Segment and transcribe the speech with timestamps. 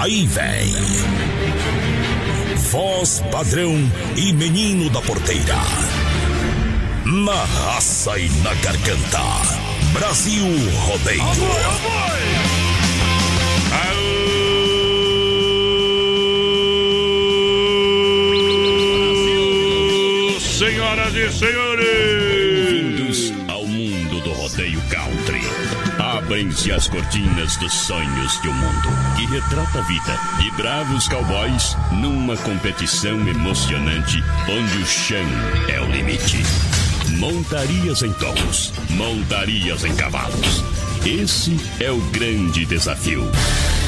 [0.00, 0.72] Aí vem.
[2.70, 3.76] Voz padrão
[4.16, 5.58] e menino da porteira.
[7.04, 9.20] Na raça e na garganta.
[9.92, 10.46] Brasil
[10.86, 11.22] Rodeio.
[20.40, 22.29] Senhoras e senhores!
[26.30, 31.76] Abrem-se as cortinas dos sonhos de um mundo que retrata a vida de bravos cowboys
[31.90, 35.26] numa competição emocionante onde o chão
[35.68, 36.38] é o limite.
[37.18, 40.62] Montarias em touros, montarias em cavalos.
[41.04, 43.28] Esse é o grande desafio.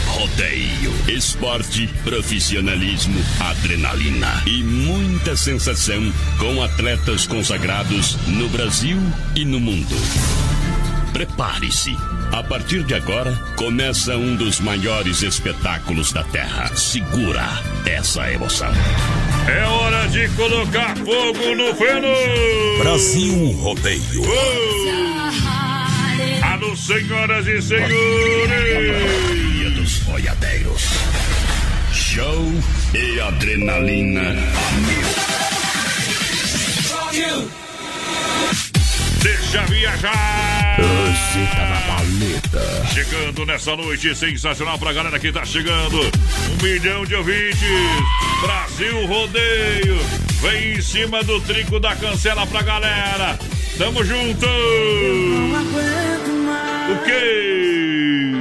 [0.09, 8.99] Rodeio, esporte, profissionalismo, adrenalina e muita sensação com atletas consagrados no Brasil
[9.37, 9.95] e no mundo.
[11.13, 11.97] Prepare-se.
[12.33, 16.75] A partir de agora, começa um dos maiores espetáculos da Terra.
[16.75, 17.47] Segura
[17.85, 18.73] essa emoção.
[19.47, 22.09] É hora de colocar fogo no feno!
[22.79, 24.23] Brasil Rodeio.
[26.43, 27.93] Alô, senhoras e senhores!
[29.53, 30.85] Dia dos boiadeiros.
[31.93, 32.51] Show
[32.95, 34.73] e adrenalina a
[37.13, 37.51] mil.
[39.23, 40.52] Deixa viajar!
[40.77, 42.87] Tá na paleta.
[42.93, 46.01] Chegando nessa noite sensacional pra galera que tá chegando.
[46.01, 47.61] Um milhão de ouvintes.
[48.41, 49.99] Brasil Rodeio.
[50.41, 53.39] Vem em cima do trinco da cancela pra galera.
[53.79, 54.47] Tamo junto!
[56.91, 58.35] O quê?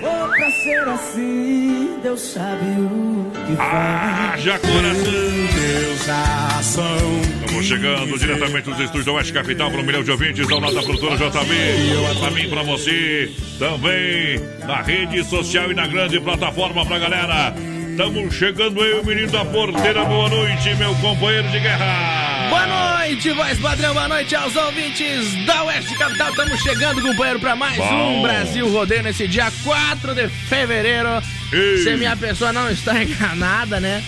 [0.00, 5.04] For pra ser assim, Deus sabe o que Haja coração!
[5.04, 6.08] Deus
[6.58, 6.96] ação.
[7.44, 11.16] Estamos chegando diretamente dos estúdios da Oeste Capital para um milhão de ouvintes da produtora
[11.16, 12.18] JB.
[12.18, 17.54] Pra mim, pra você, também na rede social e na grande plataforma pra galera.
[17.90, 20.04] Estamos chegando aí, o menino da porteira.
[20.04, 22.48] Boa noite, meu companheiro de guerra.
[22.50, 26.30] Boa noite, voz padrão, boa noite aos ouvintes da Oeste Capital.
[26.30, 28.18] Estamos chegando, companheiro, para mais Bom.
[28.18, 31.22] um Brasil Rodeio nesse dia 4 de fevereiro.
[31.52, 31.78] Ei.
[31.78, 34.02] Se minha pessoa não está enganada, né?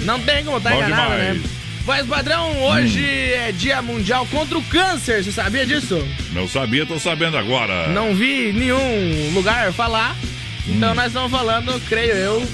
[0.00, 1.42] Não tem como estar Bom enganada, demais.
[1.42, 1.48] né?
[1.84, 6.06] Voz padrão, hoje é dia mundial contra o câncer, você sabia disso?
[6.32, 7.88] Não sabia, tô sabendo agora.
[7.88, 10.14] Não vi nenhum lugar falar.
[10.66, 12.48] Então nós estamos falando, creio eu.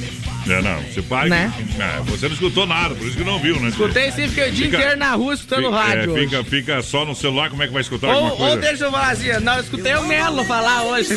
[0.49, 0.81] É, não.
[0.85, 1.29] Você pai.
[1.29, 1.53] Né?
[1.79, 3.69] É, você não escutou nada, por isso que não viu, né?
[3.69, 6.17] Escutei sim, fiquei o dia Fica- inteiro na rua escutando Fica- rádio.
[6.17, 8.53] é, fica, fica só no celular, como é que vai escutar alguma Ou, coisa?
[8.55, 11.11] ou deixa eu falar assim, não, eu escutei o Melo falar hoje.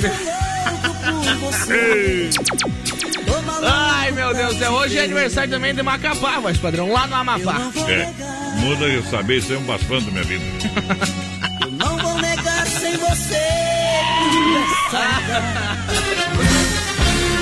[3.64, 4.72] Ai, meu Deus do céu.
[4.74, 7.56] Hoje é aniversário também de Macapá, voz padrão, lá no Amapá.
[7.88, 8.14] é,
[8.60, 10.44] muda eu saber, isso é um bastante minha vida.
[11.62, 13.36] Eu não vou negar sem você.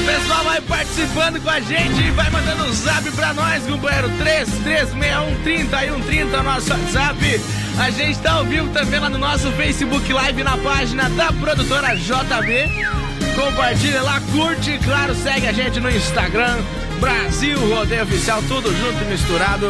[0.02, 4.10] O pessoal vai participando com a gente e vai mandando um zap pra nós, companheiro.
[4.18, 7.42] 336130 e 130, nosso WhatsApp.
[7.80, 11.96] A gente tá ao vivo também lá no nosso Facebook Live na página da produtora
[11.96, 13.09] JB.
[13.40, 16.58] Compartilha lá, curte claro, segue a gente no Instagram.
[17.00, 19.68] Brasil Rodeio Oficial, tudo junto e misturado.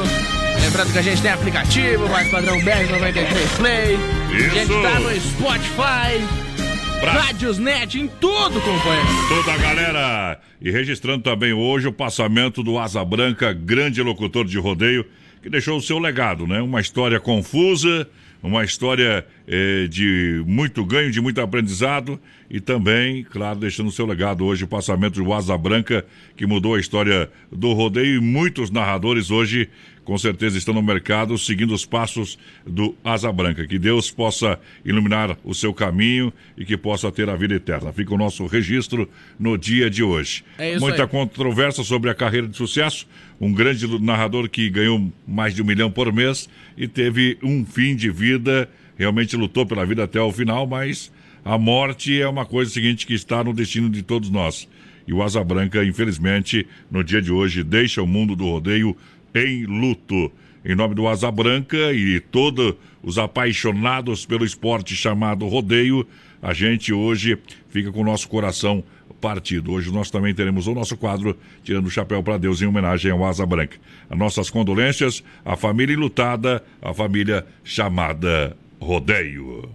[0.61, 3.95] Lembrando que a gente tem aplicativo, mais padrão BR93 Play.
[3.95, 4.81] A gente Isso.
[4.81, 9.07] tá no Spotify, Pra- Rádios Net, em tudo, companheiro.
[9.29, 10.39] Toda a galera.
[10.59, 15.05] E registrando também hoje o passamento do Asa Branca, grande locutor de rodeio,
[15.41, 16.59] que deixou o seu legado, né?
[16.61, 18.07] Uma história confusa,
[18.41, 22.19] uma história eh, de muito ganho, de muito aprendizado
[22.49, 26.05] e também, claro, deixando seu legado hoje o passamento do Asa Branca,
[26.35, 29.69] que mudou a história do rodeio e muitos narradores hoje
[30.09, 33.67] com certeza estão no mercado seguindo os passos do Asa Branca.
[33.67, 37.93] Que Deus possa iluminar o seu caminho e que possa ter a vida eterna.
[37.93, 39.07] Fica o nosso registro
[39.37, 40.43] no dia de hoje.
[40.57, 41.07] É Muita aí.
[41.07, 43.07] controvérsia sobre a carreira de sucesso.
[43.39, 47.93] Um grande narrador que ganhou mais de um milhão por mês e teve um fim
[47.93, 51.11] de vida, realmente lutou pela vida até o final, mas
[51.43, 54.65] a morte é uma coisa seguinte que está no destino de todos nós.
[55.05, 58.95] E o Asa Branca, infelizmente, no dia de hoje, deixa o mundo do rodeio
[59.35, 60.31] em luto.
[60.63, 66.07] Em nome do Asa Branca e todos os apaixonados pelo esporte chamado rodeio,
[66.41, 67.37] a gente hoje
[67.69, 68.83] fica com o nosso coração
[69.19, 69.71] partido.
[69.71, 73.23] Hoje nós também teremos o nosso quadro Tirando o Chapéu para Deus em homenagem ao
[73.25, 73.77] Asa Branca.
[74.09, 79.69] As nossas condolências à família enlutada, a família chamada Rodeio.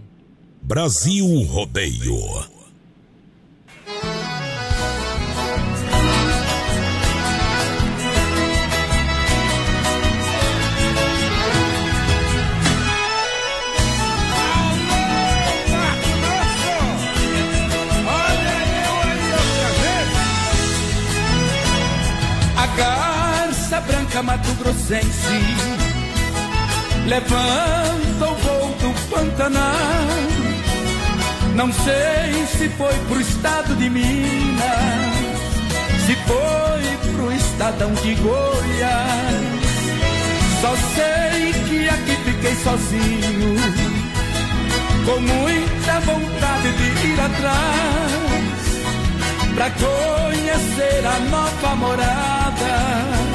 [0.61, 2.54] Brasil Rodeio.
[24.15, 25.39] Garça branca Mato Grossense
[27.07, 29.73] levanta o voo do Pantanal.
[31.55, 35.15] Não sei se foi pro estado de Minas,
[36.05, 39.65] se foi pro estadão de Goiás.
[40.61, 43.55] Só sei que aqui fiquei sozinho,
[45.05, 48.15] com muita vontade de ir atrás
[49.55, 53.34] pra conhecer a nova morada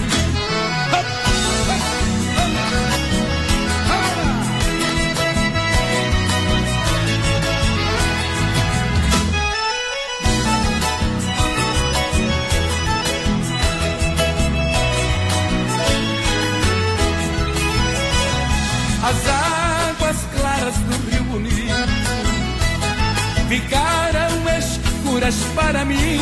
[25.31, 26.19] Escuras para mim.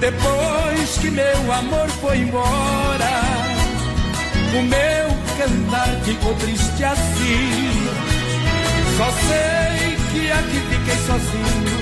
[0.00, 3.22] Depois que meu amor foi embora,
[4.56, 7.88] o meu cantar ficou triste assim.
[8.96, 11.78] Só sei que aqui fiquei sozinho,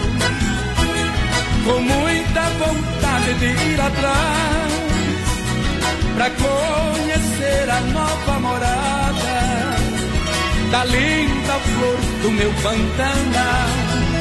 [1.64, 4.72] com muita vontade de ir atrás
[6.14, 9.36] pra conhecer a nova morada
[10.70, 14.15] da linda flor do meu Pantanal.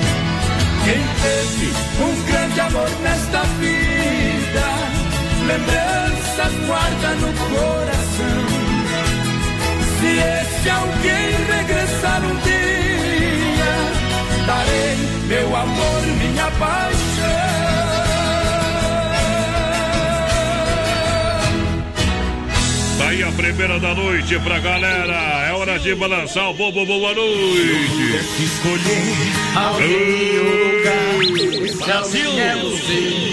[0.85, 4.67] Quem teve um grande amor nesta vida,
[5.47, 8.45] lembranças guarda no coração.
[9.99, 13.73] Se esse alguém regressar um dia,
[14.45, 14.95] darei
[15.27, 17.04] meu amor, minha paixão.
[23.27, 25.47] A primeira da noite pra galera.
[25.47, 26.85] É hora de balançar o bobo.
[26.85, 28.15] Boa noite.
[31.83, 32.31] Brasil!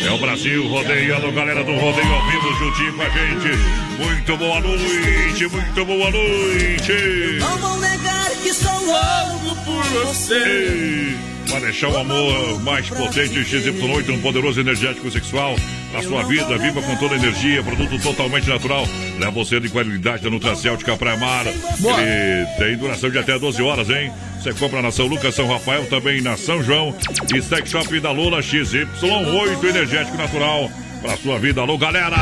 [0.07, 3.59] É o Brasil rodeando, galera do rodeio ao vivo juntinho com a gente.
[3.99, 7.39] Muito boa noite, muito boa noite.
[7.41, 10.35] Não vou negar que sou louco por você.
[10.35, 11.17] Ei,
[11.49, 15.57] Para deixar o amor mais potente, XY8, um poderoso energético sexual
[15.93, 18.87] na sua vida, viva com toda a energia, produto totalmente natural.
[19.19, 21.47] Leva você de qualidade da Nutracêutica Praia Mar.
[21.47, 24.13] Ele tem duração de até 12 horas, hein?
[24.41, 26.95] Você compra na São Lucas, São Rafael, também na São João
[27.35, 30.71] e Sex Shop da Lula XY8 energético natural
[31.03, 31.61] para sua vida.
[31.61, 32.17] Alô, galera!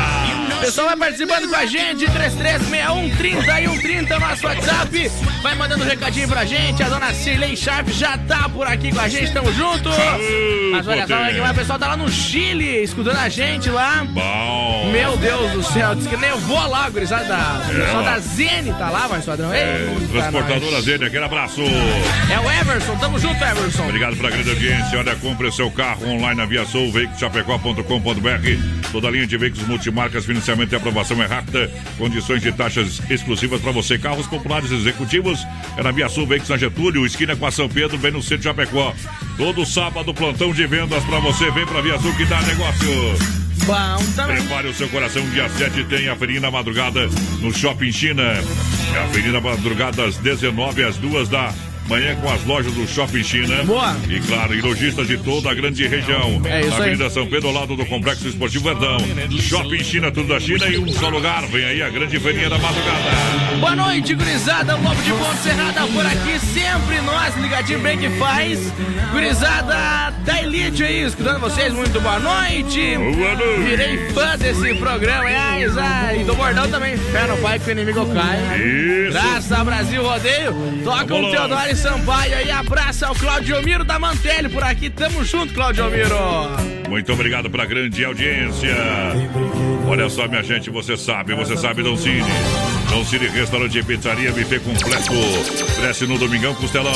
[0.57, 5.11] O pessoal vai participando com a gente, 3361 30 e 130 nosso WhatsApp.
[5.41, 6.81] Vai mandando um recadinho pra gente.
[6.81, 9.89] A dona Cirlei Sharp já tá por aqui com a gente, tamo junto.
[10.71, 14.03] Mas olha só, o pessoal tá lá no Chile, escutando a gente lá.
[14.09, 14.89] Bom!
[14.91, 17.61] Meu Deus do céu, diz que nem eu vou lá, gurizada da.
[17.69, 18.03] O pessoal ó.
[18.03, 19.53] da Zene tá lá, mas padrão.
[19.53, 20.85] É, Eita, transportadora nós.
[20.85, 21.61] Zene, aquele abraço!
[21.61, 23.83] É o Everson, tamo junto, Everson.
[23.83, 24.97] Obrigado pela grande audiência.
[24.97, 28.70] Olha, compre o seu carro online na Via Sul, veiculoschapecó.com.br.
[28.91, 31.71] Toda a linha de veículos multimarcas, financiamento e aprovação é rápida.
[31.97, 33.97] Condições de taxas exclusivas para você.
[33.97, 35.45] Carros populares executivos
[35.77, 38.39] é na Via Sul, Veículos na Getúlio, esquina com a São Pedro, bem no centro
[38.39, 38.93] de Chapecó.
[39.37, 41.49] Todo sábado, plantão de vendas para você.
[41.51, 42.89] Vem pra Via Sul que dá negócio.
[43.65, 44.37] Bom também.
[44.37, 47.07] Prepare o seu coração, dia 7 tem a feirinha na madrugada
[47.39, 48.23] no Shopping China.
[48.23, 51.53] É a feirinha na madrugada das 19 às 2 da
[51.91, 53.65] Manhã com as lojas do Shopping China.
[53.65, 53.93] Boa.
[54.09, 56.41] E claro, e lojistas de toda a grande região.
[56.45, 56.81] É isso Na aí.
[56.83, 58.97] Avenida São Pedro, ao lado do Complexo Esportivo Verdão.
[59.41, 61.45] Shopping China, tudo da China e um só lugar.
[61.47, 63.57] Vem aí a grande feirinha da madrugada.
[63.59, 64.77] Boa noite, gurizada.
[64.77, 66.39] O Lobo de Ponte Serrada por aqui.
[66.39, 68.71] Sempre nós, ligadinho bem que faz.
[69.11, 71.73] Gurizada da Elite aí, escutando vocês.
[71.73, 72.95] Muito boa noite.
[72.95, 73.61] Boa noite.
[73.63, 75.29] Virei fã desse programa.
[75.29, 76.95] É, e do Bordão também.
[76.95, 78.39] Fé no pai que o inimigo cai.
[78.57, 79.11] Isso.
[79.11, 80.55] Graça Brasil Rodeio.
[80.85, 81.31] Toca o lá.
[81.31, 82.51] Teodoro Sampaio aí.
[82.51, 84.87] Abraça o Claudio Miro da Mantelli por aqui.
[84.87, 86.15] Tamo junto, Claudio Miro.
[86.87, 88.75] Muito obrigado pela grande audiência.
[89.87, 92.21] Olha só, minha gente, você sabe, você sabe, Dom Cine.
[92.87, 95.11] Dom Cine Restaurante e Pizzaria, buffet completo.
[95.79, 96.93] Cresce no Domingão Costelão.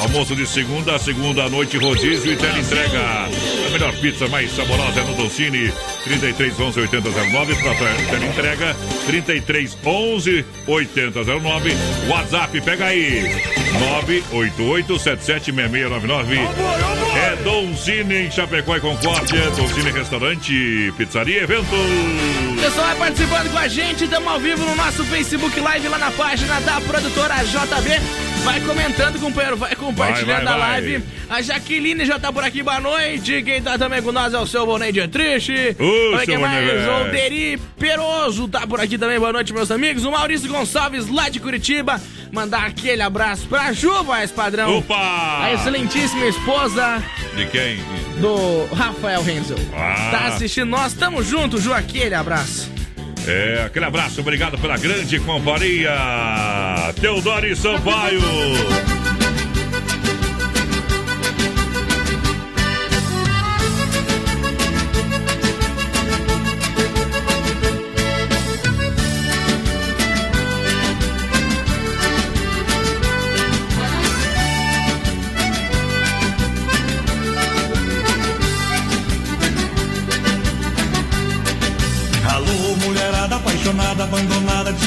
[0.00, 2.98] Almoço de segunda a segunda à noite, rodízio e teleentrega.
[2.98, 5.72] A melhor pizza mais saborosa é no Dom Cine.
[6.02, 7.74] 33 11 8009 para
[8.10, 8.76] teleentrega.
[9.06, 11.76] 33 11 8009.
[12.08, 13.63] WhatsApp, pega aí.
[13.78, 16.38] 988 776699.
[17.16, 19.50] É Dom Cine em Chapecó e Concórdia.
[19.50, 21.74] Dom Cine Restaurante, Pizzaria Evento.
[22.60, 26.10] Pessoal vai participando com a gente, estamos ao vivo no nosso Facebook Live lá na
[26.10, 28.23] página da produtora JB.
[28.44, 30.80] Vai comentando, companheiro, vai compartilhando Vai, vai, a vai.
[30.82, 31.04] live.
[31.30, 33.42] A Jaqueline já tá por aqui, boa noite.
[33.42, 35.74] Quem tá também com nós é o seu Boné de Triste.
[35.80, 36.64] Ô, Olha quem mais?
[36.86, 40.04] O Deri Peroso tá por aqui também, boa noite, meus amigos.
[40.04, 42.00] O Maurício Gonçalves, lá de Curitiba.
[42.30, 44.78] Mandar aquele abraço pra Ju, voz padrão.
[44.78, 45.42] Opa!
[45.44, 47.02] A excelentíssima esposa
[47.36, 47.78] De quem?
[48.20, 49.56] do Rafael Renzel.
[49.74, 50.08] Ah.
[50.10, 52.70] Tá assistindo nós, tamo junto, Ju, aquele abraço.
[53.26, 55.92] É, aquele abraço, obrigado pela grande companhia.
[57.00, 59.03] Teodoro Sampaio.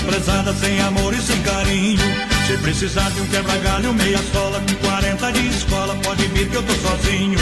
[0.07, 1.99] Desprezada, sem amor e sem carinho.
[2.47, 6.63] Se precisar de um quebra-galho, meia sola, com 40 de escola, pode vir que eu
[6.63, 7.37] tô sozinho.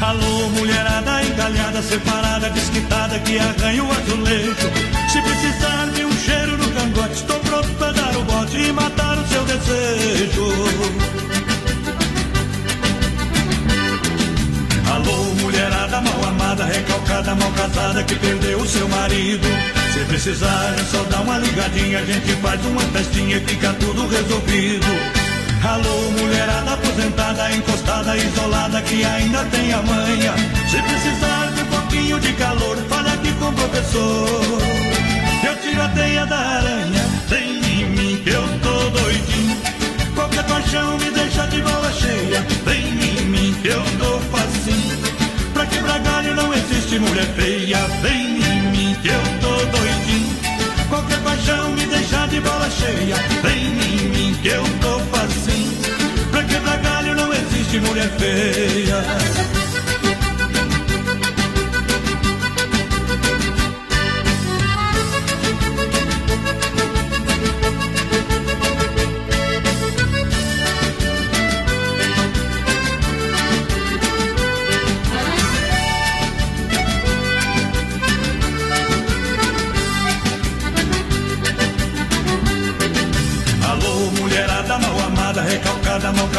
[0.00, 4.70] Alô, mulherada encalhada, separada, desquitada, que arranha o azulejo.
[5.12, 9.18] Se precisar de um cheiro no cangote, estou pronto pra dar o bote e matar
[9.18, 10.54] o seu desejo.
[14.94, 19.79] Alô, mulherada mal amada, recalcada, mal casada, que perdeu o seu marido.
[19.92, 24.06] Se precisar, é só dar uma ligadinha, a gente faz uma festinha e fica tudo
[24.06, 24.86] resolvido.
[25.64, 30.34] Alô, mulherada aposentada, encostada, isolada, que ainda tem a manha.
[30.70, 34.58] Se precisar de um pouquinho de calor, fala aqui com o professor.
[35.44, 39.56] Eu tiro a teia da aranha, vem em mim eu tô doidinho.
[40.14, 44.98] Qualquer paixão me deixa de bola cheia, vem em mim eu tô facinho.
[45.52, 48.59] Pra quebrar galho não existe mulher feia, vem em mim
[48.96, 50.36] que eu tô doidinho.
[50.88, 55.78] Qualquer paixão me deixa de bola cheia, vem em mim que eu tô facinho.
[56.30, 59.69] Pra quebrar galho não existe mulher feia.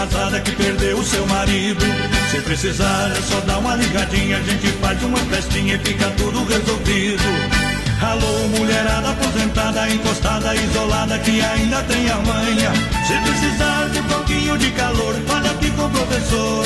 [0.01, 1.85] Casada, que perdeu o seu marido.
[2.31, 6.43] Se precisar, é só dar uma ligadinha, a gente faz uma festinha e fica tudo
[6.45, 7.23] resolvido.
[8.01, 12.71] Alô, mulherada aposentada, encostada, isolada, que ainda tem a manha.
[13.05, 16.65] Se precisar de um pouquinho de calor, fala aqui com o professor.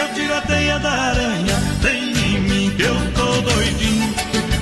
[0.00, 4.14] Eu tiro a teia da aranha, vem em mim que eu tô doidinho.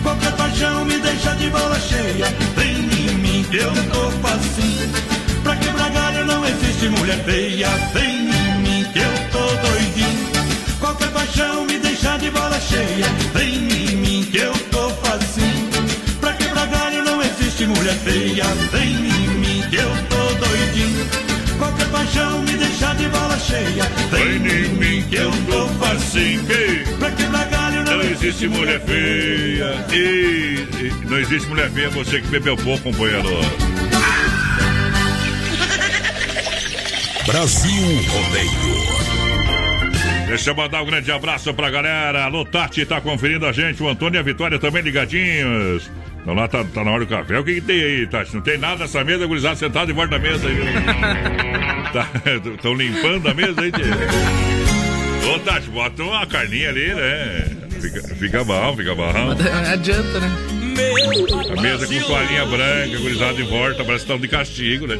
[0.02, 5.23] Qualquer paixão me deixa de bola cheia, vem em mim que eu tô facinho.
[5.54, 10.28] Pra quebrar galho não existe mulher feia, vem em mim que eu tô doidinho.
[10.80, 15.70] Qualquer paixão me deixa de bola cheia, vem em mim que eu tô facinho.
[16.20, 21.06] Pra quebrar galho não existe mulher feia, vem em mim que eu tô doidinho.
[21.56, 26.42] Qualquer paixão me deixa de bola cheia, vem em mim que eu tô facinho.
[26.98, 29.86] Pra quebrar galho não Não existe mulher feia.
[29.92, 33.28] E, e não existe mulher feia, você que bebeu pouco, companheiro.
[37.26, 38.84] Brasil Rodeio.
[40.26, 42.24] Deixa eu mandar um grande abraço pra galera.
[42.24, 43.82] Alô, Tati tá conferindo a gente.
[43.82, 45.90] O Antônio e a Vitória também ligadinhos.
[46.20, 47.38] Então lá tá, tá na hora do café.
[47.38, 48.34] O que, que tem aí, Tati?
[48.34, 50.56] Não tem nada nessa mesa, gurizada sentado em volta da mesa aí.
[51.86, 55.34] Estão tá, limpando a mesa aí, tia.
[55.34, 57.56] Ô, Tati, bota uma carninha ali, né?
[57.80, 59.12] Fica, fica bom, fica bom.
[59.12, 60.30] Não adianta, né?
[61.56, 64.98] A mesa com toalhinha branca, gurizada em volta, parece que estão de castigo, né?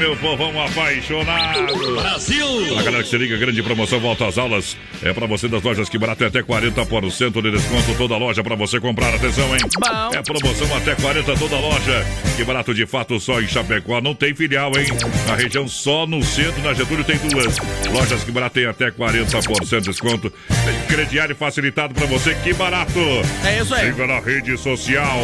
[0.00, 1.94] Meu povão apaixonado.
[1.94, 2.78] Brasil!
[2.78, 4.76] A galera que se liga, grande promoção, volta às aulas.
[5.02, 7.94] É pra você das lojas que barato é até 40% de desconto.
[7.96, 9.14] Toda loja pra você comprar.
[9.14, 9.60] Atenção, hein?
[9.78, 10.10] Bom.
[10.14, 12.06] É promoção até 40% toda loja.
[12.36, 14.00] Que barato de fato só em Chapecó.
[14.00, 14.86] Não tem filial, hein?
[15.26, 17.56] Na região só no centro, na Getúlio tem duas.
[17.92, 20.32] Lojas que barato tem até 40% de desconto.
[20.48, 22.34] Tem crediário facilitado pra você.
[22.36, 22.98] Que barato!
[23.44, 23.90] É isso aí.
[23.92, 25.20] Siga na rede social.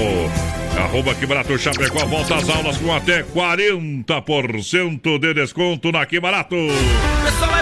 [0.78, 2.06] Arroba que barato Chapecó.
[2.06, 6.54] Volta às aulas com até 40% de desconto na Que Barato.
[6.56, 7.55] O pessoal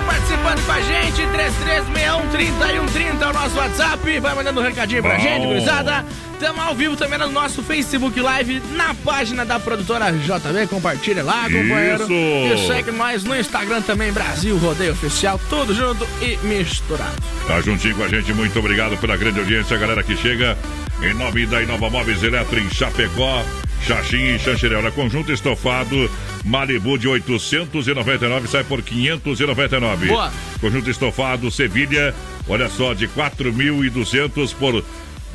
[0.55, 1.27] participando com a gente.
[1.27, 4.21] 3361 é o nosso WhatsApp.
[4.21, 5.21] Vai mandando um recadinho pra Bom.
[5.21, 6.05] gente, gurizada.
[6.33, 10.67] Estamos ao vivo também no nosso Facebook Live, na página da produtora JB.
[10.69, 12.05] Compartilha lá, companheiro.
[12.05, 12.65] Isso.
[12.65, 15.41] E segue mais no Instagram também, Brasil Rodeio Oficial.
[15.49, 17.17] Tudo junto e misturado.
[17.47, 18.33] Tá juntinho com a gente.
[18.33, 20.57] Muito obrigado pela grande audiência, galera que chega.
[21.03, 23.43] Em nome da Inova Móveis Eletro em Chapecó,
[23.87, 24.91] Xaxim e Xanxerel.
[24.93, 26.11] Conjunto estofado
[26.45, 30.09] Malibu de 899 sai por 599.
[30.09, 30.31] Boa.
[30.61, 32.15] Conjunto estofado Sevilha,
[32.49, 34.85] olha só, de 4.200 por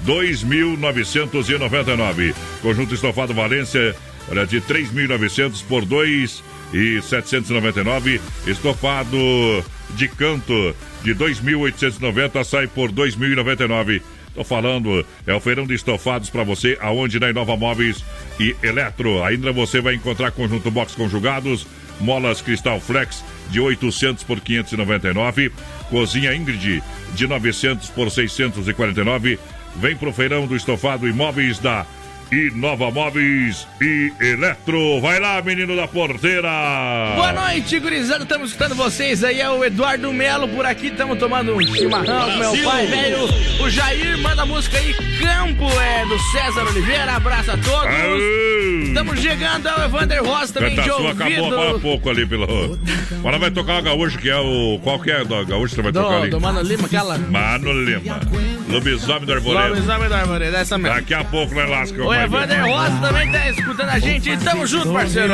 [0.06, 2.34] 2.999.
[2.62, 3.94] Conjunto estofado Valência,
[4.30, 8.22] olha, de 3.900 por 2.799.
[8.48, 9.18] Estofado
[9.92, 14.02] de canto de 2.890 sai por 2.099.
[14.34, 18.04] Tô falando, é o feirão de estofados para você, aonde na Inova Móveis
[18.40, 19.24] e Eletro.
[19.24, 21.66] Ainda você vai encontrar conjunto box conjugados,
[22.00, 25.52] molas Cristal Flex de 800 por 599,
[25.90, 26.82] cozinha Ingrid
[27.14, 29.40] de 900 por 649.
[29.76, 31.86] Vem pro feirão do estofado imóveis da
[32.32, 35.02] e Nova Móveis e Eletro.
[35.02, 36.50] Vai lá, menino da porteira.
[37.16, 38.24] Boa noite, gurizada.
[38.24, 39.42] Estamos escutando vocês aí.
[39.42, 40.88] É o Eduardo Melo por aqui.
[40.88, 43.26] Estamos tomando um chimarrão com meu pai, velho.
[43.62, 44.94] O Jair manda a música aí.
[44.94, 47.16] Campo é do César Oliveira.
[47.16, 47.96] Abraço a todos.
[48.88, 51.24] Estamos chegando ao Evander Ross também Canta de ouvido.
[51.24, 52.80] acabou para pouco ali pelo.
[53.20, 54.80] Agora vai tocar o gaúcho, que é o.
[54.84, 56.30] Qual que é o gaúcho que você vai do, tocar ali?
[56.30, 57.18] Do Mano Lima, aquela.
[57.18, 58.20] Mano Lima.
[58.68, 59.70] Lobisomem do Arvoredo.
[59.70, 60.96] Lobisomem do Arvoredo, essa mesmo.
[60.96, 64.38] Daqui a pouco vai lascar o Evander Rosa também tá escutando a gente.
[64.38, 65.34] Tamo junto, parceiro.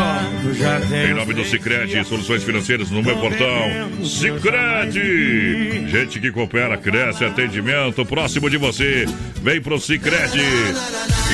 [1.10, 4.04] Em nome do Cicred, soluções financeiras no meu portão.
[4.04, 5.90] Cicred.
[5.90, 9.06] Gente que coopera, cresce, atendimento próximo de você.
[9.42, 10.40] Vem pro Cicred.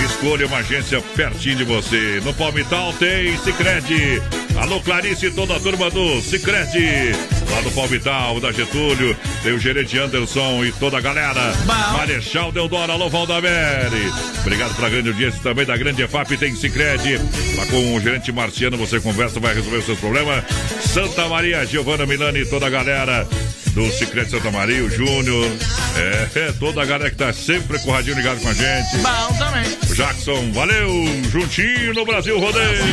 [0.05, 2.21] Escolha uma agência pertinho de você.
[2.23, 4.21] No Palmital tem Cicred.
[4.61, 7.13] Alô, Clarice e toda a turma do Cicred.
[7.49, 11.51] Lá no Palmital, da Getúlio, tem o gerente Anderson e toda a galera.
[11.65, 11.97] Bom.
[11.97, 14.13] Marechal Deodoro, alô, Valdamere.
[14.41, 17.17] Obrigado pela grande audiência também da grande EFAP, tem Cicred.
[17.57, 20.43] Lá com o gerente Marciano, você conversa, vai resolver os seus problemas.
[20.79, 23.27] Santa Maria, Giovana Milani e toda a galera
[23.73, 25.51] do Cicred Santa Maria, o Júnior.
[25.95, 28.97] É, é, toda a galera que tá sempre com o radinho ligado com a gente.
[28.97, 29.77] Bom também.
[29.89, 30.89] O Jackson, valeu,
[31.29, 32.83] juntinho no Brasil Rodeio.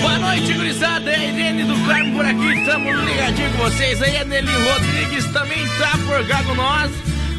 [0.00, 1.10] Boa noite, gurizada.
[1.10, 4.02] É Irene do Carmo por aqui, estamos ligadinho com vocês.
[4.02, 6.90] Aí a Nelly Rodrigues também tá por cá com nós.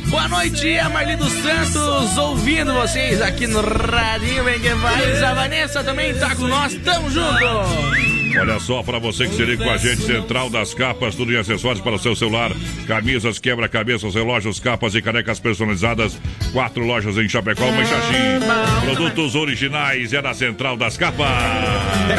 [0.08, 4.70] Boa noite, a Marli dos Santos, ouvindo vocês aqui no Radinho Bem Que.
[4.70, 8.13] A Vanessa também tá com nós, tamo junto.
[8.40, 11.38] Olha só, para você que se liga com a gente, Central das Capas, tudo em
[11.38, 12.52] acessórios para o seu celular,
[12.88, 16.18] camisas, quebra-cabeças, relógios, capas e canecas personalizadas.
[16.52, 18.86] Quatro lojas em Chapecó, uma em Xaxim.
[18.86, 21.28] Produtos originais é da Central das Capas.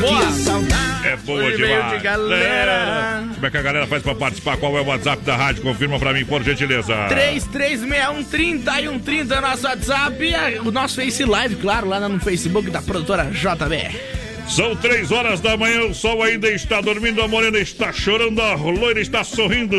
[0.00, 0.84] Boa.
[1.04, 2.02] É boa demais.
[2.02, 3.24] galera.
[3.34, 4.56] Como é que a galera faz para participar?
[4.56, 5.62] Qual é o WhatsApp da rádio?
[5.62, 6.94] Confirma para mim, por gentileza.
[7.08, 12.80] 3361 30 é nosso WhatsApp e o nosso Face Live, claro, lá no Facebook da
[12.80, 14.23] produtora JB.
[14.48, 18.54] São três horas da manhã, o sol ainda está dormindo, a morena está chorando, a
[18.54, 19.76] loira está sorrindo,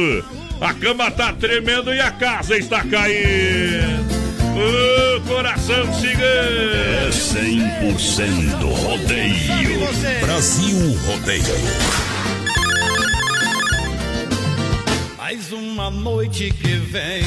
[0.60, 4.16] a cama está tremendo e a casa está caindo.
[4.56, 6.72] O coração cigano.
[6.74, 10.22] É 100% rodeio.
[10.22, 11.44] Brasil Rodeio.
[15.18, 17.24] Mais uma noite que vem.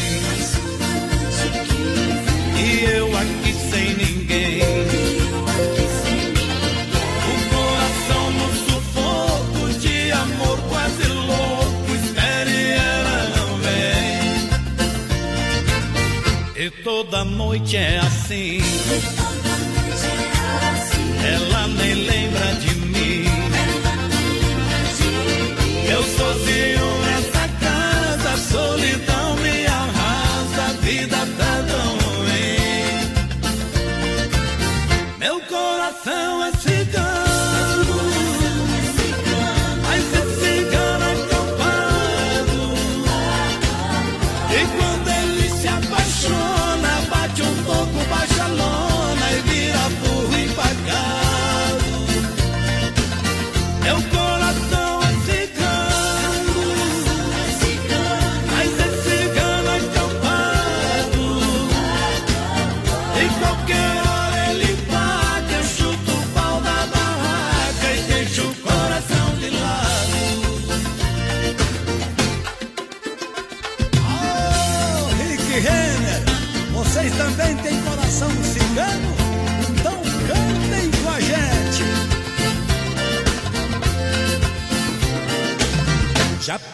[2.57, 5.28] E eu aqui sem ninguém.
[16.83, 18.59] Toda noite é assim.
[21.25, 22.78] Ela nem lembra de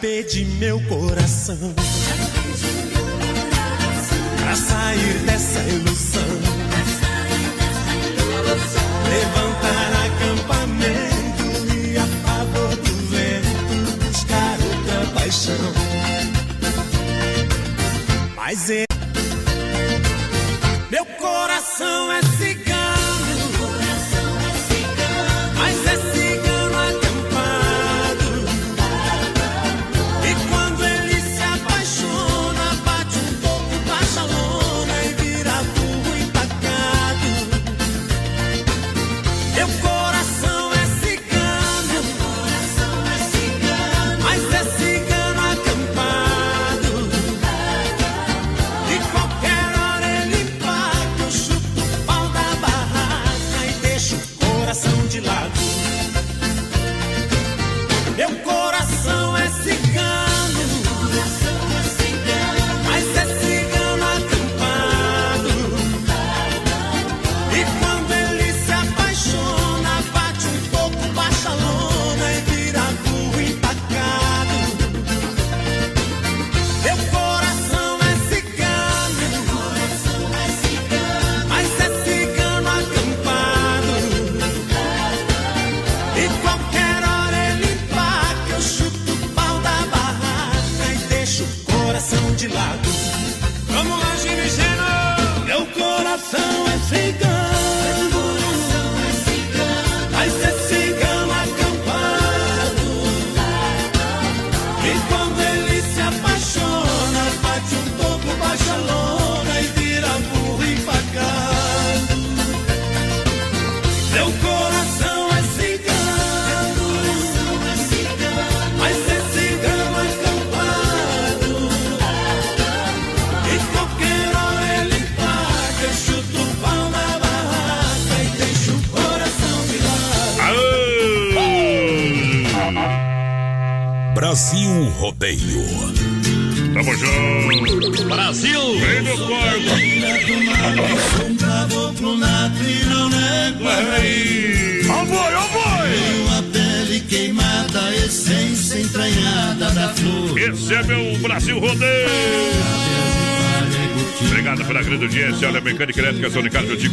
[0.05, 1.57] Pedi meu coração
[4.37, 6.21] pra sair dessa ilusão.
[9.09, 15.73] Levantar acampamento e a favor do vento buscar outra paixão.
[18.35, 18.85] Mas ele...
[20.91, 22.21] meu coração é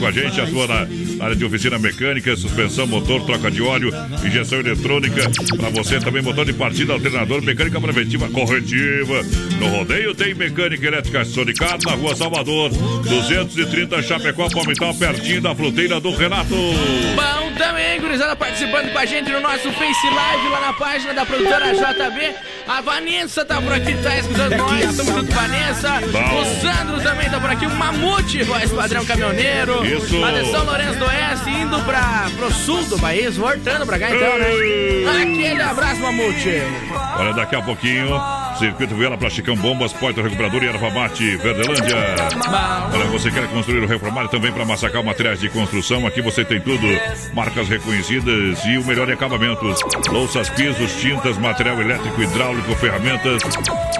[0.02, 0.40] com a gente.
[0.40, 3.92] Atua na área de oficina mecânica, suspensão, motor, troca de óleo,
[4.24, 5.30] injeção eletrônica.
[5.56, 9.22] Para você também, motor de partida, alternador, mecânica preventiva, corretiva.
[9.60, 16.00] No rodeio tem mecânica elétrica Sonicar na rua Salvador, 230 Chapecó, Palmital, pertinho da fruteira
[16.00, 16.54] do Renato.
[16.54, 21.24] Bom também, gurizada, participando com a gente no nosso Face Live, lá na página da
[21.24, 22.51] produtora JB.
[22.66, 24.96] A Vanessa tá por aqui, tá escutando nós.
[24.96, 26.00] Tamo junto, Vanessa.
[26.10, 26.40] Bom.
[26.40, 27.66] O Sandro também tá por aqui.
[27.66, 29.84] O Mamute, voz padrão caminhoneiro.
[29.84, 30.24] Isso.
[30.24, 35.22] Atenção, Lourenço do Oeste, indo pra, pro sul do país, voltando pra cá então, né?
[35.22, 36.62] Aquele abraço, Mamute.
[37.18, 38.08] Olha, daqui a pouquinho,
[38.58, 41.96] Circuito Viela para Chicão Bombas, Porta Recuperador e Erva Mate, Verdelândia.
[42.92, 46.06] Olha, você quer construir ou reformar também para massacar materiais de construção?
[46.06, 46.86] Aqui você tem tudo,
[47.34, 49.80] marcas reconhecidas e o melhor em acabamentos.
[50.08, 53.42] Louças, pisos, tintas, material elétrico, hidráulico, ferramentas.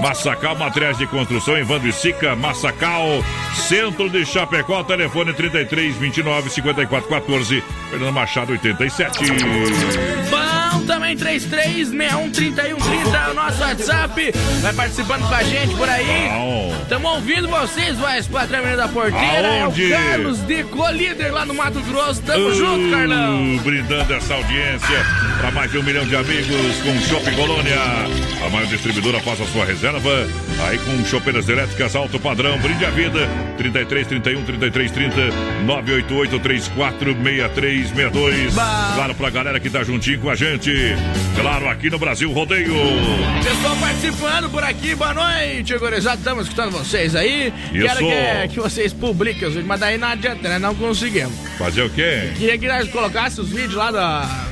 [0.00, 3.06] Massacal Materiais de Construção em Vando e Sica, Massacal,
[3.54, 10.21] Centro de Chapecó, telefone 33 29 54 14, Fernando Machado 87.
[10.86, 14.32] Também 33613130 é o nosso WhatsApp.
[14.60, 16.30] Vai participando com a gente por aí.
[16.82, 19.64] Estamos ouvindo vocês, voz padrão Menino da Porteira.
[19.64, 19.92] Aonde?
[19.92, 22.22] É o Carlos de Colíder lá no Mato Grosso.
[22.22, 23.56] Tamo junto, Carlão.
[23.56, 25.06] Uh, brindando essa audiência
[25.38, 27.76] para mais de um milhão de amigos com Shopping Colônia.
[28.44, 30.26] A maior distribuidora faça a sua reserva.
[30.66, 32.58] Aí com chopeiras elétricas alto padrão.
[32.58, 33.28] Brinde a vida.
[33.56, 35.16] 33 31 33 30
[35.64, 38.54] 988 34 6362.
[38.54, 40.70] Claro, pra galera que tá juntinho com a gente.
[41.36, 42.74] Claro, aqui no Brasil Rodeio.
[43.42, 46.16] Pessoal participando por aqui, boa noite, gurizada.
[46.16, 47.52] Estamos escutando vocês aí.
[47.72, 47.86] Isso.
[47.86, 50.58] Quero que, que vocês publiquem os vídeos, mas daí não adianta, né?
[50.58, 51.34] Não conseguimos.
[51.58, 52.32] Fazer o quê?
[52.36, 54.51] Queria que nós colocassem os vídeos lá da,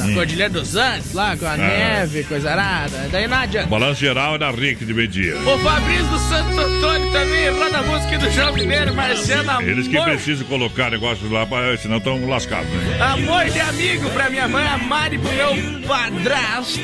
[0.00, 0.14] da Hum.
[0.14, 1.56] Cordilheira dos Andes, lá com a Ah.
[1.56, 3.08] neve, coisa arada.
[3.12, 3.68] Daí não adianta.
[3.68, 5.36] Balanço geral é da Rick de meio-dia.
[5.38, 9.68] O Fabrício do Santo Antônio também, lá da música do João Mineiro, Marciano Amor.
[9.68, 11.46] Eles que precisam colocar negócio lá,
[11.80, 12.98] senão estão lascados, né?
[13.00, 16.80] Amor de amigo pra minha mãe, a Mari, pro meu padrasto.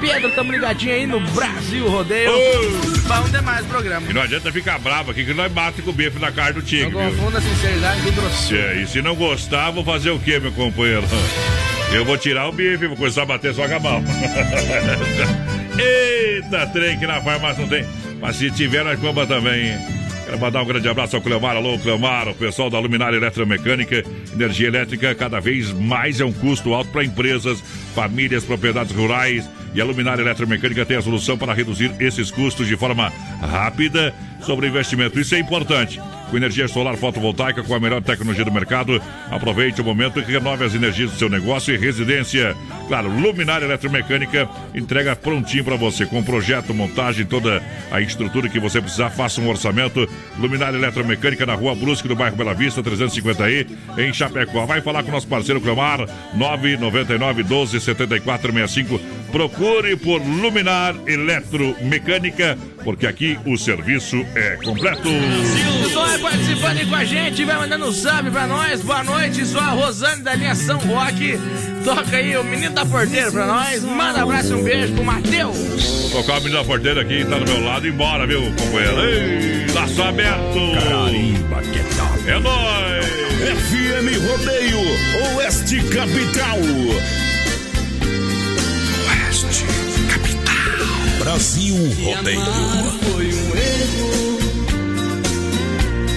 [0.00, 2.30] Pedro, tamo ligadinho aí no Brasil Rodeio.
[2.30, 3.08] Oh.
[3.08, 4.10] Bom demais o programa.
[4.10, 6.62] E não adianta ficar bravo aqui que nós bate com o bife na cara do
[6.62, 6.90] tigre.
[6.90, 8.54] Não confunda sinceridade do grosso.
[8.54, 11.06] É, e se não gostar, vou fazer o que, meu companheiro?
[11.92, 14.04] Eu vou tirar o bife, vou começar a bater só com a mão.
[15.78, 17.86] Eita, trem que na farmácia não tem.
[18.20, 19.76] Mas se tiver, nós compra também.
[20.24, 21.56] Quero mandar um grande abraço ao Cleomar.
[21.56, 24.02] Alô, Cleomar, o pessoal da Luminária Eletromecânica.
[24.32, 27.62] Energia elétrica cada vez mais é um custo alto para empresas,
[27.94, 29.48] famílias, propriedades rurais.
[29.76, 33.12] E a Luminária Eletromecânica tem a solução para reduzir esses custos de forma
[33.42, 35.20] rápida sobre investimento.
[35.20, 39.00] Isso é importante com energia solar fotovoltaica com a melhor tecnologia do mercado.
[39.30, 42.56] Aproveite o momento e renove as energias do seu negócio e residência.
[42.88, 48.80] Claro, Luminária Eletromecânica entrega prontinho para você com projeto, montagem, toda a estrutura que você
[48.80, 49.10] precisar.
[49.10, 50.08] Faça um orçamento.
[50.38, 53.66] Luminária Eletromecânica na Rua Brusque, no bairro Bela Vista, 350i,
[53.98, 54.66] em Chapecó.
[54.66, 59.00] Vai falar com o nosso parceiro Clemar, 999 12 74 65.
[59.32, 65.08] Procure por Luminar Eletromecânica, porque aqui o serviço é completo.
[65.08, 68.80] Brasil vai participando aí com a gente, vai mandando um salve pra nós.
[68.80, 71.38] Boa noite, sou a Rosane da linha São Roque.
[71.84, 73.82] Toca aí o menino da porteira pra nós.
[73.82, 75.56] Manda um abraço e um beijo pro Matheus.
[75.56, 79.00] Vou tocar o menino da porteira aqui, tá do meu lado e embora, viu, companheiro?
[79.00, 80.58] Ei, laço aberto.
[80.88, 82.14] Carimba, que tal?
[82.26, 83.06] É nóis.
[83.36, 86.58] FM Rodeio, Oeste Capital.
[89.06, 89.64] Oeste
[90.08, 91.18] Capital.
[91.18, 92.40] Brasil Rodeio.
[93.02, 94.35] Foi um erro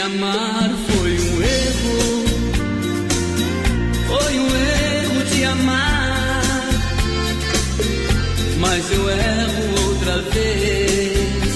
[0.00, 2.24] Amar foi um erro,
[4.08, 6.42] foi um erro de amar,
[8.58, 11.54] mas eu erro outra vez.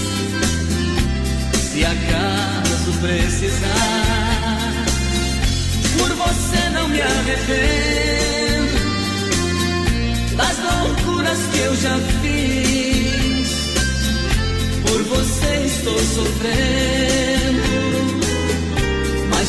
[1.72, 4.84] Se acaso precisar,
[5.98, 8.78] por você não me arrependo
[10.36, 13.48] das loucuras que eu já fiz.
[14.86, 17.37] Por você estou sofrendo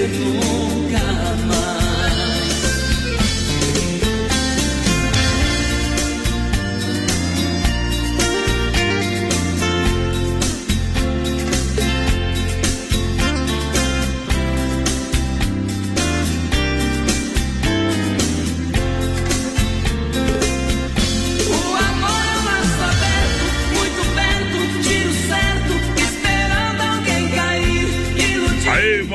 [0.00, 0.89] Esquecer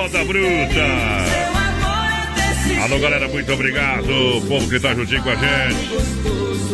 [0.05, 0.85] Moda Bruta.
[2.83, 4.37] Alô, galera, muito obrigado.
[4.37, 5.89] O povo que tá juntinho com a gente.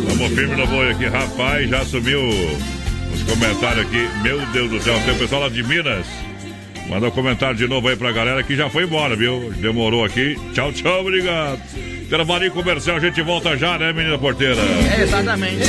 [0.06, 1.06] Vamos firme no boi aqui.
[1.06, 4.06] Rapaz, já sumiu os comentários aqui.
[4.22, 6.06] Meu Deus do céu, tem o pessoal lá de Minas.
[6.90, 9.50] Manda um comentário de novo aí pra galera que já foi embora, viu?
[9.56, 10.38] Demorou aqui.
[10.52, 11.58] Tchau, tchau, obrigado.
[12.02, 14.60] Intervalinho comercial, a gente volta já, né, menina porteira?
[14.60, 15.64] É, exatamente.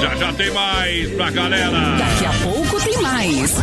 [0.00, 1.96] Já já tem mais pra galera.
[1.98, 3.56] Daqui a pouco tem mais.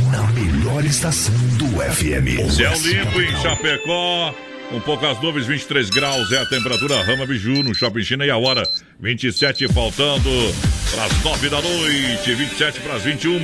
[0.79, 2.49] Melhor estação do FM.
[2.51, 4.33] Céu limpo em Chapecó.
[4.69, 8.37] Com poucas nuvens, 23 graus é a temperatura Rama Biju no Shopping China e a
[8.37, 8.63] hora
[8.97, 10.29] 27 faltando
[10.91, 13.41] para as 9 da noite, 27 para as 21.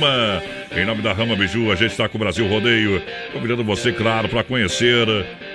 [0.74, 3.02] Em nome da Rama Biju, a gente está com o Brasil Rodeio,
[3.34, 5.06] convidando você, claro, para conhecer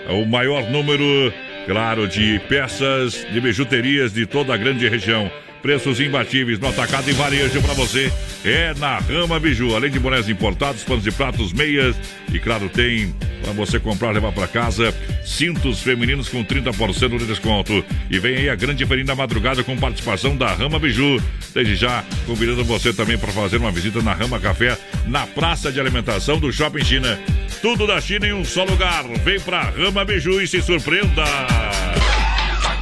[0.07, 1.33] o maior número,
[1.65, 5.31] claro, de peças de bijuterias de toda a grande região.
[5.61, 8.11] Preços imbatíveis no atacado e varejo para você.
[8.43, 9.75] É na Rama Biju.
[9.75, 11.95] Além de bonés importados, panos de pratos, meias.
[12.33, 14.93] E claro, tem para você comprar levar para casa
[15.23, 17.83] cintos femininos com 30% de desconto.
[18.09, 21.21] E vem aí a grande feirinha da madrugada com participação da Rama Biju.
[21.53, 25.79] Desde já, convidando você também para fazer uma visita na Rama Café, na praça de
[25.79, 27.19] alimentação do Shopping China.
[27.61, 29.03] Tudo da China em um só lugar.
[29.23, 32.00] Vem pra Rama Biju e se surpreenda.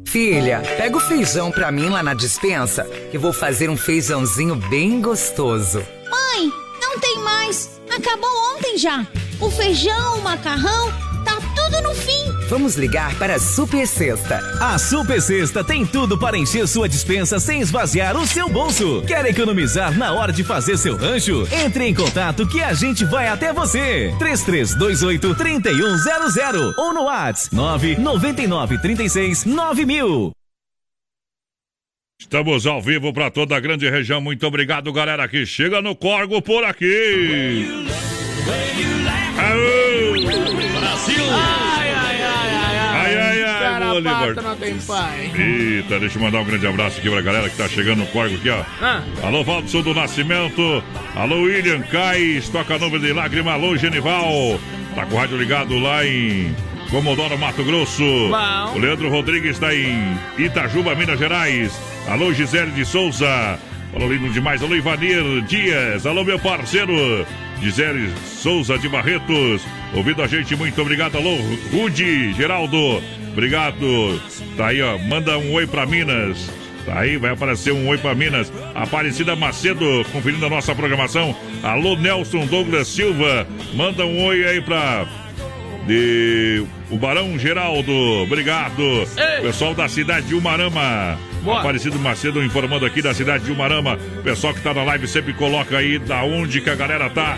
[0.05, 5.01] Filha, pega o feijão pra mim lá na dispensa, que vou fazer um feijãozinho bem
[5.01, 5.83] gostoso.
[6.09, 7.81] Mãe, não tem mais.
[7.89, 9.07] Acabou ontem já.
[9.39, 10.91] O feijão, o macarrão,
[11.23, 12.29] tá tudo no fim.
[12.49, 14.39] Vamos ligar para a Super Sexta.
[14.59, 19.01] A Super Sexta tem tudo para encher sua dispensa sem esvaziar o seu bolso.
[19.07, 21.47] Quer economizar na hora de fazer seu rancho?
[21.53, 24.13] Entre em contato que a gente vai até você.
[24.19, 30.31] 3328 3100 ou no WhatsApp 999 36 9000.
[32.19, 34.19] Estamos ao vivo para toda a grande região.
[34.19, 37.87] Muito obrigado, galera, que chega no Corgo por aqui.
[44.01, 44.43] Bolívar.
[44.43, 45.31] não tem pai.
[45.35, 48.35] Eita, deixa eu mandar um grande abraço aqui pra galera que tá chegando no Corgo
[48.35, 48.63] aqui, ó.
[48.81, 49.01] Ah.
[49.23, 50.83] Alô, Valdson do Nascimento.
[51.15, 52.49] Alô, William Cais.
[52.49, 53.53] Toca nuvem de lágrima.
[53.53, 54.59] Alô, Genival.
[54.95, 56.53] Tá com o rádio ligado lá em
[56.89, 58.03] Comodoro, Mato Grosso.
[58.03, 58.75] Bom.
[58.75, 61.79] O Leandro Rodrigues está em Itajuba, Minas Gerais.
[62.07, 63.59] Alô, Gisele de Souza.
[63.93, 64.61] Alô, lindo demais.
[64.61, 66.05] Alô, Ivanir Dias.
[66.05, 67.25] Alô, meu parceiro.
[67.61, 69.61] Gisele Souza de Barretos.
[69.93, 71.17] Ouvindo a gente, muito obrigado.
[71.17, 71.35] Alô,
[71.71, 73.01] Rude Geraldo.
[73.39, 74.21] Obrigado.
[74.57, 74.97] Tá aí, ó.
[74.97, 76.51] Manda um oi pra Minas.
[76.85, 78.51] Tá aí, vai aparecer um oi pra Minas.
[78.75, 81.33] Aparecida Macedo, conferindo a nossa programação.
[81.63, 83.47] Alô, Nelson Douglas Silva.
[83.73, 85.07] Manda um oi aí pra.
[85.87, 86.65] De.
[86.91, 87.93] O Barão Geraldo.
[88.23, 88.81] Obrigado.
[88.81, 89.41] Ei.
[89.41, 91.17] Pessoal da cidade de Umarama.
[91.41, 91.59] Boa.
[91.61, 93.97] Aparecido Macedo informando aqui da cidade de Umarama.
[94.21, 97.37] Pessoal que tá na live sempre coloca aí da onde que a galera tá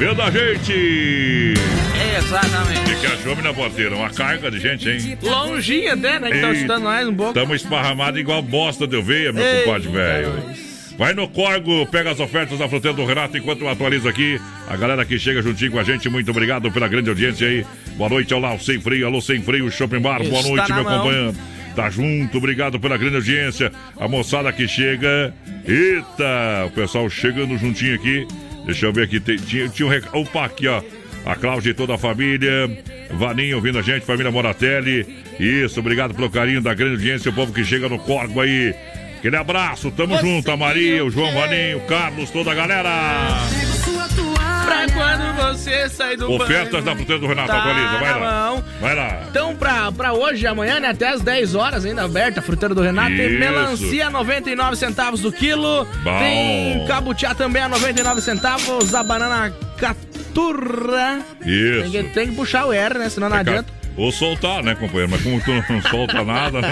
[0.00, 1.52] vendo a gente.
[1.52, 2.80] O Exatamente.
[2.84, 3.94] que, que achou, minha porteira?
[3.94, 5.18] Uma carga de gente, hein?
[5.22, 6.30] Longinho até, né?
[6.30, 7.34] Que tá nós um pouco.
[7.34, 10.32] Tamo esparramado igual bosta de oveia, meu compadre velho.
[10.96, 14.40] Vai no Corgo, pega as ofertas da fruteira do Renato enquanto eu atualizo aqui.
[14.68, 17.64] A galera que chega juntinho com a gente, muito obrigado pela grande audiência aí.
[17.96, 20.74] Boa noite, olá, o Sem Freio, alô, Sem Freio, Shopping Bar, boa Está noite, na
[20.76, 20.98] meu mão.
[20.98, 21.34] companheiro.
[21.76, 23.70] Tá junto, obrigado pela grande audiência.
[23.98, 25.32] A moçada que chega.
[25.66, 28.26] Eita, o pessoal chegando juntinho aqui.
[28.64, 30.16] Deixa eu ver aqui, tem- tinha, tinha um recado.
[30.18, 30.82] Opa, aqui ó.
[31.26, 32.50] A Cláudia e toda a família.
[33.12, 35.06] Vaninho ouvindo a gente, família Moratelli.
[35.38, 38.74] Isso, obrigado pelo carinho da grande audiência, o povo que chega no Corgo aí.
[39.18, 42.90] Aquele abraço, tamo junto, a Maria, o João Vaninho, o Carlos, toda a galera.
[44.64, 48.18] Pra quando você sair do Ofertas banho, da fruteira do Renato, tá atualiza, vai lá.
[48.20, 48.64] mão.
[48.80, 49.22] Vai lá.
[49.28, 50.88] Então, pra, pra hoje e amanhã, né?
[50.88, 53.08] Até as 10 horas ainda aberta, a fruteira do Renato.
[53.16, 53.38] Tem Isso.
[53.38, 55.86] melancia a 99 centavos do quilo.
[56.02, 56.18] Bom.
[56.18, 58.94] Tem cabutiá também a 99 centavos.
[58.94, 61.20] A banana caturra.
[61.42, 61.90] Tem Isso.
[61.90, 63.08] que, tem que puxar o R, né?
[63.08, 63.79] Senão não adianta.
[64.00, 65.10] Ou soltar, né, companheiro?
[65.10, 66.70] Mas como tu não solta nada, né?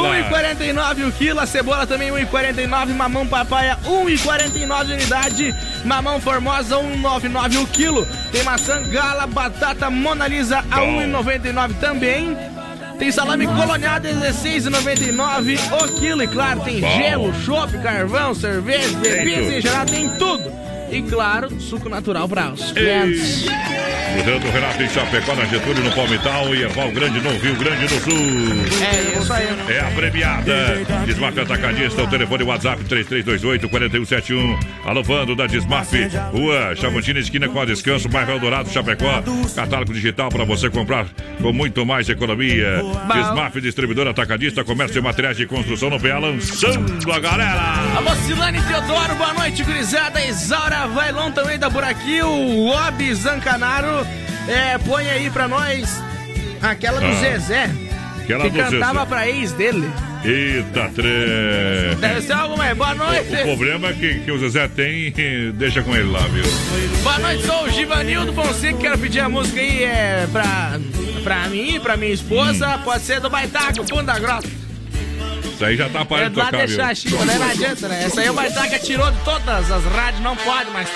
[0.00, 0.30] lá.
[0.30, 5.54] 1,49 o quilo, a cebola também 1,49, mamão papaya 1,49 unidade,
[5.84, 8.06] mamão formosa 1,99 o quilo.
[8.32, 11.02] Tem maçã gala, batata Mona Lisa a Bom.
[11.02, 12.34] 1,99 também.
[12.98, 16.22] Tem salame colonial 16,99 o quilo.
[16.22, 16.96] E claro, tem Bom.
[16.96, 18.88] gelo, chopp, carvão, cerveja,
[19.54, 20.67] em geral, tem tudo.
[20.90, 23.46] E claro, suco natural para os clientes.
[24.14, 27.86] Fruteira do Renato em Chapecó, na Getúlio, no Palmital e Erval Grande, no Rio Grande
[27.86, 28.12] do Sul.
[28.82, 29.46] É isso aí.
[29.68, 30.82] É a premiada.
[31.06, 34.58] Desmaf Atacadista, o telefone WhatsApp 3328-4171.
[34.84, 35.92] Alô, Vando da Desmaf.
[36.32, 39.22] Rua Chavantina, esquina com a Descanso, bairro Eldorado, Chapecó.
[39.54, 41.06] Catálogo digital para você comprar
[41.40, 42.82] com muito mais economia.
[43.12, 47.96] Desmaf, distribuidor atacadista, comércio e materiais de construção no PA, lançando a galera.
[47.96, 50.24] Alô, Silane Teodoro, boa noite, gurizada.
[50.24, 52.22] Isaura Maria Vailon também tá por aqui.
[52.22, 54.06] O Obi Zancanaro
[54.46, 56.00] é, põe aí pra nós
[56.62, 57.12] aquela do Ah.
[57.14, 57.70] Zezé.
[58.22, 59.06] Aquela que do cantava Zezé.
[59.06, 59.90] pra ex dele.
[60.24, 61.94] Eita, tre...
[62.00, 62.76] Deve ser algo mais.
[62.76, 63.32] Boa noite.
[63.34, 65.12] O problema é que, que o Zezé tem,
[65.54, 66.44] deixa com ele lá, viu?
[67.02, 68.78] Boa noite, sou o Givanildo Fonseca.
[68.78, 70.78] Quero pedir a música aí é, pra,
[71.24, 72.76] pra mim, pra minha esposa.
[72.76, 72.82] Hum.
[72.84, 74.48] Pode ser do Baitaca, Fundo da Grota.
[75.58, 76.66] Isso aí já tá É parando de tocar, viu?
[76.68, 77.34] deixar a Chico, né?
[77.36, 78.04] Não adianta, né?
[78.04, 80.88] Essa aí o Baitaca tirou de todas as rádios, não pode mais.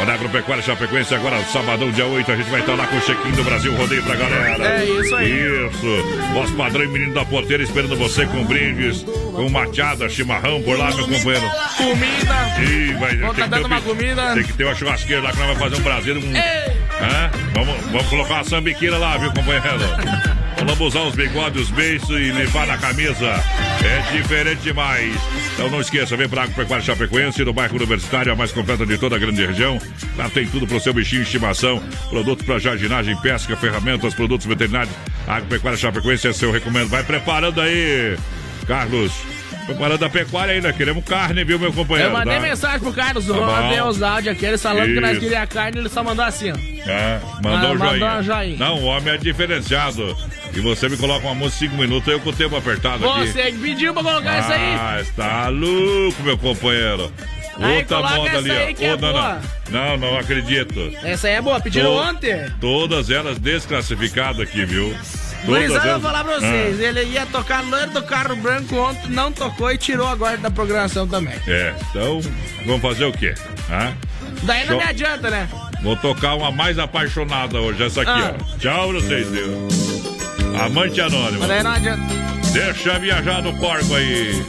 [0.00, 3.30] Olha, Agropecuária Chapecoense, agora sabadão, dia 8, a gente vai estar lá com o check-in
[3.30, 4.80] do Brasil Rodeio pra galera.
[4.80, 5.30] É isso aí.
[5.68, 6.32] Isso.
[6.34, 10.88] Voz padrão e menino da porteira esperando você com brindes, com machada, chimarrão por lá,
[10.92, 11.48] meu companheiro.
[11.76, 12.60] Comida.
[12.68, 14.34] Ih, vai, Vou tá que ter dando um, uma comida.
[14.34, 16.16] tem que ter uma churrasqueira lá que nós vamos fazer um Brasil.
[16.16, 16.76] Um, Ei.
[17.00, 17.30] Hã?
[17.54, 19.64] Vamos, vamos colocar uma sambiqueira lá, viu, companheiro?
[20.56, 23.42] Vamos lambuzar os bigodes, os e levar na camisa.
[23.84, 25.14] É diferente demais.
[25.52, 29.16] Então não esqueça, vem pra Agropecuária Chapecoense, no bairro Universitário, a mais completa de toda
[29.16, 29.78] a grande região.
[30.16, 34.94] Lá tem tudo pro seu bichinho de estimação, produtos para jardinagem, pesca, ferramentas, produtos veterinários.
[35.26, 36.88] A Agropecuária Chapecoense é seu recomendo.
[36.88, 38.16] Vai preparando aí,
[38.66, 39.35] Carlos.
[39.66, 42.10] Preparando a pecuária ainda, queremos carne, viu, meu companheiro?
[42.12, 42.40] Eu mandei tá?
[42.40, 43.88] mensagem pro Carlos, Tá mandei bom.
[43.88, 46.56] os áudios aqui, eles falando que nós queríamos carne, ele só mandou assim, ó.
[46.88, 48.14] É, mandou Ah, um mandou joinha.
[48.18, 48.56] um joinha.
[48.58, 50.16] Não, o homem é diferenciado.
[50.54, 53.26] E você me coloca uma música 5 minutos, eu com o tempo apertado aqui.
[53.26, 54.74] Você pediu pra colocar isso aí.
[54.78, 57.12] Ah, está louco, meu companheiro.
[57.58, 58.84] Aí, Outra moda ali, ó.
[58.84, 59.40] é não, não,
[59.70, 60.92] não, não acredito.
[61.02, 62.46] Essa aí é boa, pediram To- ontem.
[62.60, 64.94] Todas elas desclassificadas aqui, viu?
[65.46, 69.30] Gurizada, eu vou falar pra vocês, ele ia tocar loiro do carro branco ontem, não
[69.32, 71.34] tocou e tirou agora da programação também.
[71.46, 72.20] Ah, é, então,
[72.66, 73.34] vamos fazer o quê?
[73.70, 73.94] Hã?
[74.42, 74.76] Daí não Show.
[74.78, 75.48] me adianta, né?
[75.82, 78.34] Vou tocar uma mais apaixonada hoje, essa aqui, Ah.
[78.38, 78.58] ó.
[78.58, 79.68] Tchau pra vocês, viu?
[80.64, 81.38] Amante anônimo.
[81.40, 82.02] Mas daí não adianta.
[82.52, 84.44] Deixa viajar no porco aí.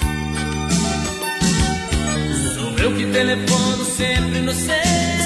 [2.55, 5.16] Sou eu que telefono sempre nos seus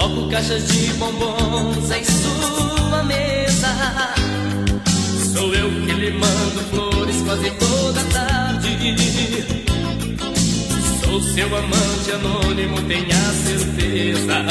[0.00, 3.68] Coloco caixas de bombons em sua mesa.
[5.34, 8.96] Sou eu que lhe mando flores quase toda tarde.
[11.04, 14.46] Sou seu amante anônimo, tenha certeza.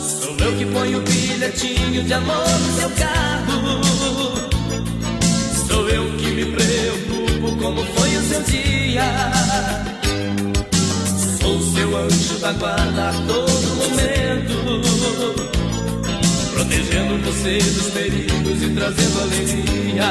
[0.00, 3.82] Sou eu que ponho o bilhetinho de amor no seu carro.
[5.68, 10.03] Sou eu que me preocupo como foi o seu dia.
[11.74, 14.56] Seu anjo da guarda a todo momento.
[16.52, 20.04] Protegendo você dos perigos e trazendo alegria.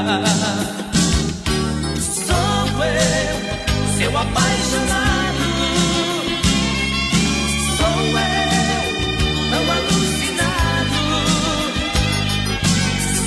[2.00, 3.36] Sou eu,
[3.98, 5.44] seu apaixonado.
[7.78, 8.84] Sou eu,
[9.50, 11.02] tão alucinado.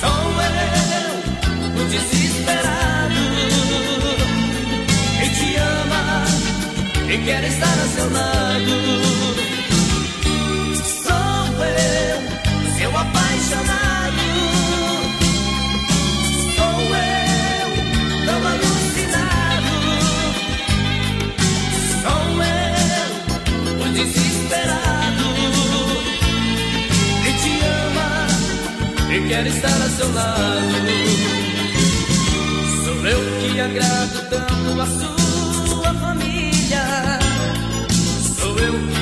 [0.00, 2.25] Sou eu, o desesperado.
[7.16, 8.76] E quer estar a seu lado.
[11.04, 12.18] Sou eu,
[12.76, 14.26] seu apaixonado.
[16.56, 17.68] Sou eu,
[18.26, 19.74] tão alucinado.
[22.02, 22.26] Sou
[22.62, 23.08] eu,
[23.82, 25.28] o desesperado.
[27.22, 28.10] Quem te ama
[29.14, 30.86] e quer estar a seu lado.
[32.84, 35.15] Sou eu que agrado tanto a sua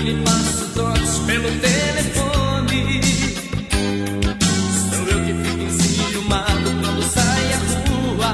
[0.05, 3.00] lhe passo toques pelo telefone.
[4.90, 8.30] Sou eu que fico enciumado quando sai à rua.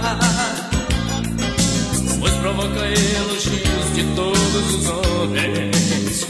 [2.18, 6.26] Pois provoca elogios de todos os homens.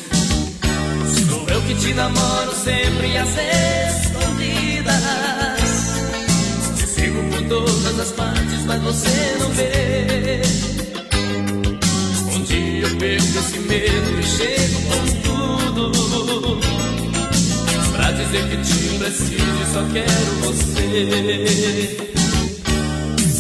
[1.29, 3.35] Sou eu que te namoro sempre às
[4.05, 5.01] escondidas.
[6.95, 9.70] Sigo por todas as partes, mas você não vê.
[18.31, 21.97] Dizer que te preciso e só quero você.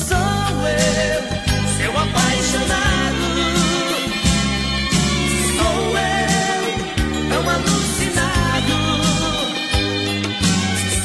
[0.08, 1.20] Sou eu,
[1.76, 3.28] seu apaixonado.
[5.56, 6.62] Sou eu,
[7.30, 8.78] tão alucinado.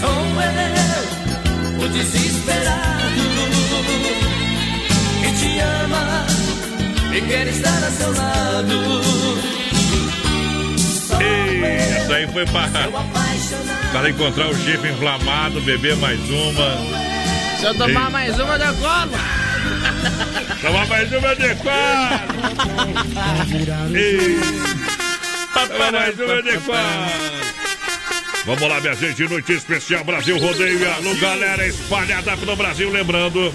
[0.02, 3.24] Sou eu, o desesperado.
[5.22, 6.06] Que te ama
[7.16, 8.78] e quer estar a seu lado.
[11.22, 12.68] Ei, essa aí foi pra,
[13.96, 16.78] para encontrar o chifre inflamado, beber mais uma.
[17.58, 18.10] Se eu tomar Ei.
[18.10, 19.12] mais uma, eu colo.
[20.62, 22.36] Tomar mais uma de quatro.
[23.96, 24.38] Ei,
[25.54, 27.56] Tomar mais uma de quatro.
[28.46, 32.92] Vamos lá, minha gente, noite especial Brasil Rodeio e alô, galera espalhada pelo Brasil.
[32.92, 33.54] Lembrando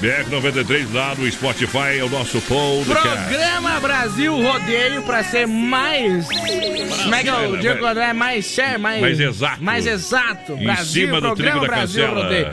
[0.00, 2.86] BR93 lá no Spotify é o nosso podcast.
[2.86, 6.26] Programa Brasil Rodeio pra ser mais.
[6.26, 7.86] Como é que eu digo?
[7.86, 9.02] É mais sério, mais.
[9.02, 9.62] Mais exato.
[9.62, 10.52] Mais exato.
[10.54, 12.22] Em Brasil, cima do Programa trigo da Brasil cancela.
[12.24, 12.52] Rodeio.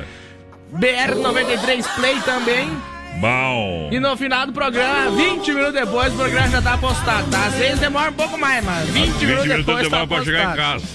[0.76, 2.70] BR93 Play também.
[3.22, 3.90] Bom.
[3.92, 7.46] E no final do programa, 20 minutos depois, o programa já tá postado, tá?
[7.46, 10.24] Às vezes demora um pouco mais, mas 20, 20 minutos minutos depois demora tá pra
[10.26, 10.86] chegar em casa.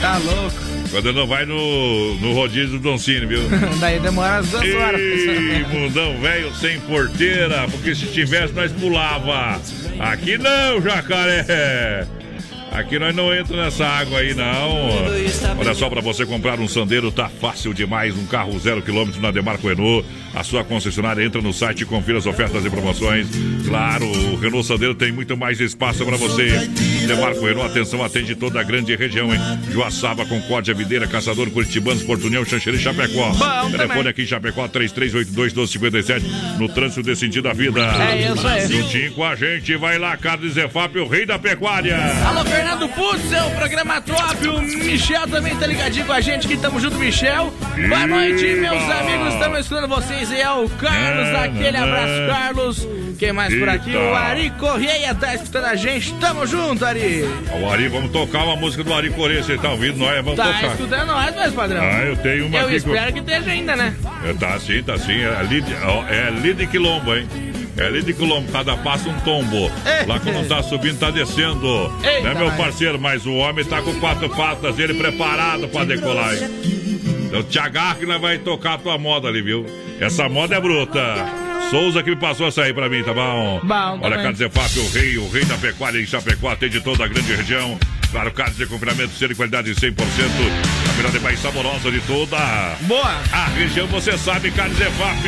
[0.00, 0.73] Tá louco.
[0.94, 3.40] Quando não vai no, no rodízio do Don Cine, viu?
[3.80, 5.00] Daí demora umas duas horas.
[5.00, 9.60] Ei, mundão velho sem porteira, porque se tivesse nós pulava.
[9.98, 12.06] Aqui não, jacaré.
[12.74, 14.88] Aqui nós não entra nessa água aí, não.
[15.56, 18.16] Olha só, para você comprar um Sandeiro tá fácil demais.
[18.18, 20.04] Um carro zero quilômetro na Demarco Renault.
[20.34, 23.28] A sua concessionária entra no site e confira as ofertas e promoções.
[23.64, 26.68] Claro, o Renault Sandeiro tem muito mais espaço para você.
[27.06, 29.40] Demarco Renault, atenção, atende toda a grande região, hein?
[29.70, 33.30] Joaçaba, Concórdia, Videira, Caçador, Curitibanos, Porto União, Xanxerê Chapecó.
[33.30, 34.08] Bom Telefone também.
[34.08, 36.22] aqui em Chapecó, 3382-1257,
[36.58, 37.80] no trânsito desse sentido da vida.
[38.10, 38.66] É isso aí.
[38.66, 41.96] Juntinho com a gente, vai lá, Carlos Zefap, o rei da pecuária.
[42.26, 44.48] Alô, Fernando Putz, é o programa top.
[44.48, 46.56] O Michel também tá ligadinho com a gente aqui.
[46.56, 47.52] Tamo junto, Michel.
[47.88, 49.34] Boa noite, meus amigos.
[49.34, 50.40] Estamos escutando vocês aí.
[50.40, 51.28] É o Carlos.
[51.34, 52.34] Ah, Aquele ah, abraço, ah.
[52.34, 52.88] Carlos.
[53.18, 53.94] Quem mais por aqui?
[53.94, 56.12] O Ari Correia tá escutando a gente.
[56.14, 57.24] Tamo junto, Ari.
[57.60, 59.98] O Ari, vamos tocar uma música do Ari Corê, você tá ouvindo?
[59.98, 60.66] Nós vamos Tá tocar.
[60.66, 61.82] escutando nós, meus padrão.
[61.82, 63.94] Ah, eu tenho uma Eu aqui que espero que esteja ainda, né?
[64.24, 65.20] É, Tá sim, tá sim.
[65.22, 67.28] É é Lid Quilombo, hein?
[67.76, 69.70] É Lid Quilombo, cada passo um tombo.
[70.06, 71.92] Lá quando tá subindo, tá descendo.
[72.04, 73.00] Eita, né, meu parceiro?
[73.00, 76.34] Mas o homem tá com quatro patas, ele preparado pra decolar?
[76.34, 79.66] Então te agarra que nós vai tocar a tua moda ali, viu?
[80.00, 81.00] Essa moda é bruta.
[81.70, 83.60] Souza que me passou essa aí pra mim, tá bom?
[83.64, 84.18] Bom, Olha, também.
[84.18, 87.78] Carlos Zefap, o rei, o rei da pecuária em Chapecó, atende toda a grande região.
[88.12, 89.94] Claro, carnes de confinamento, ser de qualidade 100%.
[91.04, 92.38] A melhor e mais saborosa de toda
[92.82, 93.20] Boa.
[93.30, 95.18] a região, você sabe, Carnes Zefap.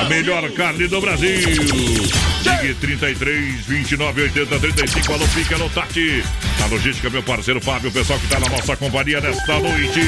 [0.00, 1.40] A melhor carne do Brasil.
[1.40, 5.12] Ligue 33 29 80 35.
[5.12, 6.22] Alô, Pica, alô, Tati.
[6.62, 10.00] A logística, meu parceiro Fábio, o pessoal que tá na nossa companhia nesta noite.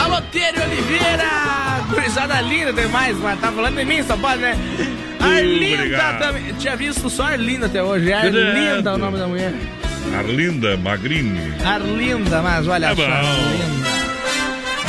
[0.00, 1.84] Alô, Tério Oliveira!
[1.90, 4.56] Gurizada linda demais, mas tá falando de mim, só pode, né?
[5.18, 6.18] Arlinda Obrigado.
[6.20, 6.54] também.
[6.54, 8.12] Tinha visto só Arlinda até hoje.
[8.12, 8.14] É.
[8.14, 9.52] Arlinda o nome da mulher.
[10.14, 11.54] Arlinda Magrini.
[11.64, 13.02] Arlinda, mas olha É só.
[13.02, 13.86] Arlinda.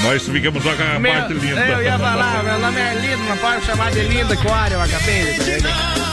[0.04, 1.60] Nós ficamos só com a Meu- parte linda.
[1.62, 4.72] Eu ia falar, meu nome é Arlinda, não pode chamar de Linda que o ar
[4.72, 6.07] eu acabei de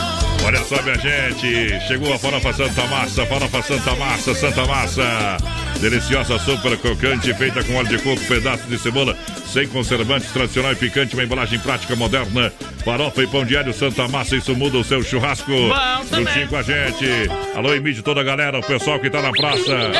[0.44, 5.38] Olha só, minha gente, chegou a farofa Santa Massa, farofa Santa Massa, Santa Massa.
[5.80, 9.16] Deliciosa, super crocante, feita com óleo de coco, pedaço de cebola,
[9.46, 12.52] sem conservantes, tradicional e picante, uma embalagem prática moderna.
[12.84, 15.50] Farofa e pão de alho Santa Massa, isso muda o seu churrasco.
[16.12, 17.06] Juntinho com a gente.
[17.54, 19.92] Alô, Emílio, toda a galera, o pessoal que tá na praça.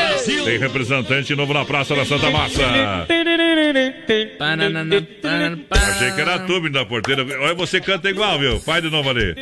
[0.45, 2.63] Tem representante novo na praça da Santa Massa.
[5.71, 7.25] Achei que era tu, menino da porteira.
[7.41, 8.61] Olha, você canta igual, viu?
[8.61, 9.35] Faz de novo ali.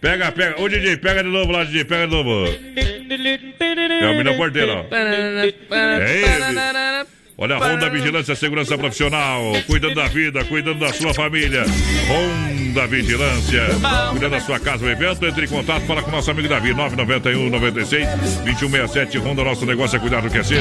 [0.00, 0.60] Pega, pega.
[0.60, 2.46] Ô, DJ, pega de novo lá, DJ, pega de novo.
[2.46, 4.86] É o menino da porteira, ó.
[4.94, 7.19] É ele.
[7.42, 11.64] Olha, Ronda Vigilância Segurança Profissional, cuidando da vida, cuidando da sua família.
[12.06, 13.66] Ronda Vigilância,
[14.10, 16.74] cuidando da sua casa, o evento, entre em contato, fala com o nosso amigo Davi,
[16.74, 18.06] 991 96
[18.44, 19.16] 2167.
[19.16, 20.60] Ronda, nosso negócio é cuidar do que é seu.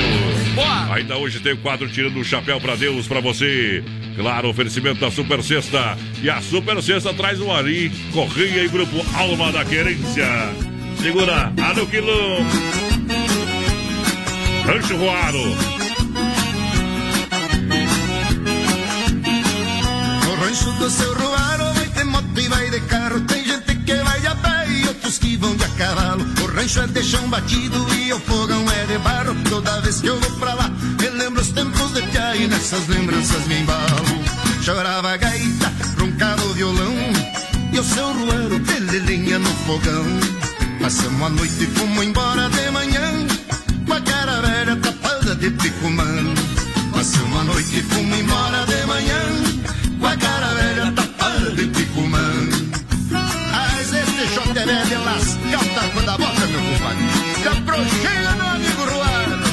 [0.94, 3.84] Ainda hoje tem o quadro Tirando o Chapéu pra Deus pra você.
[4.16, 5.98] Claro, oferecimento da Super Sexta.
[6.24, 10.26] E a Super Sexta traz o Ari, Correia e Grupo Alma da Querência.
[11.02, 12.38] Segura, a no quilô.
[14.66, 15.79] Rancho Roaro.
[20.78, 23.20] Do seu Ruaro vai ter moto e vai de carro.
[23.22, 26.26] Tem gente que vai a pé e outros que vão de a cavalo.
[26.42, 29.36] O rancho é de chão batido e o fogão é de barro.
[29.50, 32.88] Toda vez que eu vou pra lá, me lembro os tempos de pia e nessas
[32.88, 34.24] lembranças me embalo.
[34.62, 36.96] Chorava a gaita, roncava o violão
[37.74, 40.06] e o seu Ruaro de lenha no fogão.
[40.82, 43.28] Passamos a noite e fomos embora de manhã
[43.86, 46.34] com a cara velha tapada de picumã.
[46.94, 49.39] Passamos a noite e fomos embora de manhã
[55.10, 57.04] é velho de lascar o taco da boca, meu compadre.
[57.44, 59.50] Caprocheira, meu amigo Ruano.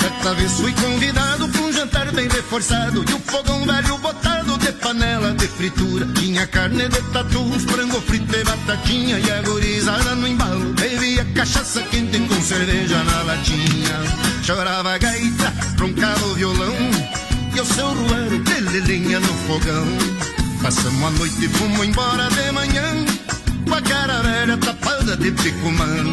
[0.00, 4.72] Certa vez fui convidado pra um jantar bem reforçado E o fogão velho botado de
[4.72, 10.26] panela de fritura Tinha carne de tatu, frango frito e batatinha E a gurizada no
[10.26, 16.74] embalo Bebia cachaça quente com cerveja na latinha Chorava a gaita, roncava o violão
[17.56, 17.94] E o seu
[18.44, 19.86] de lenha no fogão
[20.62, 23.04] Passamos a noite e fomos embora de manhã
[23.66, 26.12] Com a cara velha tapada de picumã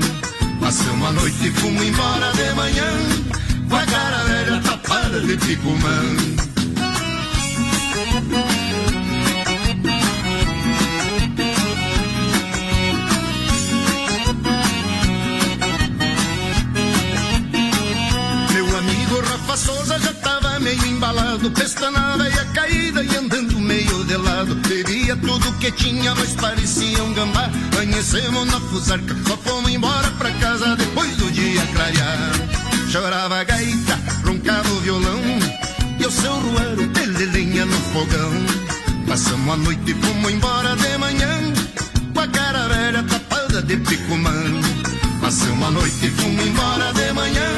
[0.62, 3.34] Passamos a noite e fomos embora de manhã
[3.74, 6.00] com a cara velha tapada de picumã.
[18.54, 19.83] Meu amigo Rafa tava
[20.64, 24.56] meio embalado, pestanada e a caída e andando meio de lado.
[24.56, 27.50] Bebia tudo que tinha, mas parecia um gambá.
[27.74, 32.32] Amanhecemos na fusarca, só fomos embora pra casa depois do dia clarear.
[32.90, 35.20] Chorava a gaita, roncava o violão,
[36.00, 38.32] e o seu ruero de lenha no fogão.
[39.08, 41.54] Passamos a noite e fomos embora de manhã,
[42.14, 44.34] com a cara velha tapada de picumã.
[45.22, 47.50] Passamos a noite e fomos embora de manhã,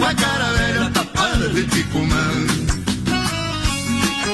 [0.00, 2.24] a cara velha tapada de picumã.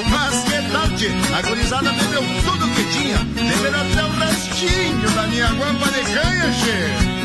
[0.09, 0.59] Mas que
[0.97, 1.11] tchê?
[1.33, 6.51] A gurizada bebeu tudo que tinha, beberam até o restinho da minha guampa de canha,
[6.53, 7.19] che.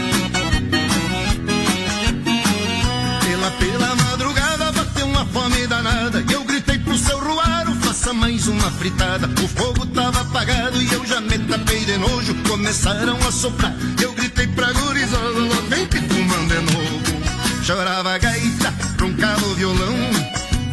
[3.25, 8.49] Pela, pela madrugada bateu uma fome danada E eu gritei pro seu ruaro, faça mais
[8.49, 13.33] uma fritada O fogo tava apagado e eu já me tapei de nojo Começaram a
[13.33, 15.33] soprar, eu gritei pra gurizada
[15.69, 16.14] vem novo
[17.65, 19.95] Chorava a gaita, roncava o violão.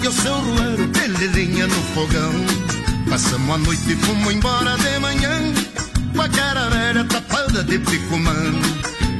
[0.03, 2.33] E o seu ruaro, pelelinha no fogão.
[3.09, 5.53] Passamos a noite e fomos embora de manhã.
[6.13, 8.35] Com a cara velha tapada de picumã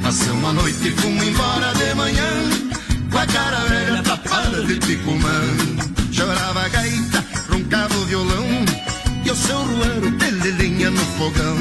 [0.04, 2.30] Passamos a noite e fomos embora de manhã.
[3.10, 5.42] Com a cara velha tapada de picumã.
[6.12, 8.46] Chorava a gaita, roncava o violão,
[9.24, 11.58] e o seu ruero pelelinha no fogão.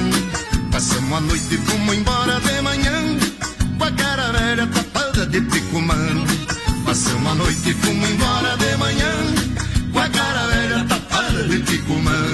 [0.72, 3.16] Passamos a noite e fomos embora de manhã,
[3.90, 5.96] com a cara velha tapada de picumã.
[6.84, 9.12] Passamos a noite e fomos embora de manhã,
[9.92, 12.26] com a cara velha tapada de picumã.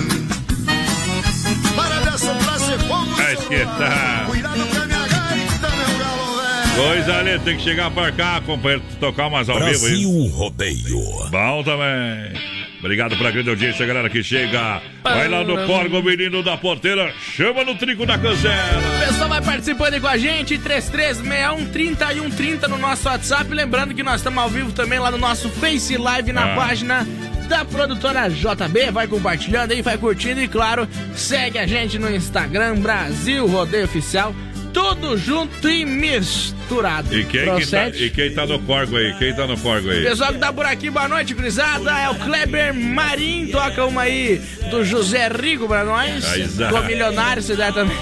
[1.75, 4.27] Para de assoprar ser fogo, Vai esquentar.
[4.27, 6.89] cuidado com a minha gaita, meu galo velho.
[6.89, 9.79] Coisa ali, tem que chegar pra cá, companheiro, tocar umas ao vivo aí.
[9.81, 11.31] Brasil Rodeio.
[11.31, 12.66] Bom também.
[12.79, 14.81] Obrigado pela grande audiência, galera que chega.
[15.03, 17.13] Vai lá no Corgo, menino da porteira.
[17.21, 18.55] Chama no trico da cancela.
[18.97, 23.53] O pessoal vai participando com a gente, 3361 3130 no nosso WhatsApp.
[23.53, 26.57] Lembrando que nós estamos ao vivo também lá no nosso Face Live na Ah.
[26.57, 27.07] página
[27.49, 28.91] da produtora JB.
[28.91, 34.35] Vai compartilhando aí, vai curtindo e, claro, segue a gente no Instagram, Brasil Rodeio Oficial.
[34.77, 37.09] Tudo junto e misturado.
[37.17, 39.15] E quem, que tá, e quem tá no Corgo aí?
[39.15, 40.03] Quem tá no Corgo aí?
[40.05, 41.91] Pessoal que tá por aqui, boa noite, gurizada.
[41.99, 44.39] É o Kleber Marim, toca uma aí
[44.71, 46.23] do José Rico pra nós.
[46.71, 47.97] Com milionário, se der também.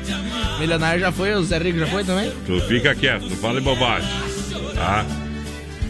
[0.58, 2.32] milionário já foi, o José Rico já foi também?
[2.46, 4.08] Tu fica quieto, não fale bobagem.
[4.74, 5.04] Tá?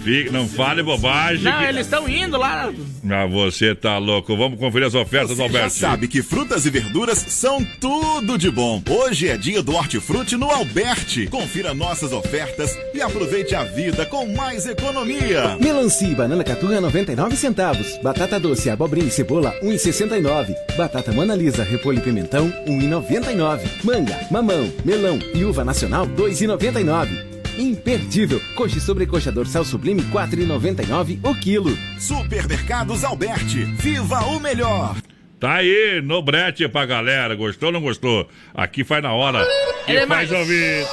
[0.02, 1.44] Fica, não fale bobagem.
[1.44, 2.72] Não, que- eles estão indo lá.
[3.10, 4.36] Ah, você tá louco.
[4.36, 5.70] Vamos conferir as ofertas do Você Alberto.
[5.74, 8.82] sabe que frutas e verduras são tudo de bom.
[8.88, 11.26] Hoje é dia do hortifruti no Alberti.
[11.26, 15.56] Confira nossas ofertas e aproveite a vida com mais economia.
[15.60, 17.98] Melancia e banana caturra 99 centavos.
[18.02, 20.54] Batata doce, abobrinha e cebola 1,69.
[20.76, 23.60] Batata Mona Lisa, repolho e pimentão 1,99.
[23.84, 27.33] Manga, mamão, melão e uva nacional 2,99.
[27.58, 28.40] Imperdível.
[28.54, 31.76] Coxa e sobrecoxa dorsal sublime 4,99 o quilo.
[31.98, 33.64] Supermercados Alberti.
[33.64, 34.96] Viva o melhor.
[35.40, 37.34] Tá aí no brete pra galera.
[37.34, 38.28] Gostou ou não gostou?
[38.54, 39.46] Aqui faz na hora.
[39.86, 40.32] E É faz mais.
[40.32, 40.86] ouvir.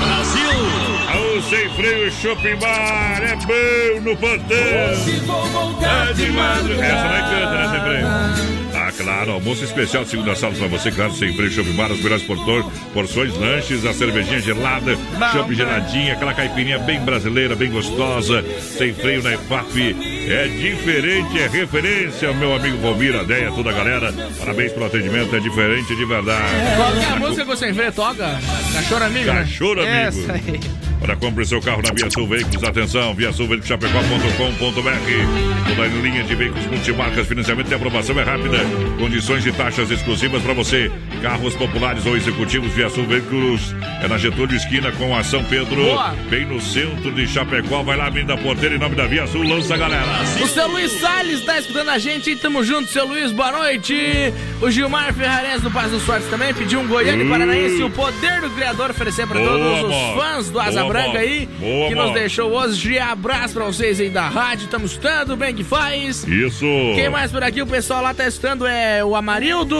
[0.00, 0.50] Brasil!
[1.14, 3.22] Aô, sem freio, shopping bar.
[3.22, 4.56] É bom no portão.
[4.58, 6.84] É de madrugada.
[6.86, 8.67] Essa vai canta, né, sem freio?
[8.88, 12.02] Ah, claro, almoço especial de segunda sábado pra você, claro, sem freio, shopping bar, os
[12.02, 12.64] melhores portões,
[12.94, 14.96] porções, lanches, a cervejinha gelada,
[15.30, 19.94] chopp geladinha, aquela caipirinha bem brasileira, bem gostosa, sem freio na EFAP.
[20.26, 24.10] É diferente, é referência, meu amigo Valmir, a Deia, toda a galera.
[24.38, 26.76] Parabéns pelo atendimento, é diferente de verdade.
[26.76, 28.40] Qual é a música que você freio toca?
[28.72, 29.40] Cachorro amigo, né?
[29.40, 29.86] Cachorro amigo.
[29.86, 30.87] Essa aí.
[31.00, 35.68] Para compre seu carro na Via Sul Veículos, atenção, Via Sul Veículos Chapecó.com.br.
[35.68, 38.58] Toda linha de veículos multimarcas, financiamento e aprovação é rápida.
[38.98, 40.90] Condições e taxas exclusivas para você.
[41.22, 43.74] Carros populares ou executivos, Via Sul Veículos.
[44.02, 46.14] É na Getúlio Esquina com a São Pedro, Boa.
[46.30, 47.82] bem no centro de Chapecó.
[47.82, 50.06] Vai lá, Avenida Porteira, em nome da Via Sul, lança a galera.
[50.42, 54.32] O seu Luiz Salles tá escutando a gente, tamo junto, seu Luiz, boa noite.
[54.62, 57.28] O Gilmar Ferrarense do Paz dos Sortes também pediu um Goiânia Uh.
[57.28, 61.08] Paranaense, o poder do Criador oferecer pra Boa, todos os fãs do Asa Boa, Branca
[61.08, 61.20] amor.
[61.20, 62.98] aí, Boa, que nos deixou hoje.
[62.98, 66.24] Abraço pra vocês aí da rádio, tamo escutando, bem que faz.
[66.26, 66.64] Isso.
[66.94, 67.60] Quem mais por aqui?
[67.60, 69.76] O pessoal lá tá escutando é o Amarildo.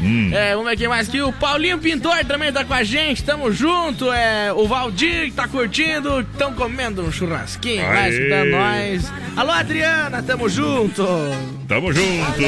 [0.00, 0.30] Hum.
[0.32, 1.20] É, vamos ver quem mais aqui.
[1.20, 3.24] O Paulinho Pintor também tá com a gente.
[3.24, 4.10] Tamo junto.
[4.12, 6.24] É, o Valdir que tá curtindo.
[6.38, 7.84] Tão comendo um churrasquinho.
[7.84, 8.10] Aê.
[8.10, 9.12] escutando nós.
[9.36, 11.04] Alô, Adriana, tamo junto.
[11.66, 12.38] Tamo junto.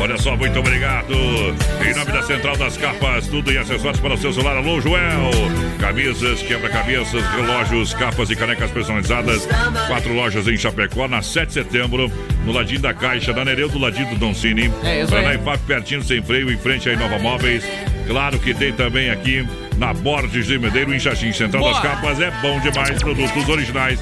[0.00, 1.12] Olha só, muito obrigado.
[1.14, 4.56] Em nome da Central das Capas, tudo em acessórios para o seu celular.
[4.56, 5.30] Alô, Joel.
[5.78, 9.46] Camisas, quebra-cabeças, relógios, capas e canecas personalizadas.
[9.86, 12.10] Quatro lojas em Chapecó, na 7 de setembro,
[12.44, 14.72] no ladinho da Caixa, da Nereu, do ladinho do Don Cine.
[14.82, 15.24] É isso aí.
[15.24, 17.64] na IFAP, pertinho, sem freio, em frente a Inova Móveis.
[18.06, 21.32] Claro que tem também aqui na Borges de Medeiro, em Xaxim.
[21.32, 21.74] Central Boa.
[21.74, 23.02] das Capas é bom demais.
[23.02, 23.98] Produtos originais.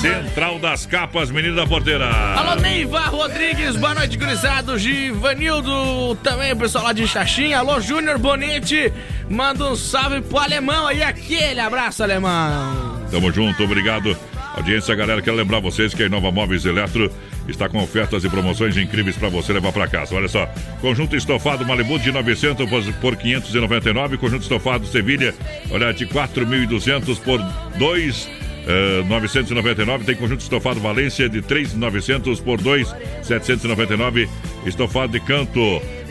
[0.00, 2.08] Central das Capas, menino da porteira.
[2.08, 4.78] Alô, Neiva Rodrigues, boa noite, gurizado.
[4.78, 7.52] Givanildo, também o pessoal lá de Xaxim.
[7.52, 8.92] Alô, Júnior Bonete,
[9.28, 13.00] manda um salve pro alemão aí, aquele abraço, alemão.
[13.10, 14.16] Tamo junto, obrigado.
[14.54, 17.10] Audiência, galera, quero lembrar vocês que a Inova Móveis Eletro
[17.50, 20.14] está com ofertas e promoções incríveis para você levar para casa.
[20.14, 20.46] Olha só,
[20.80, 25.34] conjunto estofado Malibu de 900 por- por 599, conjunto estofado Sevilha,
[25.70, 27.40] olha, de 4.200 por
[27.78, 28.28] 2
[28.68, 34.28] eh, 999, tem conjunto estofado Valência de 3.900 por 2.799,
[34.66, 35.60] estofado de canto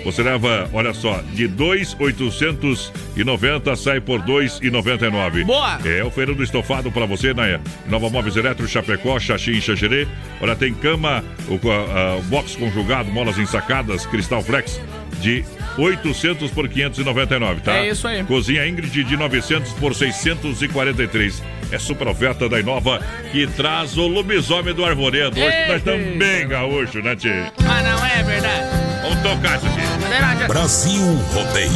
[0.06, 5.44] você leva, olha só, de 2,890 sai por 2,99.
[5.44, 5.80] Boa!
[5.84, 10.08] É o feirão do estofado para você na Nova Móveis Eletro, Chapecó, Xaxim e Xaxerê.
[10.40, 14.80] Olha, tem cama, o, ah, box conjugado, molas ensacadas, Cristal Flex
[15.22, 15.44] de
[15.76, 17.78] 800 por 599, tá?
[17.78, 18.24] É isso aí.
[18.26, 21.42] Cozinha Ingrid de 900 por 643.
[21.72, 23.02] É super oferta da Inova
[23.32, 25.40] que traz o lobisomem do Arvoredo.
[25.40, 27.52] Hoje nós também gaúcho, né, Tchê?
[27.64, 28.95] Mas não é verdade.
[29.06, 30.48] Vamos tocar isso aqui.
[30.48, 31.72] Brasil Rodeio.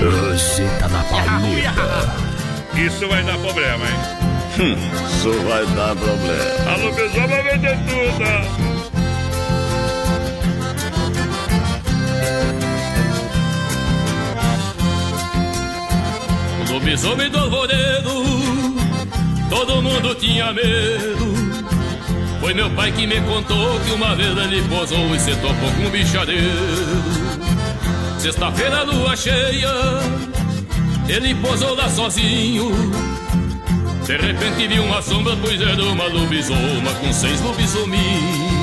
[0.00, 2.10] Você tá na paleta.
[2.74, 4.78] Isso vai dar problema, hein?
[5.06, 6.72] Isso vai dar problema.
[6.72, 8.24] A lobisomem vai vender tudo.
[16.60, 18.24] O lobisomem do alvoredo,
[19.50, 21.47] todo mundo tinha medo.
[22.48, 25.82] Foi meu pai que me contou que uma vez ele posou e se topou com
[25.86, 26.48] um bichadeiro.
[28.18, 29.68] Sexta-feira, lua cheia,
[31.10, 32.70] ele posou lá sozinho.
[34.06, 38.57] De repente viu uma sombra, pois era uma lobisoma com seis lobisominhos.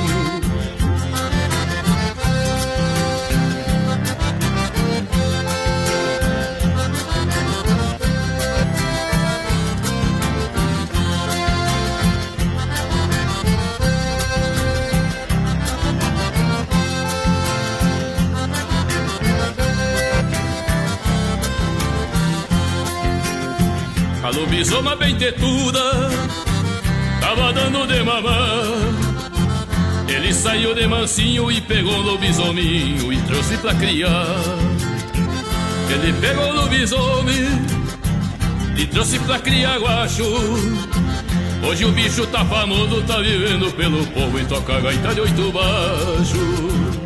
[24.56, 25.82] A lobisoma bem tetuda
[27.20, 28.64] Tava dando de mamar
[30.08, 34.26] Ele saiu de mansinho e pegou o lobisominho E trouxe pra criar.
[35.90, 37.44] Ele pegou o lobisomem
[38.78, 40.24] E trouxe pra criar guacho.
[41.62, 47.05] Hoje o bicho tá famoso Tá vivendo pelo povo Em toca gaita de oito baixo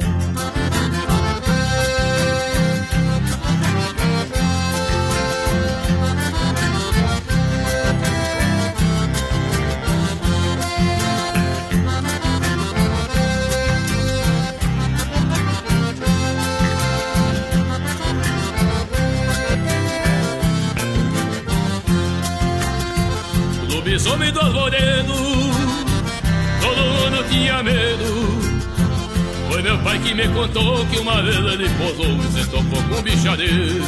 [30.41, 33.85] contou Que uma vez ele posou E se topou com um bichadeiro.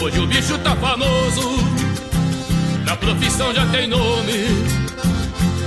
[0.00, 1.56] Hoje o bicho tá famoso
[2.84, 4.32] Na profissão já tem nome.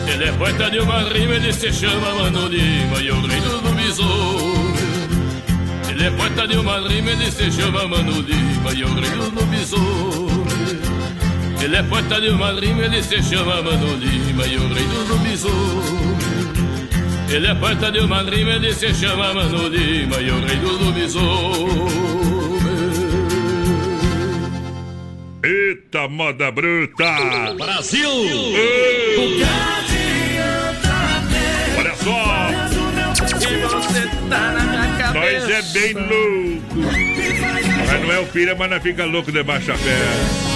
[0.08, 3.62] Ele é poeta de uma rima Ele se chama Mano Lima E o rei do
[3.62, 4.80] lobisomem.
[5.90, 9.40] Ele é poeta de uma rima Ele se chama Mano Lima E o rei do
[9.40, 10.40] lobisomem.
[11.62, 15.14] Ele é poeta de uma rima, ele se chama Mano Lima e o rei do
[15.14, 16.29] lobisomem.
[17.32, 20.84] Ele é poeta de uma rima, ele se chama Mano Lima e o rei do
[20.84, 22.20] lobisomem.
[25.44, 27.54] Eita, moda bruta!
[27.58, 28.10] Brasil!
[28.10, 29.44] Ei!
[31.78, 32.50] Olha só!
[34.30, 35.48] tá na minha cabeça.
[35.48, 36.60] Nós é bem louco!
[37.88, 40.49] Mas não é o filho, mas nós fica louco debaixo da pé.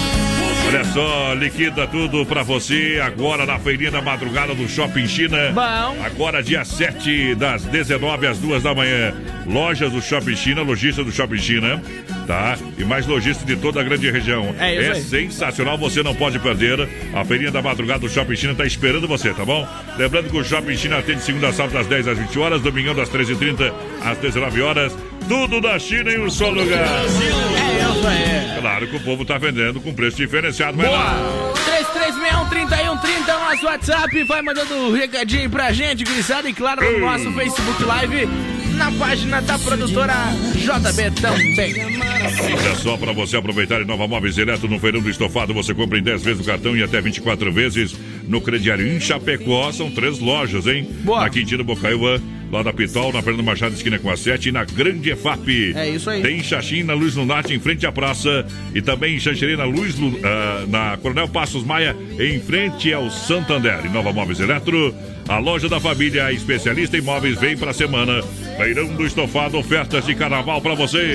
[0.66, 5.52] Olha só, liquida tudo pra você agora na feirinha da madrugada do Shopping China.
[5.52, 6.04] Bom.
[6.04, 9.14] Agora dia 7 das 19 às 2 da manhã.
[9.46, 11.80] Lojas do Shopping China, lojista do Shopping China,
[12.26, 12.56] tá?
[12.76, 14.54] E mais lojista de toda a grande região.
[14.58, 15.30] É isso aí.
[15.30, 16.88] sensacional, você não pode perder.
[17.14, 19.68] A feirinha da madrugada do Shopping China tá esperando você, tá bom?
[19.96, 22.94] Lembrando que o Shopping China atende segunda a sábado das 10 às 20 horas, domingão
[22.94, 24.96] das 13h30 às 19 horas.
[25.28, 26.86] Tudo da China em um só lugar.
[26.86, 28.60] É isso aí.
[28.60, 30.84] Claro que o povo tá vendendo com preço diferenciado, lá.
[30.84, 31.54] Boa!
[31.54, 34.24] 3361-3130 é o nosso WhatsApp.
[34.24, 36.48] Vai mandando um recadinho pra gente, gurizada.
[36.48, 38.28] E claro, no nosso Facebook Live
[38.74, 40.14] na página da produtora
[40.54, 41.74] JB também.
[41.86, 45.98] Olha só para você aproveitar em Nova Móveis Eletro no Feirão do Estofado, você compra
[45.98, 47.94] em 10 vezes o cartão e até 24 vezes
[48.26, 49.70] no crediário em Chapecó.
[49.72, 50.88] São três lojas, hein?
[51.04, 51.20] Boa.
[51.20, 52.20] Na Quintino Bocaiúva,
[52.54, 55.72] lá da Pitol, na Fernando Machado, esquina com a 7 e na Grande EFAP.
[55.74, 56.22] É isso aí.
[56.22, 58.46] Tem Xaxim na Luz Lunarte, em frente à praça.
[58.72, 63.10] E também em Xanxerê, na Luz, Lu- ah, na Coronel Passos Maia, em frente ao
[63.10, 63.84] Santander.
[63.84, 64.94] Em Nova Móveis Eletro,
[65.28, 68.22] a loja da família especialista em móveis vem para a semana.
[68.56, 71.14] Feirão do Estofado, ofertas de carnaval para você.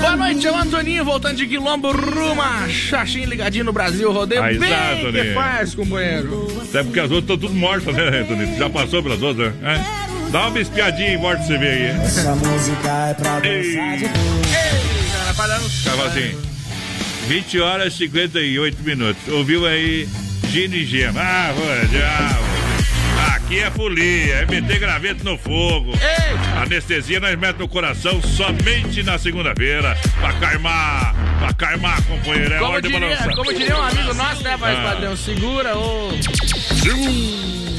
[0.00, 4.46] Boa noite, é o Antoninho, voltando de Quilombo, Ruma, Xaxim ligadinho no Brasil, rodeio Ah,
[4.46, 6.46] bem exato, que faz, companheiro.
[6.70, 8.56] Até porque as outras estão tudo mortas, né, Tonito?
[8.56, 9.78] Já passou pelas outras, né?
[10.10, 10.13] É.
[10.30, 11.86] Dá uma espiadinha e morte você vê aí.
[12.04, 14.04] Essa música é pra dançar de
[16.18, 16.38] Ei, assim.
[17.28, 19.22] 20 horas e 58 minutos.
[19.28, 20.08] Ouviu aí
[20.50, 21.20] Gino e Gema.
[21.20, 22.44] Ah, foi, diabo.
[23.36, 25.92] Aqui é folia, é meter graveto no fogo.
[26.60, 29.96] Anestesia nós metemos no coração somente na segunda-feira.
[30.18, 32.54] Pra calmar, pra calmar, companheiro.
[32.54, 33.34] É Como hora de diria, balançar.
[33.36, 34.82] como diria um amigo nosso, né, Voz Ah.
[34.82, 35.16] Padrão?
[35.16, 36.10] Segura ou.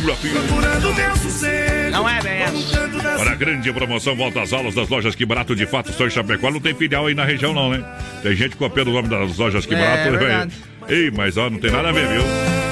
[0.05, 1.91] Segura, filho.
[1.91, 2.87] Não é bem essa.
[3.17, 6.09] Para a grande promoção, volta às aulas das lojas Que Barato de fato, só em
[6.11, 6.51] Chapecó.
[6.51, 7.83] Não tem filial aí na região, não, né?
[8.21, 10.11] Tem gente copiando o nome das lojas Que É, Barato.
[10.11, 10.17] né?
[10.17, 10.53] verdade.
[10.87, 12.21] Ei, mas ó, não tem nada a ver, viu?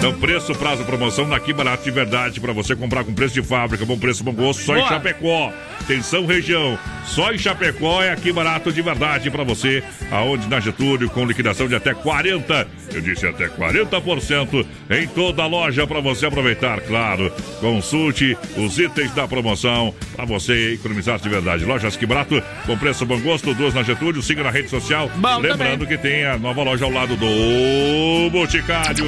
[0.06, 2.42] Então, preço, prazo, promoção na Que Barato de verdade.
[2.42, 4.86] Para você comprar com preço de fábrica, bom preço, bom gosto, só em.
[4.86, 5.50] Chapecó.
[5.80, 6.78] Atenção, região.
[7.06, 9.82] Só em Chapecó é aqui barato de verdade para você.
[10.12, 12.68] Aonde na Getúlio, com liquidação de até 40%.
[12.94, 17.32] Eu disse até 40% em toda a loja para você aproveitar, claro.
[17.62, 21.64] Consulte os itens da promoção para você economizar de verdade.
[21.64, 24.22] Lojas Que Barato, com preço bom gosto, duas na Getúlio.
[24.22, 25.10] Siga na rede social.
[25.16, 29.08] Bom Lembrando que tem a nova loja ao lado do Boticário.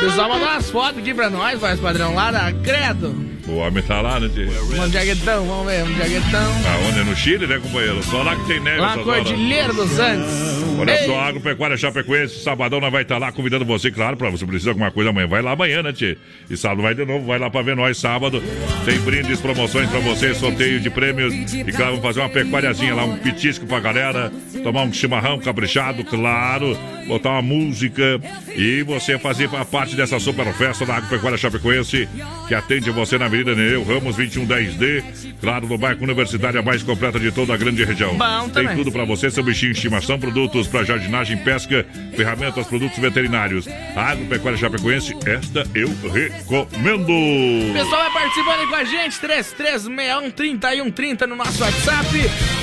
[0.00, 3.33] Pessoal mandou umas fotos aqui pra nós, Voz Padrão, lá da Credo.
[3.46, 4.48] O homem tá lá, né, tio?
[4.48, 6.52] Um jaguetão, vamos ver, um jaguetão.
[6.72, 7.00] Aonde?
[7.00, 8.02] É no Chile, né, companheiro?
[8.02, 8.80] Só lá que tem neve.
[8.80, 8.96] Lá.
[8.96, 10.64] Cordilheira dos Andes.
[10.78, 14.44] Olha Ei, só, Agropecuária Chapecoense, sabadão nós vai estar lá convidando você, claro, pra você
[14.44, 15.26] precisar de alguma coisa amanhã.
[15.28, 16.16] Vai lá amanhã, né, tio?
[16.50, 18.42] E sábado vai de novo, vai lá pra ver nós sábado.
[18.84, 21.32] Tem brindes, promoções pra você, sorteio de prêmios.
[21.52, 24.32] E claro, vamos fazer uma pecuariazinha lá, um pitisco pra galera.
[24.62, 26.76] Tomar um chimarrão caprichado, claro.
[27.06, 28.20] Botar uma música.
[28.56, 32.08] E você fazer a parte dessa super festa da Agropecuária Chapecoense,
[32.48, 35.02] que atende você na Avenida Nereu Ramos 2110D.
[35.40, 38.16] Claro, no bairro a mais completa de toda a grande região.
[38.16, 42.98] Bom Tem tudo pra você, seu bichinho de estimação, produtos para jardinagem, pesca, ferramentas, produtos
[42.98, 43.66] veterinários.
[43.96, 47.10] A Agropecuária Chapecoense, esta eu recomendo.
[47.10, 52.06] O pessoal vai participando aí com a gente, 33613130 no nosso WhatsApp.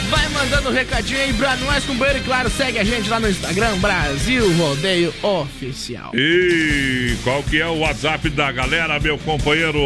[0.10, 2.20] Vai mandando um recadinho aí pra nós, companheiro.
[2.20, 6.12] E claro, segue a gente lá no Instagram, Brasil Rodeio Oficial.
[6.14, 9.80] E qual que é o WhatsApp da galera, meu companheiro?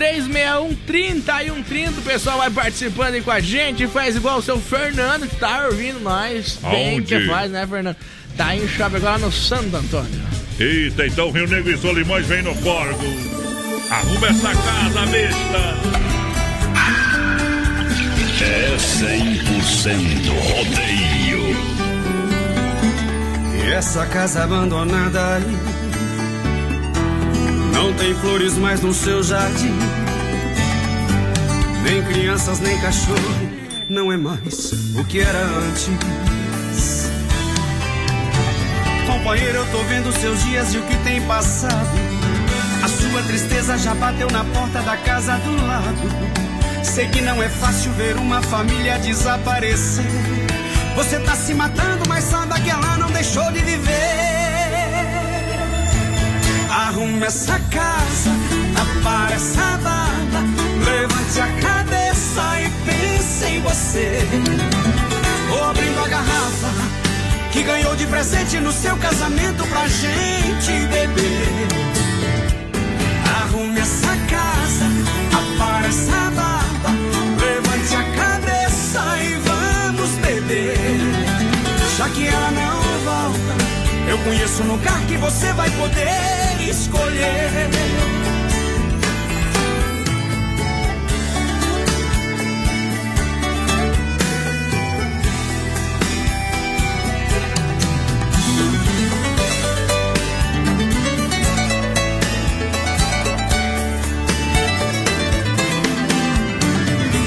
[0.00, 3.86] 33613130, o pessoal vai participando aí com a gente.
[3.86, 6.58] Faz igual o seu Fernando, que tá ouvindo nós.
[6.70, 7.96] Bem que faz, né, Fernando?
[8.36, 10.20] Tá em Chapecó, lá no Santo Antônio.
[10.58, 13.04] Eita, então Rio Negro e Solimões vem no corgo.
[13.90, 15.76] Arruma essa casa, besta.
[18.42, 21.56] É 100% rodeio.
[23.54, 25.79] E essa casa abandonada aí
[27.72, 29.74] Não tem flores mais no seu jardim.
[31.82, 33.18] Nem crianças, nem cachorro.
[33.88, 35.88] Não é mais o que era antes.
[39.06, 41.90] Companheiro, eu tô vendo seus dias e o que tem passado.
[42.82, 46.84] A sua tristeza já bateu na porta da casa do lado.
[46.84, 50.04] Sei que não é fácil ver uma família desaparecer.
[50.96, 54.49] Você tá se matando, mas saiba que ela não deixou de viver.
[56.90, 58.30] Arrume essa casa,
[58.74, 60.42] apare essa barba,
[60.84, 64.18] levante a cabeça e pense em você.
[65.48, 66.68] Vou abrindo a garrafa
[67.52, 71.68] que ganhou de presente no seu casamento pra gente beber.
[73.40, 74.86] Arrume essa casa,
[75.32, 76.59] apare essa barba,
[84.24, 87.70] conheço um lugar que você vai poder escolher.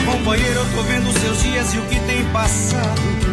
[0.05, 3.32] Companheiro, eu tô vendo seus dias e o que tem passado.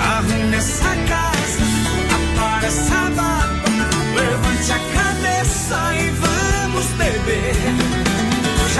[0.00, 1.62] Arrume essa casa,
[2.34, 3.68] apare essa barba,
[4.14, 8.08] levante a cabeça e vamos beber.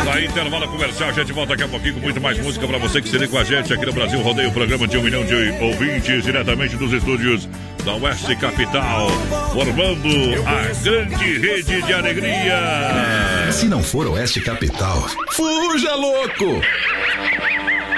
[0.05, 3.03] Tá intervalo comercial, a gente volta daqui a pouquinho com muito mais música pra você
[3.03, 5.35] que se liga com a gente aqui no Brasil Rodeio, programa de um milhão de
[5.61, 7.49] ouvintes diretamente dos estúdios
[7.85, 9.11] da Oeste Capital,
[9.53, 10.09] formando
[10.47, 13.51] a grande rede de alegria.
[13.51, 16.63] Se não for Oeste Capital, fuja louco!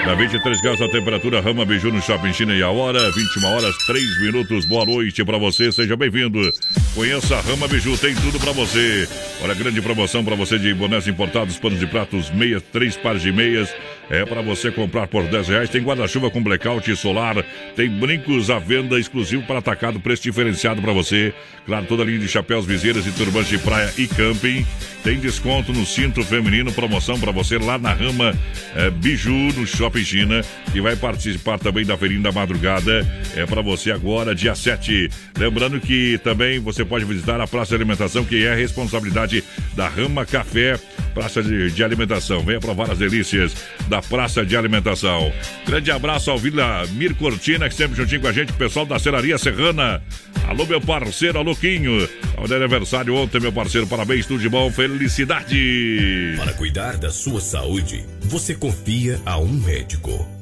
[0.05, 3.77] Na 23 graus a temperatura, Rama Biju no Shopping China e a hora, 21 horas
[3.85, 4.65] 3 minutos.
[4.65, 6.51] Boa noite pra você, seja bem-vindo.
[6.95, 9.07] Conheça a Rama Biju, tem tudo pra você.
[9.43, 13.31] Olha, grande promoção pra você de bonés importados, panos de pratos, meias, três pares de
[13.31, 13.69] meias.
[14.11, 15.69] É pra você comprar por 10 reais.
[15.69, 17.41] Tem guarda-chuva com blackout solar.
[17.77, 21.33] Tem brincos à venda exclusivo para atacado, preço diferenciado pra você.
[21.65, 24.65] Claro, toda linha de chapéus, viseiras e turbantes de praia e camping.
[25.01, 28.37] Tem desconto no cinto feminino, promoção pra você lá na Rama
[28.75, 30.41] é, Biju, no Shopping China.
[30.75, 33.07] E vai participar também da feirinha da madrugada.
[33.33, 35.09] É pra você agora, dia 7.
[35.37, 39.41] Lembrando que também você pode visitar a Praça de Alimentação, que é a responsabilidade
[39.73, 40.77] da Rama Café,
[41.13, 42.43] Praça de, de Alimentação.
[42.43, 43.55] Venha provar as delícias
[43.87, 45.31] da Praça de Alimentação.
[45.65, 48.99] Grande abraço ao Vila Mir Cortina, que sempre juntinho com a gente, o pessoal da
[48.99, 50.01] Serraria Serrana.
[50.47, 52.07] Alô, meu parceiro, alô, Quinho.
[52.35, 56.35] Ao aniversário ontem, meu parceiro, parabéns, tudo de bom, felicidade.
[56.37, 60.40] Para cuidar da sua saúde, você confia a um médico.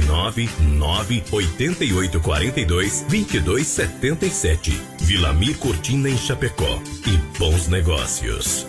[0.00, 4.82] 49 9 88 42 22 77.
[5.00, 6.80] Vilamir Cortina em Chapecó.
[7.06, 8.66] E bons negócios.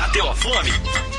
[0.00, 0.72] Bateu a fome?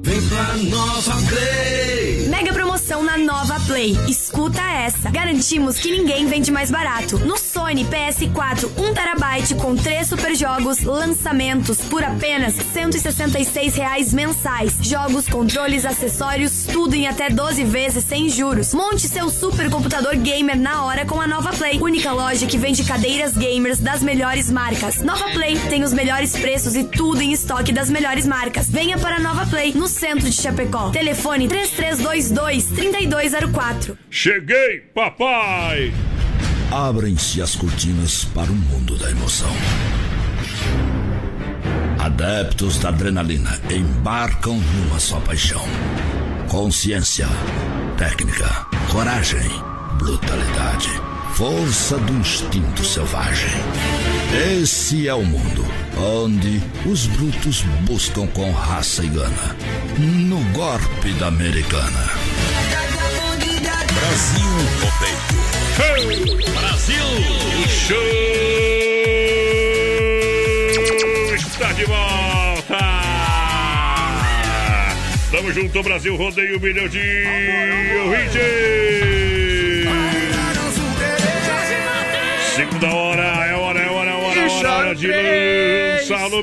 [0.04, 0.84] Vem pra Nova.
[2.34, 3.96] Mega promoção na Nova Play.
[4.10, 5.12] Escuta essa.
[5.12, 7.20] Garantimos que ninguém vende mais barato.
[7.20, 14.74] No Sony PS4 1TB com 3 super jogos, lançamentos por apenas 166 reais mensais.
[14.82, 18.74] Jogos, controles, acessórios, tudo em até 12 vezes sem juros.
[18.74, 21.80] Monte seu super computador gamer na hora com a Nova Play.
[21.80, 25.04] Única loja que vende cadeiras gamers das melhores marcas.
[25.04, 28.68] Nova Play tem os melhores preços e tudo em estoque das melhores marcas.
[28.72, 30.90] Venha para a Nova Play, no centro de Chapecó.
[30.90, 31.48] Telefone
[32.32, 33.98] 3322-3204.
[34.10, 35.94] Cheguei, papai!
[36.72, 39.52] Abrem-se as cortinas para o mundo da emoção.
[42.00, 45.64] Adeptos da adrenalina embarcam numa só paixão.
[46.50, 47.28] Consciência,
[47.98, 49.50] técnica, coragem,
[49.98, 50.90] brutalidade,
[51.34, 53.50] força do instinto selvagem.
[54.62, 55.66] Esse é o mundo
[55.98, 59.56] onde os brutos buscam com raça e gana.
[59.98, 62.12] No golpe da americana.
[63.94, 64.46] Brasil
[64.80, 65.34] Rodeio.
[66.54, 67.04] Brasil!
[67.64, 67.98] O show
[71.36, 72.78] está de volta!
[75.32, 77.00] Tamo junto, Brasil Rodeio, milhão de
[78.06, 79.13] ouvintes!
[82.56, 85.08] Segunda hora, é hora, é hora, é hora, é hora, hora de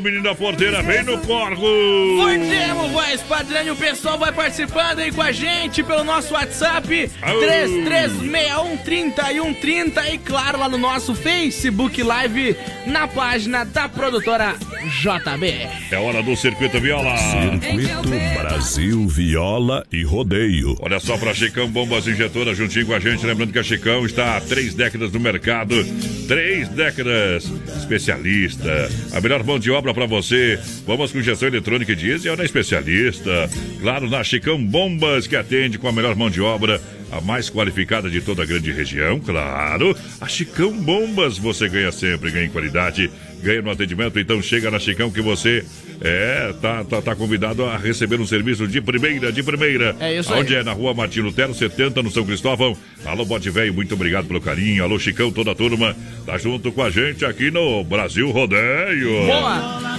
[0.01, 1.61] menino da porteira, vem no porco!
[1.61, 7.11] Fortemos, voz padrão, e o pessoal vai participando aí com a gente pelo nosso WhatsApp
[7.23, 7.41] Au.
[7.41, 12.57] 33613130 e claro lá no nosso Facebook Live
[12.87, 14.57] na página da produtora
[14.89, 15.69] JB.
[15.91, 17.17] É hora do Circuito Viola.
[17.17, 18.09] Circuito
[18.39, 20.77] Brasil Viola e Rodeio.
[20.81, 23.25] Olha só pra Chicão Bombas Injetoras juntinho com a gente.
[23.25, 25.75] Lembrando que a Chicão está há três décadas no mercado.
[26.27, 27.45] Três décadas.
[27.77, 28.91] Especialista.
[29.13, 30.59] A melhor mão de obra pra você.
[30.87, 33.49] Bombas com injeção eletrônica e diesel é na especialista.
[33.81, 36.81] Claro, na Chicão Bombas que atende com a melhor mão de obra.
[37.13, 39.97] a mais qualificada de toda a grande região, claro.
[40.21, 43.11] A Chicão Bombas você ganha sempre, ganha em qualidade,
[43.43, 44.19] ganha no atendimento.
[44.19, 45.65] Então chega na Chicão que você
[46.01, 49.95] é, tá, tá, tá convidado a receber um serviço de primeira, de primeira.
[50.01, 50.41] É isso aí.
[50.41, 50.63] Onde é?
[50.63, 52.77] Na rua Martin Lutero, 70, no São Cristóvão.
[53.05, 54.83] Alô, Bote Velho, muito obrigado pelo carinho.
[54.83, 55.95] Alô, Chicão, toda a turma.
[56.25, 59.27] Tá junto com a gente aqui no Brasil Rodeio.
[59.27, 59.91] Boa!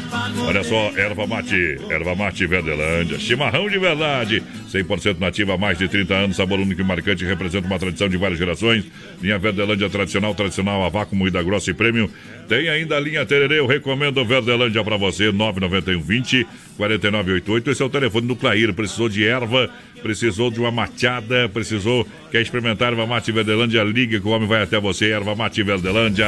[0.45, 5.87] Olha só, erva mate, erva mate Verdelândia, chimarrão de verdade, 100% nativa há mais de
[5.87, 8.85] 30 anos, sabor único e marcante, representa uma tradição de várias gerações.
[9.21, 12.09] Linha Verdelândia tradicional, tradicional, a vácuo, moída grossa e prêmio.
[12.47, 16.45] Tem ainda a linha Tererê, eu recomendo Verdelândia pra você, 991 20
[16.77, 17.71] 4988.
[17.71, 18.73] Esse é o telefone do Clair.
[18.73, 19.69] Precisou de erva,
[20.01, 23.83] precisou de uma mateada, precisou, quer experimentar erva mate Verdelândia?
[23.83, 26.25] Ligue que o homem vai até você, erva mate Verdelândia.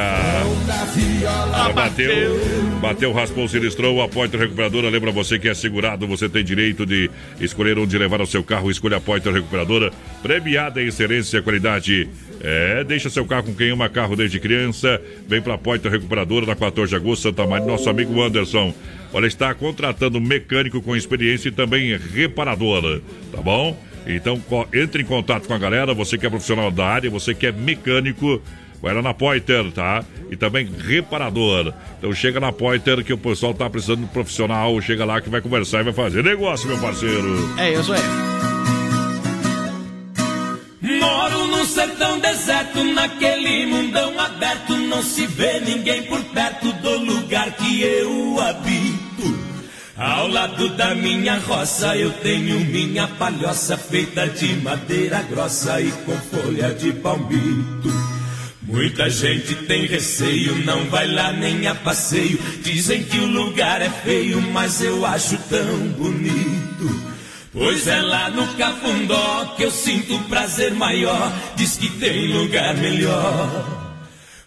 [1.74, 2.40] Bateu,
[2.80, 4.88] bateu, raspou, sinistrou, a Pointer Recuperadora.
[4.88, 7.10] Lembra você que é segurado, você tem direito de
[7.40, 8.70] escolher onde levar o seu carro.
[8.70, 9.90] Escolha a Pointer Recuperadora,
[10.22, 12.08] premiada em excelência qualidade.
[12.46, 15.00] É, deixa seu carro com quem ama carro desde criança.
[15.26, 17.66] Vem pra Pointer Recuperadora, na 14 de agosto, Santa Maria.
[17.66, 18.74] Nosso amigo Anderson,
[19.14, 23.00] olha, está contratando mecânico com experiência e também reparador,
[23.32, 23.74] tá bom?
[24.06, 24.38] Então,
[24.74, 27.52] entre em contato com a galera, você que é profissional da área, você que é
[27.52, 28.42] mecânico,
[28.82, 30.04] vai lá na Pointer, tá?
[30.30, 31.72] E também reparador.
[31.98, 35.30] Então chega na Pointer que o pessoal tá precisando de um profissional, chega lá que
[35.30, 37.54] vai conversar e vai fazer negócio, meu parceiro.
[37.56, 38.53] É isso aí.
[40.84, 44.76] Moro num sertão deserto, naquele mundão aberto.
[44.76, 49.44] Não se vê ninguém por perto do lugar que eu habito.
[49.96, 56.16] Ao lado da minha roça eu tenho minha palhoça feita de madeira grossa e com
[56.18, 57.90] folha de palmito.
[58.60, 62.38] Muita gente tem receio, não vai lá nem a passeio.
[62.60, 67.13] Dizem que o lugar é feio, mas eu acho tão bonito.
[67.56, 71.32] Pois é lá no Cafundó que eu sinto prazer maior.
[71.54, 73.48] Diz que tem lugar melhor.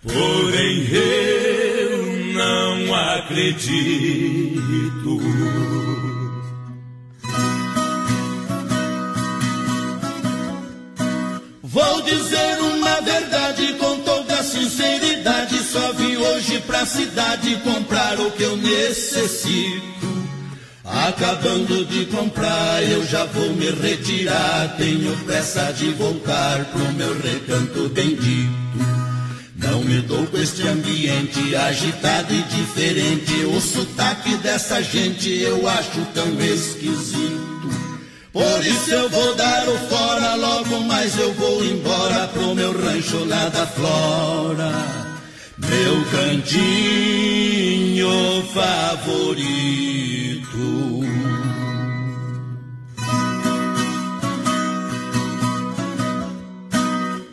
[0.04, 4.58] Porém eu não acredito.
[11.64, 15.60] Vou dizer uma verdade com toda sinceridade.
[15.60, 19.97] Só vim hoje pra cidade comprar o que eu necessito.
[20.88, 24.74] Acabando de comprar, eu já vou me retirar.
[24.78, 28.56] Tenho pressa de voltar pro meu recanto bendito.
[29.58, 33.34] Não me dou com este ambiente agitado e diferente.
[33.46, 37.46] O sotaque dessa gente eu acho tão esquisito.
[38.32, 43.26] Por isso eu vou dar o fora, logo mais eu vou embora pro meu rancho
[43.26, 44.72] lá da Flora.
[45.58, 48.08] Meu cantinho
[48.54, 50.27] favorito.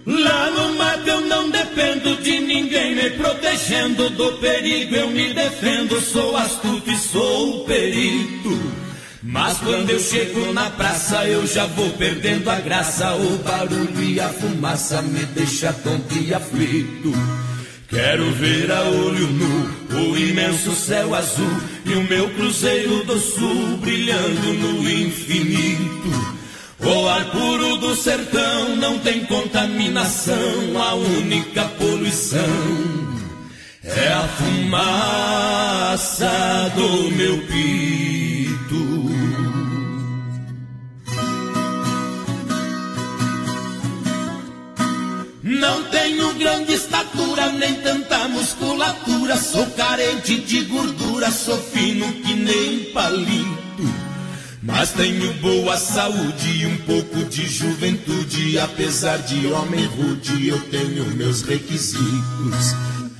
[0.06, 4.94] Lá no mato eu não dependo de ninguém me protegendo do perigo.
[4.94, 8.74] Eu me defendo, sou astuto e sou perito.
[9.22, 13.14] Mas quando eu chego na praça eu já vou perdendo a graça.
[13.14, 17.12] O barulho e a fumaça me deixa tonto e aflito.
[17.94, 19.72] Quero ver a olho nu
[20.10, 26.10] o imenso céu azul e o meu cruzeiro do sul brilhando no infinito.
[26.80, 32.42] O ar puro do sertão não tem contaminação, a única poluição
[33.84, 36.28] é a fumaça
[36.74, 38.34] do meu pito.
[45.44, 45.84] Não
[46.14, 49.36] tenho grande estatura, nem tanta musculatura.
[49.36, 53.94] Sou carente de gordura, sou fino que nem palito.
[54.62, 58.58] Mas tenho boa saúde e um pouco de juventude.
[58.58, 62.74] Apesar de homem rude, eu tenho meus requisitos.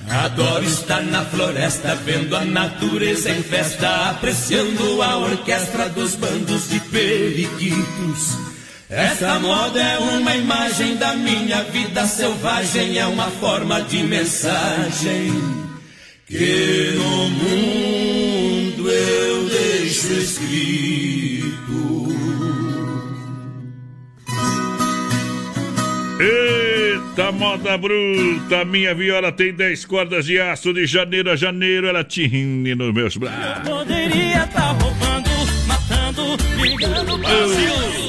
[0.09, 6.79] Adoro estar na floresta, vendo a natureza em festa, apreciando a orquestra dos bandos de
[6.79, 8.54] periquitos.
[8.89, 15.33] Esta moda é uma imagem da minha vida selvagem, é uma forma de mensagem
[16.27, 21.55] que no mundo eu deixo escrito.
[26.19, 32.03] Eita moda bruta, minha viola tem 10 cordas de aço de janeiro a janeiro, ela
[32.03, 33.67] tine nos meus braços.
[33.67, 35.29] Poderia estar roubando,
[35.67, 38.04] matando, ligando Brasil.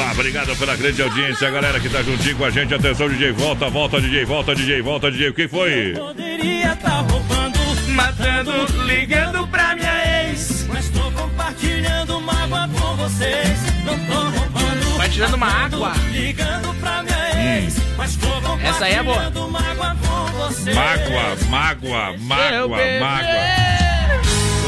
[0.00, 2.72] Lá, obrigado pela grande audiência, a galera que tá juntinho com a gente.
[2.72, 5.30] Atenção, DJ, volta, volta, DJ, volta, DJ, volta, DJ.
[5.34, 5.92] Quem foi?
[5.92, 7.58] Poderia estar roubando,
[7.88, 8.52] matando,
[8.86, 10.66] ligando pra minha ex.
[10.72, 13.58] Mas tô compartilhando mágoa com vocês.
[13.84, 15.92] Não tô roubando, tirando uma água.
[16.10, 18.28] Ligando pra minha ex, mas tô
[18.66, 19.16] Essa aí é boa.
[19.16, 20.72] compartilhando mágoa com você.
[20.72, 23.89] Mágoa, mágoa, mágoa, mágoa.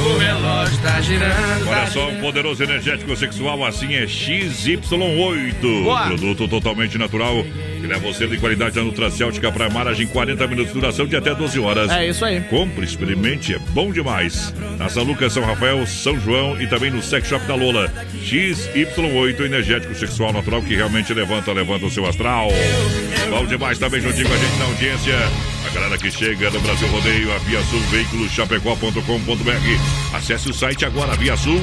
[0.05, 1.69] O relógio tá girando.
[1.69, 5.61] Olha tá só, um poderoso energético sexual assim é XY8.
[5.85, 6.07] Boa.
[6.07, 7.45] Produto totalmente natural
[7.81, 11.59] que leva você de qualidade da Nutracêutica para maragem 40 minutos, duração de até 12
[11.59, 11.91] horas.
[11.91, 12.41] É isso aí.
[12.43, 14.55] Compre, experimente, é bom demais.
[14.79, 17.93] Na São Lucas, São Rafael, São João e também no Sex Shop da Lola.
[18.24, 22.49] XY8 energético sexual natural que realmente levanta, levanta o seu astral.
[23.31, 25.15] Bom demais também juntinho com a gente na audiência.
[25.74, 30.16] Galera que chega no Brasil Rodeio, a Via Sul Veículos Chapecó.com.br.
[30.16, 31.61] Acesse o site agora, Via Sul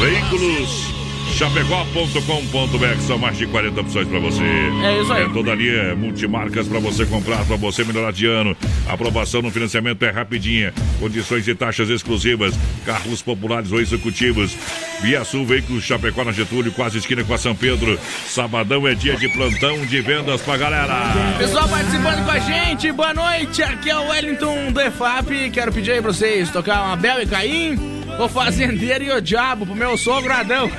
[0.00, 0.95] Veículos
[1.34, 4.42] Chapecó.com.br são mais de 40 opções para você.
[4.42, 5.24] É isso aí.
[5.24, 8.56] É toda ali, é multimarcas para você comprar, para você melhorar de ano.
[8.88, 10.72] A aprovação no financiamento é rapidinha.
[10.98, 12.54] Condições e taxas exclusivas.
[12.84, 14.56] Carros populares ou executivos.
[15.02, 17.98] Via Sul Veículos Chapecó na Getúlio, quase esquina com a São Pedro.
[18.26, 20.94] Sabadão é dia de plantão de vendas pra galera.
[21.38, 23.62] Pessoal participando com a gente, boa noite.
[23.62, 25.50] Aqui é o Wellington do EFAP.
[25.50, 27.78] Quero pedir aí pra vocês tocar uma Bel e Caim,
[28.18, 30.70] o fazendeiro e o diabo pro meu sogro Adão.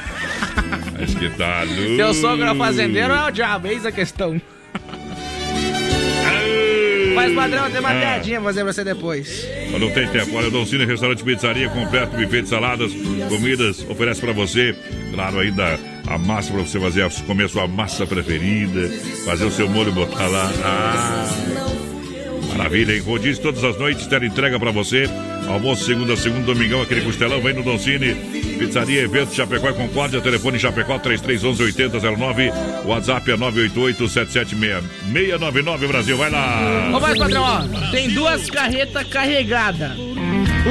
[1.00, 1.96] Mas que tá louco.
[1.96, 3.68] Seu sogro é fazendeiro é o diabo?
[3.68, 4.40] Eis a questão.
[7.16, 8.00] Mas padrão, tem uma Ah.
[8.00, 9.48] piadinha pra fazer pra você depois.
[9.72, 10.36] Não tem tempo.
[10.36, 12.92] Olha, Doncini Restaurante Pizzaria, completo, buffet de saladas,
[13.28, 14.76] comidas, oferece pra você.
[15.14, 18.88] Claro, ainda a massa pra você fazer, comer a sua massa preferida,
[19.26, 20.52] fazer o seu molho, botar lá.
[20.64, 21.67] Ah,
[22.58, 23.02] maravilha, hein?
[23.02, 25.10] Rodízio todas as noites, tela entrega pra você.
[25.48, 28.16] Almoço segunda a segunda, domingão, aquele costelão, vem no Doncini.
[28.58, 32.52] Pizzaria, evento, Chapecó e Concórdia, telefone Chapecó 3311 8009,
[32.86, 36.92] WhatsApp é 988 699 Brasil, vai lá.
[36.94, 37.92] Ô, vai, padrão, ó.
[37.92, 39.92] Tem duas carretas carregadas.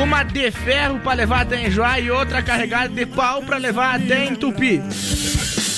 [0.02, 4.26] Uma de ferro pra levar até Enjoar e outra carregada de pau pra levar até
[4.26, 4.82] Entupi.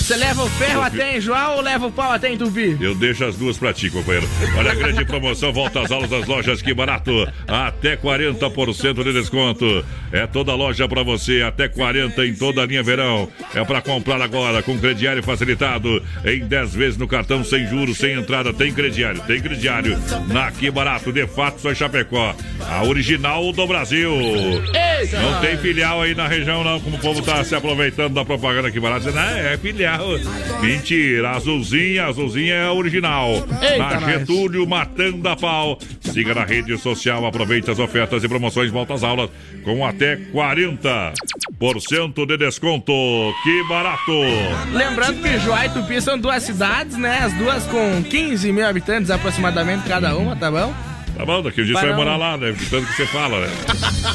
[0.09, 2.78] Você leva o ferro até Enjoar ou leva o pau até Entupi?
[2.80, 4.26] Eu deixo as duas pra ti, companheiro.
[4.56, 7.30] Olha a grande promoção, volta às aulas das lojas, que barato.
[7.47, 9.85] Até 40% de desconto.
[10.10, 13.28] É toda loja pra você, até 40% em toda a linha verão.
[13.55, 16.02] É pra comprar agora, com crediário facilitado.
[16.24, 18.55] Em 10 vezes no cartão, sem juros, sem entrada.
[18.55, 19.98] Tem crediário, tem crediário.
[20.28, 22.35] Na Que Barato, de fato, só Chapecó.
[22.66, 24.10] A original do Brasil.
[25.20, 28.68] Não tem filial aí na região, não, como o povo tá se aproveitando da propaganda
[28.68, 29.05] aqui barato.
[29.05, 29.98] Dizendo, ah, é filial.
[30.61, 33.31] Mentira, azulzinha, azulzinha é a original.
[33.61, 34.05] Eita, na nós.
[34.05, 35.79] Getúlio, matando a pau.
[36.01, 39.31] Siga na rede social, aproveite as ofertas e promoções, volta às aulas
[39.65, 42.93] com até 40% de desconto.
[43.43, 44.12] Que barato!
[44.73, 47.19] Lembrando que Joá e Tupi são duas cidades, né?
[47.23, 50.75] As duas com 15 mil habitantes aproximadamente cada uma, tá bom?
[51.19, 52.53] Tá bom, daqui a dia você vai morar lá, né?
[52.53, 53.49] De tanto que você fala, né?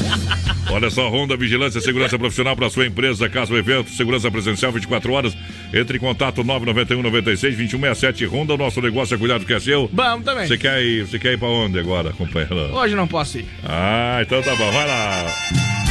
[0.72, 4.72] Olha só, Honda Vigilância e Segurança Profissional para sua empresa, casa ou evento, segurança presencial
[4.72, 5.36] 24 horas.
[5.74, 9.60] Entre em contato 991 96 2167 Honda, o nosso negócio é cuidar do que é
[9.60, 9.90] seu.
[9.92, 10.46] Vamos também.
[10.46, 12.74] Você quer ir, você quer ir pra onde agora, companheiro?
[12.74, 13.46] Hoje não posso ir.
[13.62, 15.83] Ah, então tá bom, vai lá.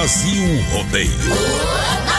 [0.00, 2.09] Brasil Rodeio.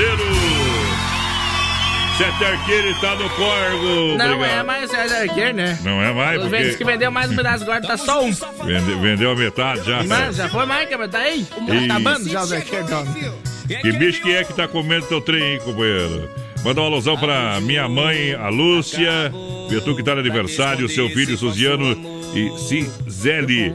[0.00, 0.30] Parceiro.
[2.16, 4.16] Sete Arqueiro tá no corgo.
[4.18, 4.44] Não Obrigado.
[4.44, 5.78] é mais César Arqueiro, né?
[5.82, 8.30] Não é mais, Os porque vezes que vendeu mais um pedaço agora tá só um.
[8.64, 10.02] vende- vendeu a metade já.
[10.04, 11.44] Mas já foi mais que metade aí?
[11.66, 11.84] Tá Ih.
[11.86, 12.90] acabando já os arqueiros.
[13.80, 16.28] Que bicho que é que tá comendo teu trem, hein, companheiro?
[16.62, 19.32] Manda uma alusão pra minha mãe, a Lúcia,
[19.70, 21.96] Pitu que tá no aniversário, seu filho Suziano
[22.34, 23.74] e Cisele.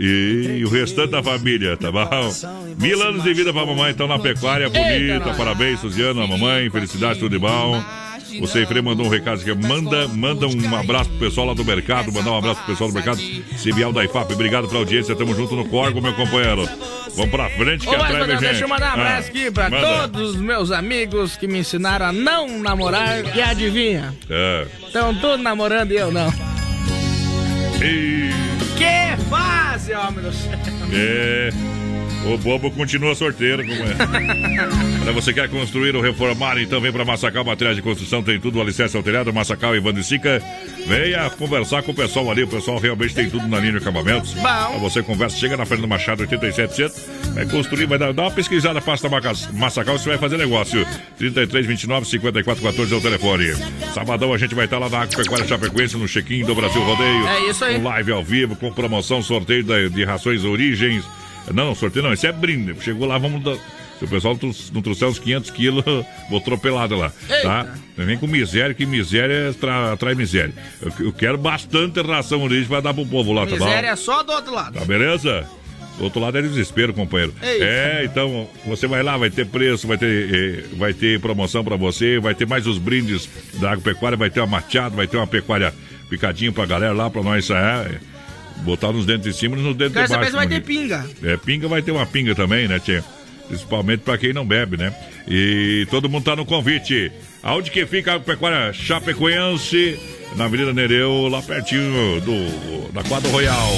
[0.00, 2.32] E o restante da família, tá bom?
[2.78, 5.34] Mil anos de vida pra mamãe, então na pecuária bonita.
[5.36, 7.82] Parabéns, Suziano, a mamãe, felicidade, tudo de bom.
[8.40, 9.52] O Seifre mandou um recado aqui.
[9.54, 12.10] Manda, manda um abraço pro pessoal lá do mercado.
[12.12, 13.20] Mandar um abraço pro pessoal do mercado.
[13.58, 14.32] Cibial da IFAP.
[14.32, 15.14] Obrigado pela audiência.
[15.14, 16.66] Tamo junto no Corgo, meu companheiro.
[17.14, 18.40] Vamos pra frente que Ô, atrás gente.
[18.40, 19.86] deixa eu mandar um abraço Ah, aqui pra manda.
[20.08, 24.14] todos os meus amigos que me ensinaram a não namorar e adivinha?
[24.30, 24.66] É.
[24.86, 26.32] Estão todos namorando e eu não.
[27.82, 28.30] E...
[28.78, 30.52] Que fase, homem do céu.
[30.92, 31.50] É.
[32.24, 33.94] O bobo continua sorteiro, como é.
[35.02, 38.60] Para você quer construir ou reformar, então vem para Massacal Materiais de Construção, tem tudo,
[38.60, 40.40] alicerce ao telhado, Massacal e Vandicica.
[40.86, 44.32] Venha conversar com o pessoal ali, o pessoal realmente tem tudo na linha de acabamentos.
[44.34, 48.30] Pra você conversa, chega na frente do Machado 8700, vai construir, vai dar, dá uma
[48.30, 49.20] pesquisada, passa na
[49.52, 50.86] Massacal, você vai fazer negócio.
[51.18, 53.54] 33 29 54 14 é o telefone.
[53.92, 57.26] Sabadão a gente vai estar lá na Agropecuária Chapecoense, no check-in do Brasil Rodeio.
[57.26, 57.76] É isso aí.
[57.76, 61.04] Com live ao vivo, com promoção, sorteio de rações origens.
[61.52, 62.74] Não, sorteio não, isso é brinde.
[62.82, 63.56] Chegou lá, vamos dar.
[63.98, 64.36] Se o pessoal
[64.72, 65.84] não trouxer uns 500 quilos,
[66.28, 67.12] vou atropelada lá,
[67.42, 67.74] tá?
[67.96, 70.52] Não vem com miséria, que miséria tra- atrai miséria.
[70.80, 73.64] Eu, eu quero bastante ração origem pra dar pro povo lá, tá bom?
[73.64, 74.78] Miséria é só do outro lado.
[74.78, 75.46] Tá beleza?
[75.98, 77.32] Do outro lado é desespero, companheiro.
[77.42, 77.64] Eita.
[77.64, 81.76] É, então você vai lá, vai ter preço, vai ter, eh, vai ter promoção pra
[81.76, 83.28] você, vai ter mais os brindes
[83.60, 85.72] da agropecuária, vai ter uma machada, vai ter uma pecuária
[86.10, 88.00] picadinho pra galera lá, pra nós é,
[88.62, 90.30] botar nos dentes de cima e nos dentes Quero de baixo.
[90.30, 91.06] se vai como ter pinga.
[91.22, 93.02] é, pinga vai ter uma pinga também, né, Tchê?
[93.48, 94.94] Principalmente pra quem não bebe, né?
[95.28, 97.12] E todo mundo tá no convite.
[97.42, 99.98] Aonde que fica a pecuária Chapecoense?
[100.36, 103.68] Na Avenida Nereu, lá pertinho do, da Quadra Royal.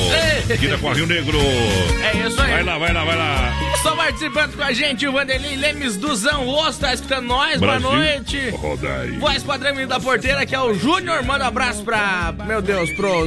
[0.48, 1.36] Esquina com a Rio Negro.
[1.38, 2.50] É isso aí.
[2.52, 3.76] Vai lá, vai lá, vai lá.
[3.82, 7.58] Só participando com a gente, o Vanderlei Lemes do Osso tá escutando nós.
[7.58, 7.90] Boa Brasil.
[7.92, 8.50] noite.
[8.50, 9.18] Rodaí.
[9.18, 11.24] Voz padrão da porteira, que é o Júnior.
[11.24, 13.26] Manda um abraço pra, meu Deus, pro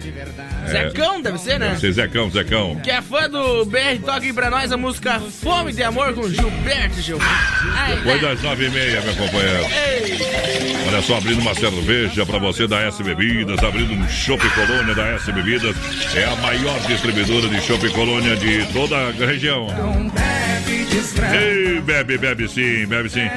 [0.00, 0.57] Zeção.
[0.68, 1.68] Zecão, deve ser, né?
[1.68, 2.76] Deve ser Zecão, Zecão.
[2.76, 7.00] Que é fã do BR, aí pra nós a música Fome de Amor com Gilberto
[7.00, 7.18] Gil.
[7.74, 9.64] Ai, Depois das nove e meia, meu companheiro.
[10.86, 15.06] Olha só, abrindo uma cerveja pra você da S Bebidas, abrindo um Chopp Colônia da
[15.08, 15.76] S Bebidas.
[16.14, 19.66] É a maior distribuidora de Chopp Colônia de toda a região.
[21.32, 23.28] Ei, bebe, bebe sim, bebe sim.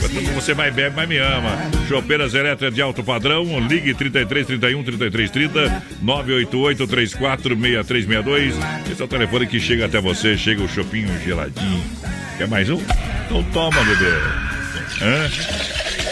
[0.00, 1.56] Quando você vai bebe, mas me ama.
[1.88, 8.54] Chopeiras elétricas de alto padrão, ligue 33 31 33 30 988 34 6362.
[8.90, 11.82] Esse é o telefone que chega até você, chega o chopinho geladinho.
[12.38, 12.80] Quer mais um?
[13.26, 14.12] Então toma, bebê.
[15.00, 15.30] Hã?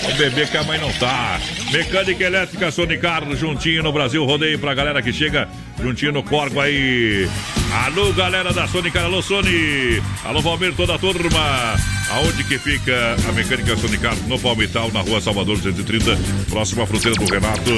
[0.09, 1.39] O bebê que a mãe não tá.
[1.73, 4.25] Mecânica elétrica Sonicar, juntinho no Brasil.
[4.25, 5.49] Rodeio pra galera que chega
[5.81, 7.29] juntinho no Corgo aí.
[7.73, 9.05] Alô, galera da Sonicar.
[9.05, 10.03] Alô, Sony.
[10.25, 11.77] Alô, Valmir, toda a turma.
[12.11, 14.17] Aonde que fica a Mecânica Sonicar?
[14.27, 16.19] No Palmital, na rua Salvador 230,
[16.51, 17.71] próximo à fronteira do Renato.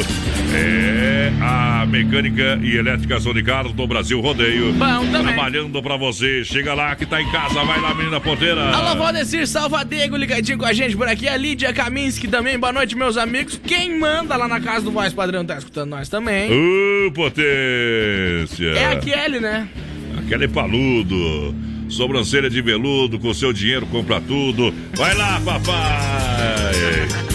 [0.55, 4.73] É a Mecânica e Elétrica Sonicar do Brasil Rodeio.
[4.73, 5.35] Bom também.
[5.35, 6.43] Trabalhando pra você.
[6.45, 7.63] Chega lá que tá em casa.
[7.63, 8.71] Vai lá, menina ponteira.
[8.71, 11.29] Alô, Valdecir Salvadego, ligadinho com a gente por aqui.
[11.29, 12.59] A Lídia Kaminski também.
[12.59, 13.61] Boa noite, meus amigos.
[13.63, 16.51] Quem manda lá na casa do Voz Padrão tá escutando nós também.
[16.51, 18.69] Ô, potência!
[18.75, 19.69] É a Kelly, né?
[20.33, 21.55] Aquele paludo.
[21.91, 24.73] Sobrancelha de veludo, com seu dinheiro compra tudo.
[24.95, 27.32] Vai lá, papai!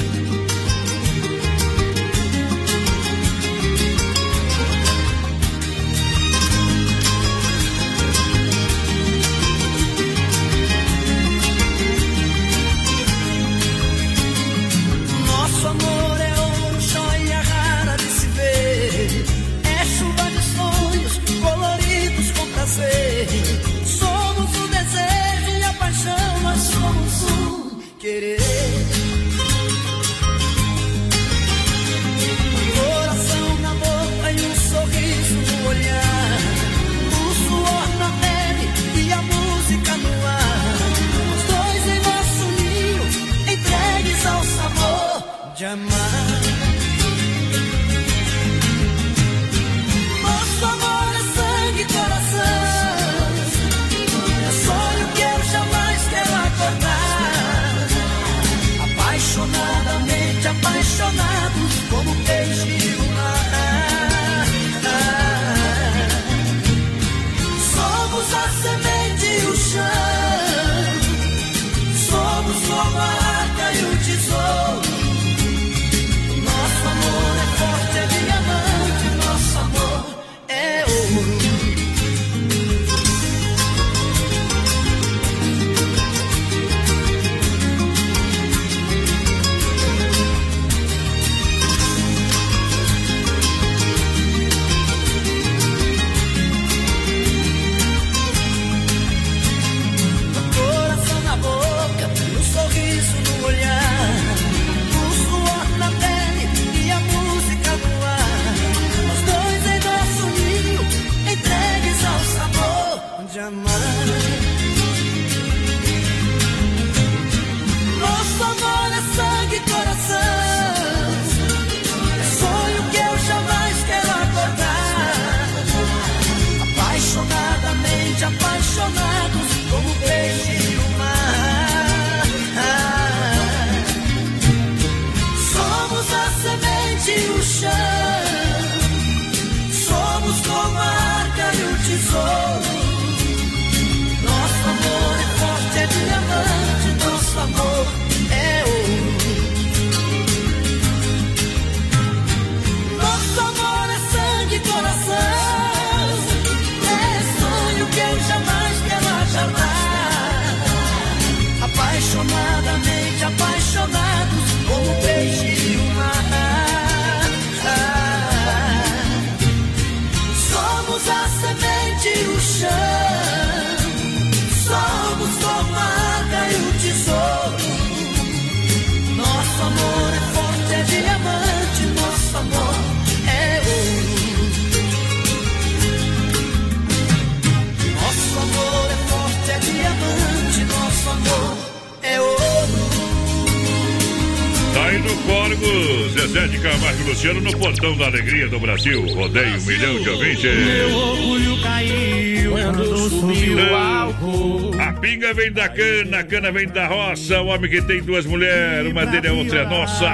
[198.77, 199.01] Brasil.
[199.15, 200.43] Rodeio um milhão de ouvintes.
[200.55, 204.75] Meu orgulho caiu quando subiu o álcool.
[204.79, 207.41] A pinga vem da cana, a cana vem da roça.
[207.41, 210.05] O homem que tem duas mulheres, uma dele é outra é nossa.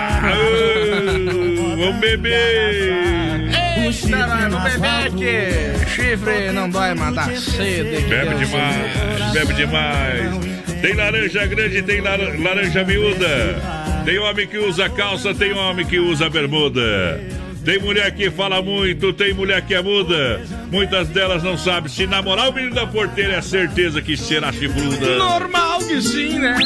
[1.77, 3.49] Vamos beber!
[3.75, 5.89] Eita, nós vamos beber aqui.
[5.93, 7.97] Chifre não dói, mas dá sede.
[8.03, 10.53] que Bebe demais, bebe demais.
[10.81, 13.83] Tem laranja grande, tem lar- laranja miúda.
[14.05, 17.21] Tem homem que usa calça, tem homem que usa bermuda.
[17.63, 20.41] Tem mulher que fala muito, tem mulher que é muda.
[20.69, 25.17] Muitas delas não sabem se namorar o menino da porteira é certeza que será chifruda.
[25.17, 26.57] Normal que sim, né?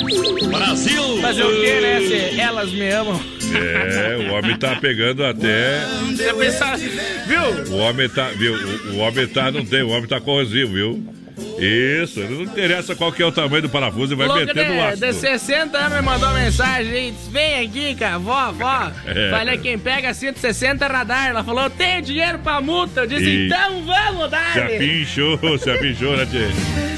[0.50, 1.22] Brasil!
[1.22, 2.02] Fazer o quê, né?
[2.02, 3.20] Se elas me amam.
[3.54, 5.86] É, o homem tá pegando até.
[6.10, 7.76] Você pensa, viu?
[7.76, 8.30] O homem tá.
[8.36, 8.54] Viu?
[8.56, 9.52] O, o homem tá.
[9.52, 11.17] Não tem, o homem tá corrosivo, viu?
[11.60, 14.80] Isso, não interessa qual que é o tamanho do parafuso, ele vai Louco metendo de,
[14.80, 15.08] ácido.
[15.08, 18.92] de 60 anos me mandou mensagem disse, vem aqui, cara, vó, vó.
[19.08, 19.30] É.
[19.32, 21.28] Falei, quem pega 160 radar.
[21.30, 23.02] Ela falou, tenho dinheiro pra multa.
[23.02, 24.54] Eu disse, E- então vamos dar.
[24.54, 26.48] Se apinchou, se apinchou, né, tchê?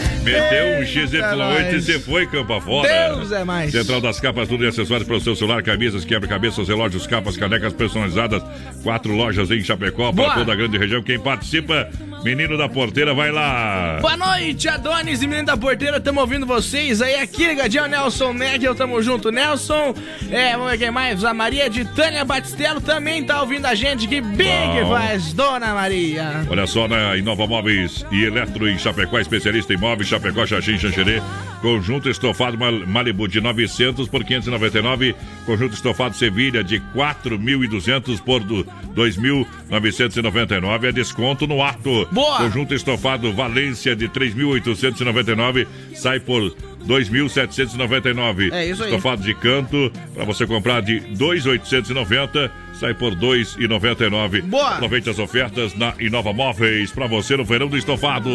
[0.32, 2.88] Meteu um XY8 e você foi campo afora.
[2.88, 3.72] Deus é mais.
[3.72, 7.74] Central das Capas, tudo e acessórios para o seu celular, camisas, quebra-cabeças, relógios, capas, canecas
[7.74, 8.44] personalizadas.
[8.84, 10.36] Quatro lojas em Chapecó para Boa.
[10.36, 11.02] toda a grande região.
[11.04, 11.90] Quem participa,
[12.24, 14.00] menino da porteira, vai lá.
[14.02, 18.76] Boa noite, Adonis e menino da porteira, tamo ouvindo vocês aí aqui, ligadinho, Nelson Negel,
[18.76, 19.94] tamo junto, Nelson,
[20.32, 24.08] é, vamos ver quem mais, a Maria de Tânia Batistello também tá ouvindo a gente,
[24.08, 24.50] que big
[24.88, 26.46] faz, Dona Maria.
[26.50, 31.22] Olha só, na Inova Móveis e Eletro em Chapecó, especialista em móveis, Chapecó, Xaxim, Xanxerê.
[31.62, 35.16] Conjunto estofado Mal- Malibu de 900 por 599.
[35.46, 40.88] Conjunto estofado Sevilha de 4.200 por do- 2.999.
[40.90, 42.08] É desconto no ato.
[42.12, 42.38] Boa!
[42.40, 45.66] Conjunto estofado Valência de 3.899.
[45.96, 46.54] Sai por
[46.90, 48.52] 2.799.
[48.52, 48.90] É isso aí.
[48.90, 54.42] Estofado de canto, para você comprar de 2.890, sai por 2.099.
[54.44, 54.76] Boa!
[54.76, 58.30] Aproveite as ofertas na Inova Móveis para você no verão do estofado.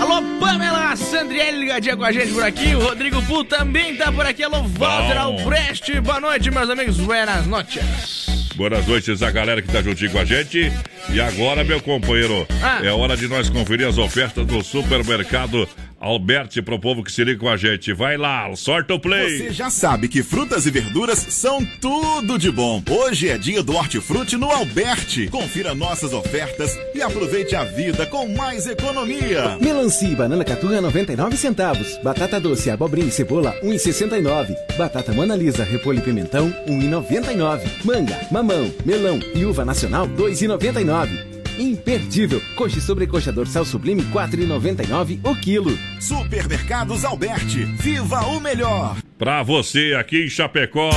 [0.00, 2.74] Alô, Pamela Sandriele ligadinha com a gente por aqui.
[2.74, 4.44] O Rodrigo Pu também tá por aqui.
[4.44, 5.20] Alô, Walter Bom.
[5.20, 6.00] Alpreste.
[6.00, 6.96] Boa noite, meus amigos.
[6.98, 8.26] Buenas noches.
[8.56, 10.72] Boas noites a galera que tá juntinho com a gente.
[11.12, 12.80] E agora, meu companheiro, Ah.
[12.82, 15.68] é hora de nós conferir as ofertas do supermercado
[16.06, 17.92] Alberti pro povo que se liga com a gente.
[17.92, 19.38] Vai lá, sorta o play.
[19.38, 22.80] Você já sabe que frutas e verduras são tudo de bom.
[22.88, 25.26] Hoje é dia do hortifruti no Alberti.
[25.28, 29.58] Confira nossas ofertas e aproveite a vida com mais economia.
[29.60, 31.98] Melancia e banana caturra 99 centavos.
[32.04, 34.54] Batata doce, abobrinha e cebola 1,69.
[34.76, 37.84] Batata Mona Lisa, repolho e pimentão 1,99.
[37.84, 41.35] Manga, mamão, melão e uva nacional 2,99.
[41.58, 42.42] Imperdível.
[42.56, 45.76] Coxa e sobrecoxa dorsal sublime 4,99 o quilo.
[46.00, 47.64] Supermercados Alberti.
[47.64, 48.96] Viva o melhor.
[49.18, 50.90] Pra você aqui em Chapecó.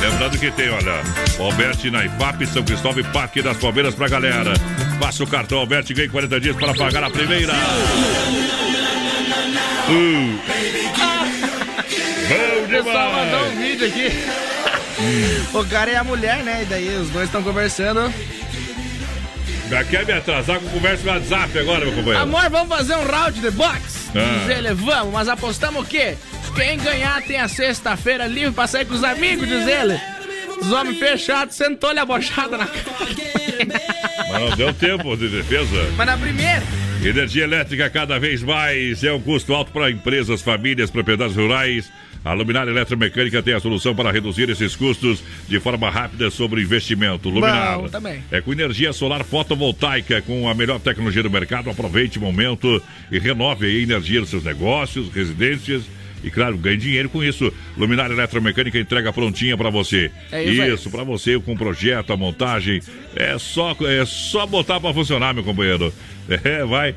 [0.00, 1.00] Lembrando que tem, olha,
[1.38, 4.52] Alberti na IFAP, São Cristóvão e Parque das Palmeiras pra galera.
[5.00, 7.54] Passa o cartão Alberti e ganhe 40 dias para pagar a primeira.
[9.88, 10.38] Uh.
[12.28, 13.32] Bom O pessoal demais.
[13.32, 14.12] mandou um vídeo aqui.
[15.54, 16.62] O cara é a mulher, né?
[16.62, 18.12] E daí os dois estão conversando.
[19.68, 22.20] Já quer me atrasar com conversa no WhatsApp agora, meu companheiro?
[22.20, 24.10] Amor, vamos fazer um round de boxe?
[24.14, 24.46] Ah.
[24.46, 26.16] Diz ele, vamos, mas apostamos o quê?
[26.54, 30.00] Quem ganhar tem a sexta-feira livre pra sair com os amigos, diz ele.
[30.60, 32.86] Os homens fechados, sentou-lhe a bochada na cara.
[34.30, 35.90] Mas não deu tempo de defesa.
[35.96, 36.62] Mas na primeira,
[37.04, 41.90] Energia elétrica cada vez mais é um custo alto para empresas, famílias, propriedades rurais.
[42.26, 47.28] A Luminar Eletromecânica tem a solução para reduzir esses custos de forma rápida sobre investimento.
[47.28, 48.20] Luminar Bom, também.
[48.32, 51.70] é com energia solar fotovoltaica, com a melhor tecnologia do mercado.
[51.70, 52.82] Aproveite o momento
[53.12, 55.84] e renove a energia dos seus negócios, residências.
[56.24, 57.52] E claro, ganhe dinheiro com isso.
[57.76, 60.10] Luminar Eletromecânica entrega prontinha para você.
[60.32, 60.62] É isso.
[60.64, 62.80] Isso, para você com o projeto, a montagem.
[63.14, 65.92] É só, é só botar para funcionar, meu companheiro.
[66.42, 66.92] É, vai.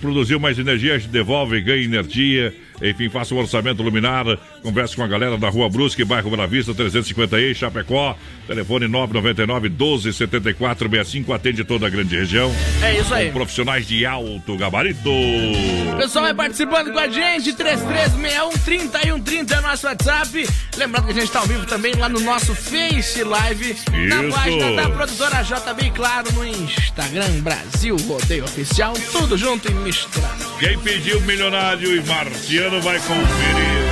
[0.00, 2.52] Produziu mais energia, a gente devolve, ganha energia.
[2.82, 4.24] Enfim, faça um orçamento luminar.
[4.62, 8.16] Converse com a galera da Rua Brusque, bairro Bela Vista, 350E, Chapecó.
[8.46, 11.32] Telefone 999 1274 65.
[11.32, 12.52] Atende toda a grande região.
[12.82, 13.26] É isso aí.
[13.26, 15.08] Com profissionais de alto gabarito.
[15.08, 17.52] o pessoal vai participando com a gente.
[17.52, 20.48] 3361-3130 é nosso WhatsApp.
[20.76, 23.76] Lembrando que a gente tá ao vivo também lá no nosso Face Live.
[24.08, 24.36] Na Isso.
[24.36, 28.94] página da produtora JB, claro, no Instagram Brasil Rodeio Oficial.
[29.12, 30.42] Tudo junto e misturado.
[30.58, 33.82] Quem pediu milionário e Marciano vai conferir.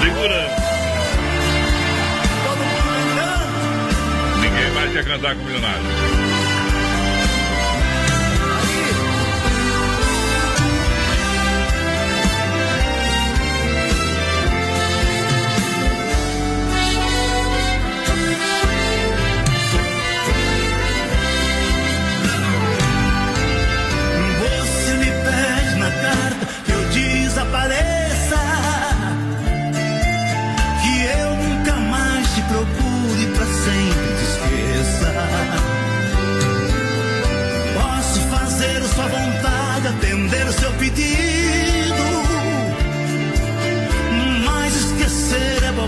[0.00, 0.56] Segura.
[4.40, 6.17] Ninguém mais quer cantar com milionário.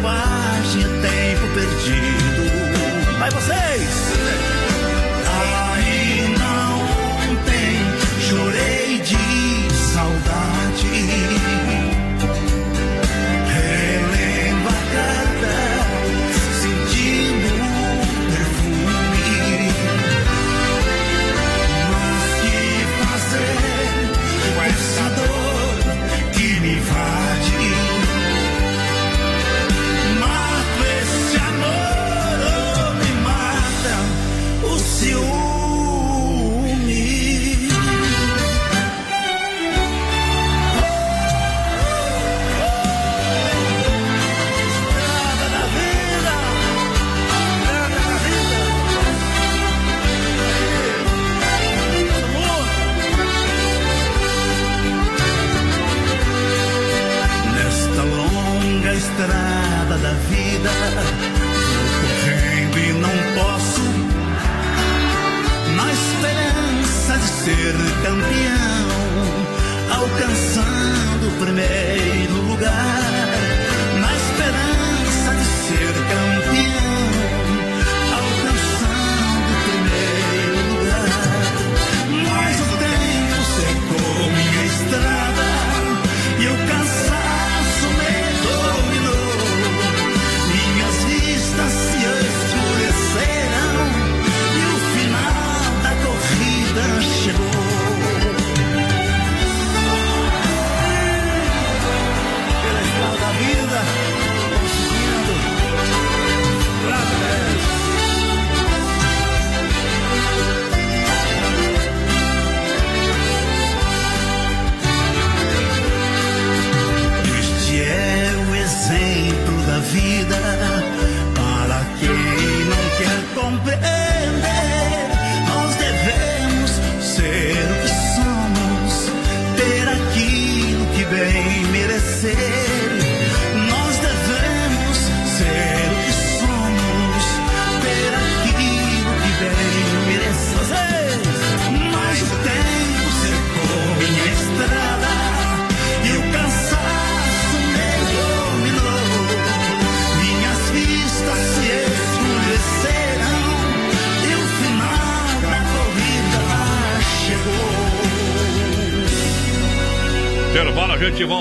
[0.00, 3.18] bobagem, tempo perdido.
[3.18, 4.29] Mas vocês!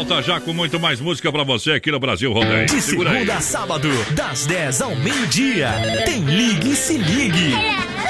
[0.09, 2.65] Volta já com muito mais música pra você aqui no Brasil Rodeio.
[2.65, 3.17] De Segura aí.
[3.17, 5.69] segunda a sábado, das 10 ao meio-dia,
[6.05, 7.53] tem Ligue e Se Ligue.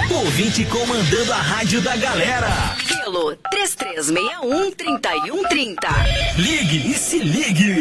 [0.10, 2.48] Ouvinte comandando a rádio da galera.
[2.88, 5.76] Pelo 3361-3130.
[6.38, 7.80] Ligue e Se Ligue.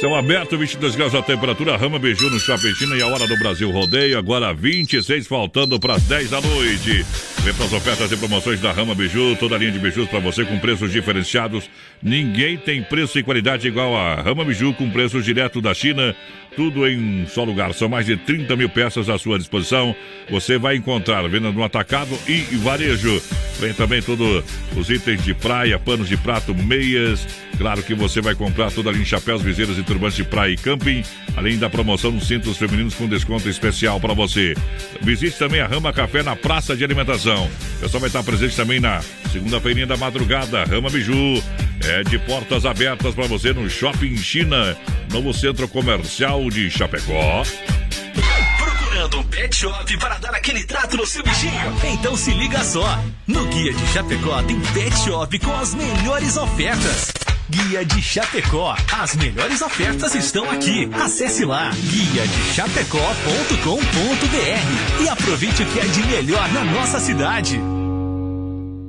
[0.00, 3.70] São abertos 22 graus a temperatura, Rama Beiju no China e a hora do Brasil
[3.70, 7.04] Rodeio, agora 26, faltando para as 10 da noite.
[7.42, 10.18] Vem para as ofertas e promoções da Rama Beiju, toda a linha de beijos para
[10.18, 11.70] você com preços diferenciados.
[12.02, 16.14] Ninguém tem preço e qualidade igual a Rama Beiju com preços direto da China.
[16.56, 17.72] Tudo em um só lugar.
[17.72, 19.94] São mais de 30 mil peças à sua disposição.
[20.28, 23.22] Você vai encontrar venda no atacado e varejo.
[23.60, 24.44] Vem também todos
[24.76, 27.26] os itens de praia, panos de prato, meias.
[27.56, 30.52] Claro que você vai comprar toda a linha de chapéus, viseiras e turbantes de praia
[30.52, 31.02] e camping.
[31.36, 34.54] Além da promoção nos cintos femininos com desconto especial para você.
[35.00, 37.27] Visite também a Rama Café na Praça de Alimentação.
[37.34, 39.00] O pessoal vai estar presente também na
[39.32, 40.64] segunda-feirinha da madrugada.
[40.64, 41.42] Rama Biju
[41.84, 44.76] é de portas abertas para você no Shopping China,
[45.10, 47.42] novo centro comercial de Chapecó.
[48.56, 51.76] Procurando um pet shop para dar aquele trato no seu bichinho?
[51.92, 52.98] Então se liga só.
[53.26, 57.12] No Guia de Chapecó tem pet shop com as melhores ofertas.
[57.50, 58.76] Guia de Chapecó.
[58.92, 60.86] As melhores ofertas estão aqui.
[60.92, 67.58] Acesse lá guia de chapecó.com.br e aproveite o que é de melhor na nossa cidade.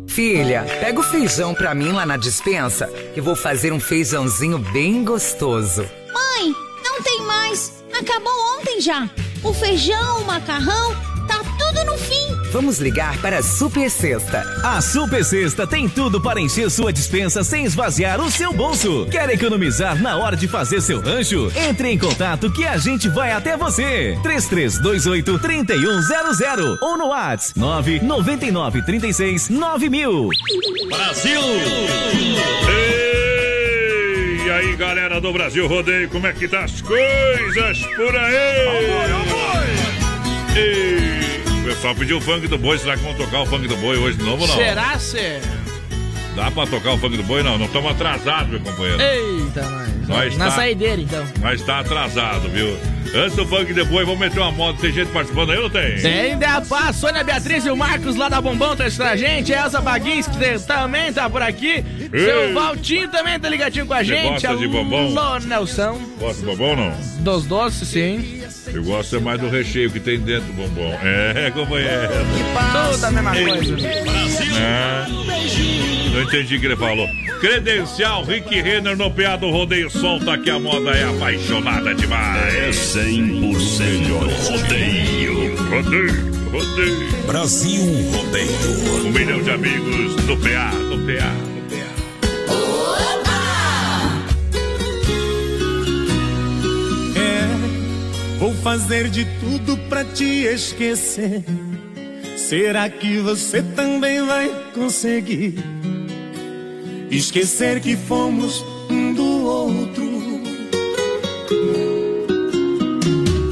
[0.09, 5.05] Filha, pega o feijão pra mim lá na dispensa, que vou fazer um feijãozinho bem
[5.05, 5.83] gostoso.
[6.13, 6.53] Mãe,
[6.83, 7.81] não tem mais.
[7.97, 9.09] Acabou ontem já.
[9.41, 10.93] O feijão, o macarrão,
[11.27, 12.38] tá tudo no fim.
[12.51, 14.43] Vamos ligar para a Super Sexta.
[14.63, 19.05] A Super Sexta tem tudo para encher sua dispensa sem esvaziar o seu bolso.
[19.11, 21.51] Quer economizar na hora de fazer seu rancho?
[21.55, 24.17] Entre em contato que a gente vai até você.
[24.23, 30.29] 3328 3100 ou no WhatsApp 999 36 9000.
[30.89, 31.41] Brasil!
[34.43, 38.35] E aí, galera do Brasil Rodeio, como é que tá as coisas por aí?
[40.55, 41.08] Ei, o
[41.75, 44.17] pessoal pediu o funk do boi, será que vão tocar o funk do boi hoje
[44.17, 44.55] de novo ou não?
[44.55, 45.39] Será, Cê?
[46.35, 47.43] Dá pra tocar o funk do boi?
[47.43, 48.99] Não, não estamos atrasados, meu companheiro.
[49.01, 50.07] Eita, nós.
[50.07, 51.23] Nós Na tá- saideira, então.
[51.41, 52.75] Mas tá atrasado, viu?
[53.13, 54.77] Antes do funk de boi, vamos meter uma moda.
[54.79, 55.95] Tem gente participando aí ou não tem?
[55.99, 56.37] Tem
[56.67, 59.51] Paz, Sônia Beatriz e o Marcos lá da Bombom tá a gente.
[59.51, 61.83] Elza Baguins, que também tá por aqui.
[62.11, 64.29] Seu Valtinho também tá ligadinho com a Você gente.
[64.43, 65.17] gosta de bombom?
[65.19, 65.99] Alô, Nelson.
[66.19, 66.91] Gosta de bombom ou não?
[67.19, 68.38] Dos doces, sim.
[68.73, 70.93] Eu gosto é mais do recheio que tem dentro do bombom.
[71.03, 72.09] É, companheiro.
[72.91, 73.75] Tudo a mesma coisa.
[74.57, 75.05] É.
[76.13, 77.07] Não entendi o que ele falou.
[77.39, 82.53] Credencial Rick Renner no PA do Rodeio Solta que a moda é apaixonada demais.
[82.53, 84.09] É 100%
[84.49, 85.55] rodeio.
[85.69, 87.25] Rodeio, rodeio.
[87.25, 89.05] Brasil Rodeio.
[89.05, 91.58] Um milhão de amigos no PA, no PA, no PA.
[98.63, 101.43] Fazer de tudo pra te esquecer.
[102.37, 105.55] Será que você também vai conseguir
[107.11, 110.09] esquecer que fomos um do outro?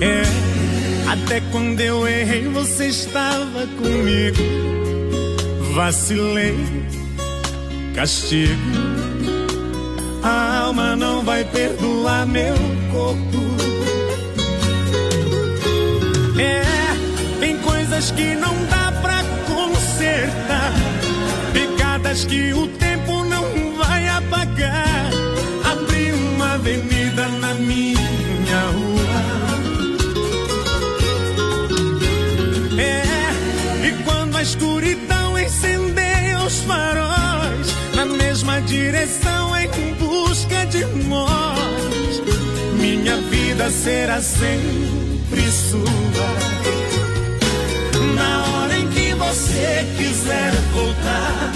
[0.02, 0.24] É,
[1.12, 4.38] Até quando eu errei, você estava comigo.
[5.74, 6.56] Vacilei,
[7.94, 8.56] castigo.
[10.24, 12.56] A alma não vai perdoar meu
[12.92, 13.67] corpo.
[16.40, 16.62] É,
[17.40, 20.72] tem coisas que não dá pra consertar.
[21.52, 25.10] Pecadas que o tempo não vai apagar.
[25.66, 29.18] Abri uma avenida na minha rua.
[32.80, 42.22] É, e quando a escuridão incendeia os faróis, na mesma direção em busca de nós,
[42.80, 45.07] minha vida será sempre
[45.70, 46.30] sua.
[48.16, 51.54] Na hora em que você quiser voltar,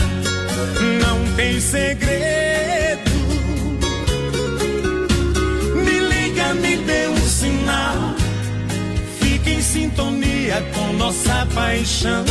[1.01, 3.11] não tem segredo.
[5.85, 8.15] Me liga, me dê um sinal.
[9.19, 12.25] Fique em sintonia com nossa paixão.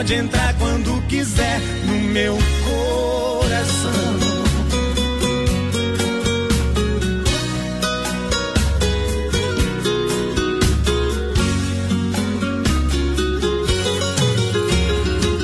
[0.00, 3.90] Pode entrar quando quiser no meu coração.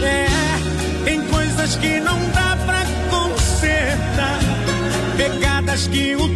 [0.02, 4.40] É, tem coisas que não dá pra consertar,
[5.18, 6.35] pegadas que o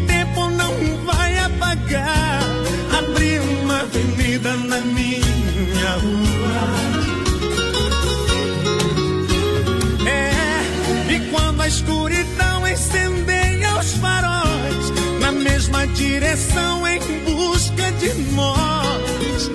[11.71, 14.91] escuridão incendeia os faróis,
[15.21, 19.51] na mesma direção em busca de nós,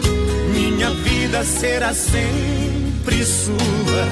[0.53, 4.05] minha vida será sempre sua.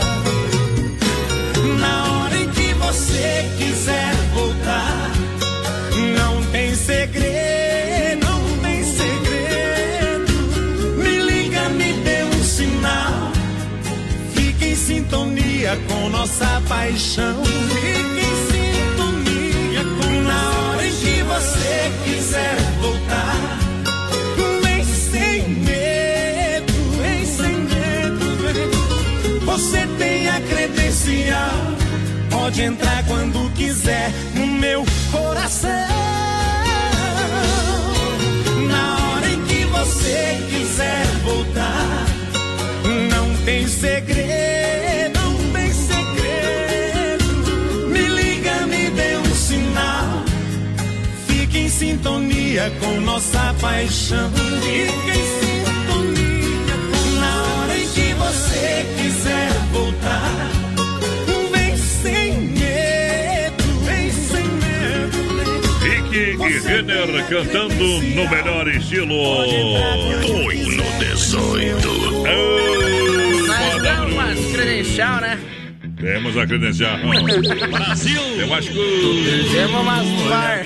[1.80, 5.12] Na hora em que você quiser voltar,
[6.18, 7.33] não tem segredo,
[15.88, 17.44] com nossa paixão.
[17.44, 23.60] Fique em sintonia com na hora em que você quiser voltar.
[24.64, 28.26] Vem sem medo, vem sem medo.
[29.46, 31.74] Você tem a credencial.
[32.30, 35.70] Pode entrar quando quiser no meu coração.
[38.70, 42.06] Na hora em que você quiser voltar,
[43.10, 44.03] não tem segredo,
[52.04, 54.30] sintonia com nossa paixão.
[54.62, 56.76] Fique em sintonia
[57.18, 60.52] na hora em que você quiser voltar.
[61.50, 65.18] Vem sem medo, vem sem medo.
[65.80, 69.16] Rick e Renner cantando no melhor estilo.
[69.16, 71.88] Oi no 18.
[73.48, 75.40] Nós damos umas credencial, né?
[76.04, 76.98] Temos a credencial.
[77.72, 78.22] Brasil!
[79.54, 80.66] Temos umas bar.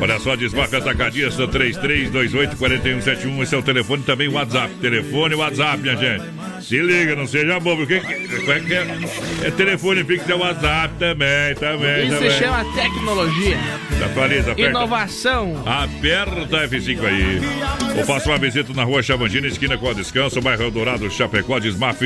[0.00, 3.42] Olha só, desmarca atacadista 33284171.
[3.42, 4.72] Esse é o telefone também o WhatsApp.
[4.76, 6.24] Telefone e WhatsApp, minha gente.
[6.60, 7.84] Se liga, não seja bobo.
[7.84, 8.86] Quem, quem, é, que é?
[9.44, 12.30] é telefone fixo, é WhatsApp também, também, Isso também.
[12.30, 13.58] se chama tecnologia.
[14.04, 14.70] Atualiza, aperta.
[14.70, 15.64] Inovação.
[15.66, 17.40] Aperta F5 aí.
[17.98, 22.00] Ou faça uma visita na rua Chavandina, esquina com a Descanso, bairro Eldorado, Chapecó, Desmaf.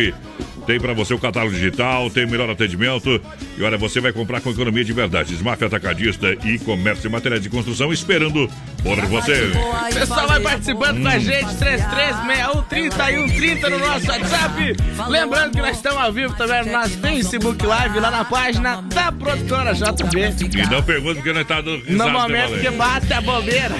[0.66, 3.20] Tem para você o catálogo digital, tem o melhor atendimento.
[3.56, 5.30] E olha, você vai comprar com economia de verdade.
[5.30, 8.48] Desmaf Atacadista e Comércio e Materiais de Construção esperando
[8.82, 9.52] por você.
[9.90, 14.76] O pessoal vai participando com a gente, 3361 no nosso WhatsApp.
[15.08, 19.12] Lembrando que nós estamos ao vivo também no nosso Facebook Live, lá na página da
[19.12, 20.58] produtora JB.
[20.58, 23.74] E não pergunta porque nós estamos dando No momento né, que bate a bobeira.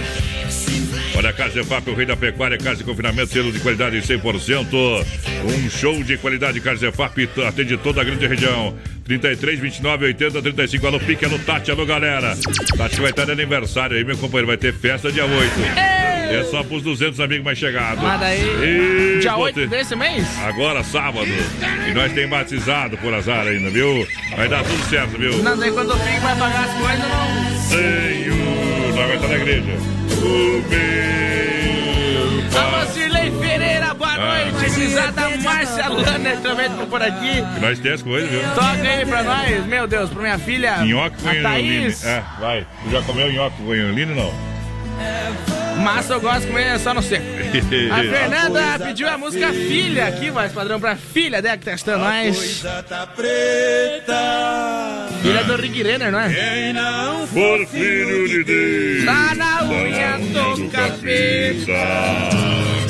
[1.17, 5.05] Olha, Casa EFAP, o rei da pecuária, casa de confinamento, selo de qualidade 100%.
[5.45, 8.75] Um show de qualidade, Casa EFAP, atende toda a grande região.
[9.05, 10.87] 33, 29, 80, 35.
[10.87, 12.37] Alô, Pique, alô, Tati, alô, galera.
[12.77, 14.47] Tati vai estar de aniversário aí, meu companheiro.
[14.47, 15.35] Vai ter festa dia 8.
[16.31, 18.03] É só pros 200 amigos mais chegados.
[18.03, 18.41] Manda aí.
[18.41, 20.25] E Dia vou 8 ter- desse mês?
[20.45, 21.27] Agora, sábado.
[21.89, 24.07] E nós tem batizado por azar ainda, viu?
[24.37, 25.43] Vai dar tudo certo, viu?
[25.43, 27.61] Não, daí quando o Pique vai pagar as coisas, não.
[27.69, 30.00] Senhor, nós vai estar na igreja.
[30.23, 32.61] O meu pai.
[32.61, 32.87] Alô,
[33.41, 34.45] Pereira, boa Ah.
[34.45, 34.81] noite.
[34.81, 37.41] Risada Márcia Lanner também tá por aqui.
[37.61, 38.41] Nós temos as coisas, viu?
[38.55, 40.79] Toca aí pra nós, meu Deus, pra minha filha.
[40.79, 41.35] Nhoque com a.
[41.43, 42.05] Thaís.
[42.05, 42.67] É, vai.
[42.85, 43.75] Tu já comeu nhoque com
[44.15, 44.33] não?
[45.79, 47.25] Massa eu gosto de comer só no seco.
[47.93, 52.05] A Fernanda pediu a música Filha aqui, mais padrão pra filha dela que tá testando
[52.05, 52.63] nós.
[52.89, 55.09] Tá preta.
[55.23, 56.29] Filha do Rick Renner, não é?
[56.33, 59.05] Quem não For filho de Deus.
[59.05, 62.90] Tá na unha do capeta.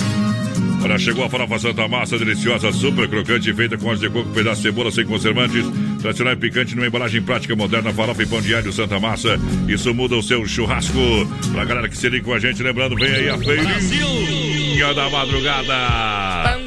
[0.83, 4.63] Olha, chegou a farofa Santa Massa, deliciosa, super crocante, feita com óleo de coco, pedaço
[4.63, 5.65] de cebola sem conservantes,
[6.01, 9.39] tradicional e picante numa embalagem prática moderna, farofa e pão de alho Santa Massa.
[9.69, 10.99] Isso muda o seu churrasco.
[11.53, 15.73] Pra galera que se liga com a gente, lembrando, vem aí a feirinha da madrugada.
[15.73, 16.59] Lá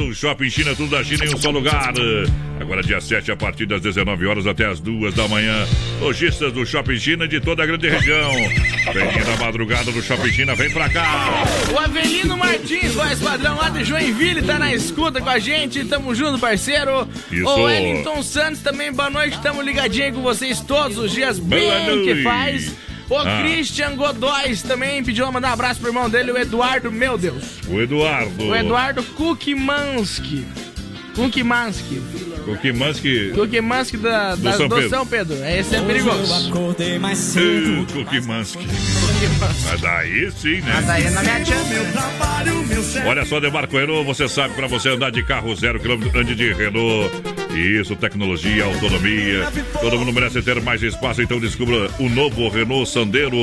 [0.00, 1.92] do Shopping China, tudo da China em um só lugar.
[2.58, 5.66] Agora dia 7, a partir das 19 horas até as 2 da manhã.
[6.00, 8.32] Lojistas do Shopping China de toda a grande região.
[8.92, 11.44] Feirinha da madrugada do Shopping China, vem pra cá.
[11.70, 15.84] O Avelino Martins, voz padrão lá de Joinville, tá na escuta com a gente.
[15.84, 17.06] Tamo junto, parceiro.
[17.30, 17.44] Isso.
[17.44, 19.38] O Wellington Santos também, boa noite.
[19.42, 21.38] Tamo ligadinho aí com vocês todos os dias.
[21.38, 22.74] Bem que faz.
[23.10, 23.42] O Ah.
[23.42, 27.44] Christian Godóis também pediu pra mandar um abraço pro irmão dele, o Eduardo, meu Deus.
[27.68, 28.44] O Eduardo.
[28.44, 30.46] O Eduardo Kukimanski.
[31.16, 32.00] Kukimanski.
[32.44, 33.32] Kukimanski.
[33.34, 34.90] Kukimanski da, Do da- São do Pedro.
[34.90, 35.36] São Pedro.
[35.44, 36.48] Esse é perigoso.
[36.48, 37.84] Acordei mais cedo.
[37.92, 38.66] Kukimanski.
[39.68, 40.72] Mas daí sim, né?
[40.76, 41.56] Mas aí é na minha tia.
[43.06, 46.52] Olha só, Demarco Renault, você sabe, para você andar de carro zero quilômetro, ande de
[46.54, 47.10] Renault.
[47.54, 49.46] Isso, tecnologia, autonomia.
[49.80, 53.36] Todo mundo merece ter mais espaço, então descubra o novo Renault Sandero.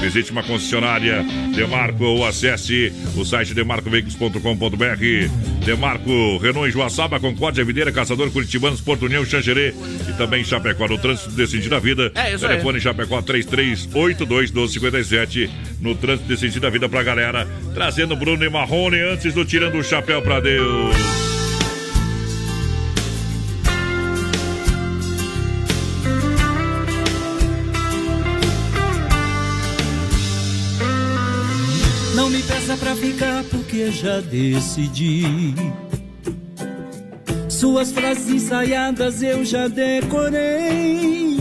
[0.00, 5.64] Visite uma concessionária Demarco ou acesse o site demarcoveículos.com.br.
[5.64, 9.74] Demarco Renault em Joaçaba, Concórdia, Videira, Caçador, Curitibanos, Porto União, Xangerê
[10.08, 10.88] e também Chapecó.
[10.88, 12.10] No trânsito sentido da vida.
[12.14, 12.52] É, isso aí.
[12.52, 15.50] Telefone Chapecó 3382 1257
[15.80, 17.46] no trânsito sentido da vida pra galera.
[17.74, 21.29] Trazendo Bruno e Marrone antes do Tirando o Chapéu pra Deus.
[33.20, 35.54] Ficar porque já decidi.
[37.50, 41.36] Suas frases ensaiadas eu já decorei.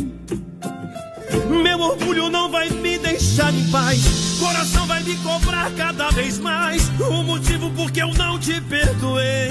[1.64, 4.38] Meu orgulho não vai me deixar em paz.
[4.42, 6.90] Coração vai me cobrar cada vez mais.
[7.00, 9.50] O motivo por que eu não te perdoei.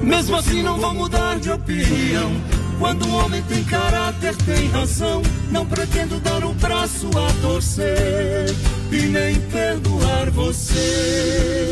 [0.00, 2.30] Mesmo assim não vou mudar de opinião.
[2.78, 5.22] Quando um homem tem caráter, tem razão.
[5.50, 8.54] Não pretendo dar o braço a torcer
[8.96, 11.70] e nem perdoar você.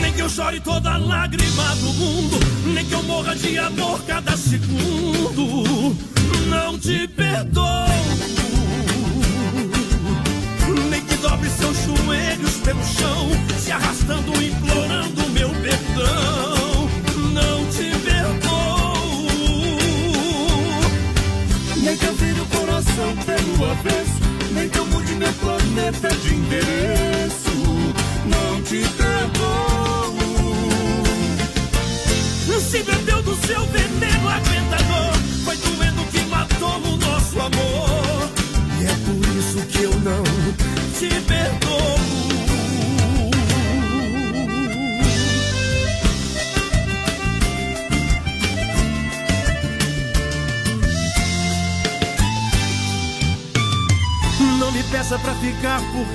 [0.00, 2.38] Nem que eu chore toda lágrima do mundo,
[2.72, 5.96] nem que eu morra de amor cada segundo.
[6.48, 7.64] Não te perdoo.
[10.88, 16.88] Nem que dobre seus joelhos pelo chão, se arrastando, implorando meu perdão.
[17.32, 19.28] Não te perdoo.
[21.82, 24.19] Nem que eu vire o coração pelo avesso,
[25.20, 27.50] meu planeta de endereço.
[28.24, 29.39] Não te perdoo.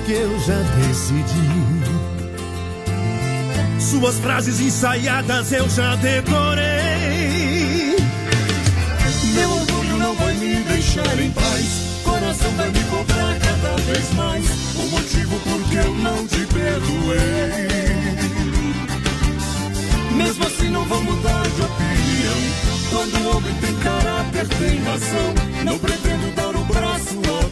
[0.06, 1.24] Porque eu já decidi.
[3.80, 7.96] Suas frases ensaiadas eu já decorei.
[9.34, 12.00] Meu orgulho não vai me deixar em paz.
[12.04, 14.44] Coração vai me cobrar cada vez mais.
[14.76, 17.66] O motivo por que eu não te perdoei.
[20.12, 22.38] Mesmo assim não vou mudar de opinião.
[22.90, 25.34] Quando o homem tem caráter, tem razão.
[25.64, 27.45] Não pretendo dar o braço a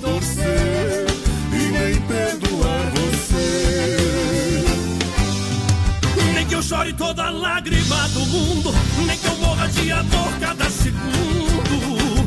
[7.04, 8.74] toda lágrima do mundo,
[9.06, 12.24] nem que eu morra de amor cada segundo.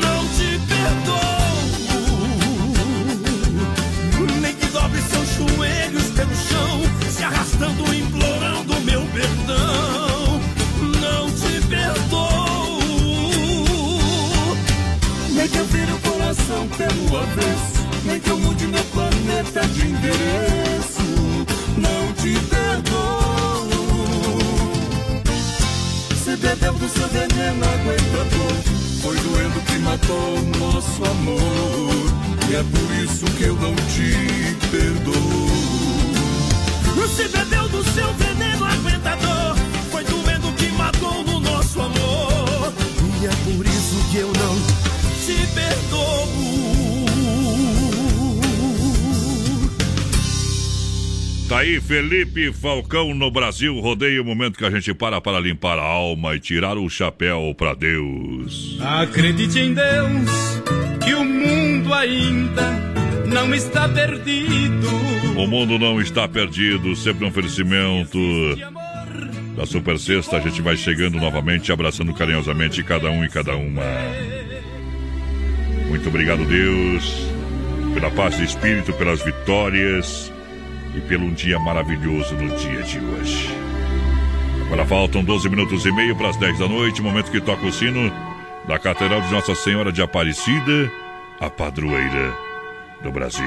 [0.00, 1.42] Não te perdoo.
[4.40, 10.40] Nem que dobre seus joelhos pelo chão, se arrastando, implorando meu perdão.
[11.00, 12.78] Não te perdoo.
[15.30, 19.88] Nem que eu vire o coração pelo avesso, nem que eu mude meu planeta de
[19.88, 20.71] endereço.
[27.08, 28.52] Veneno aguentador,
[29.02, 32.12] foi doendo que matou o nosso amor.
[32.50, 35.42] E é por isso que eu não te perdoo.
[37.14, 39.54] Se bebeu do seu veneno aguentador,
[39.90, 42.72] foi doendo que matou no nosso amor.
[43.20, 44.56] E é por isso que eu não
[45.24, 46.21] te perdoo.
[51.52, 53.78] Aí, Felipe Falcão no Brasil.
[53.78, 57.54] Rodeio o momento que a gente para para limpar a alma e tirar o chapéu
[57.56, 58.78] para Deus.
[58.80, 60.30] Acredite em Deus
[61.04, 62.70] que o mundo ainda
[63.26, 64.88] não está perdido.
[65.36, 68.18] O mundo não está perdido, sempre um oferecimento
[69.56, 70.36] da Super Sexta.
[70.36, 73.82] A gente vai chegando novamente, abraçando carinhosamente cada um e cada uma.
[75.88, 77.26] Muito obrigado, Deus,
[77.94, 80.32] pela paz de espírito, pelas vitórias
[80.94, 83.48] e pelo um dia maravilhoso no dia de hoje.
[84.66, 87.72] Agora faltam 12 minutos e meio para as 10 da noite, momento que toca o
[87.72, 88.12] sino
[88.66, 90.90] da Catedral de Nossa Senhora de Aparecida,
[91.40, 92.34] a padroeira
[93.02, 93.44] do Brasil.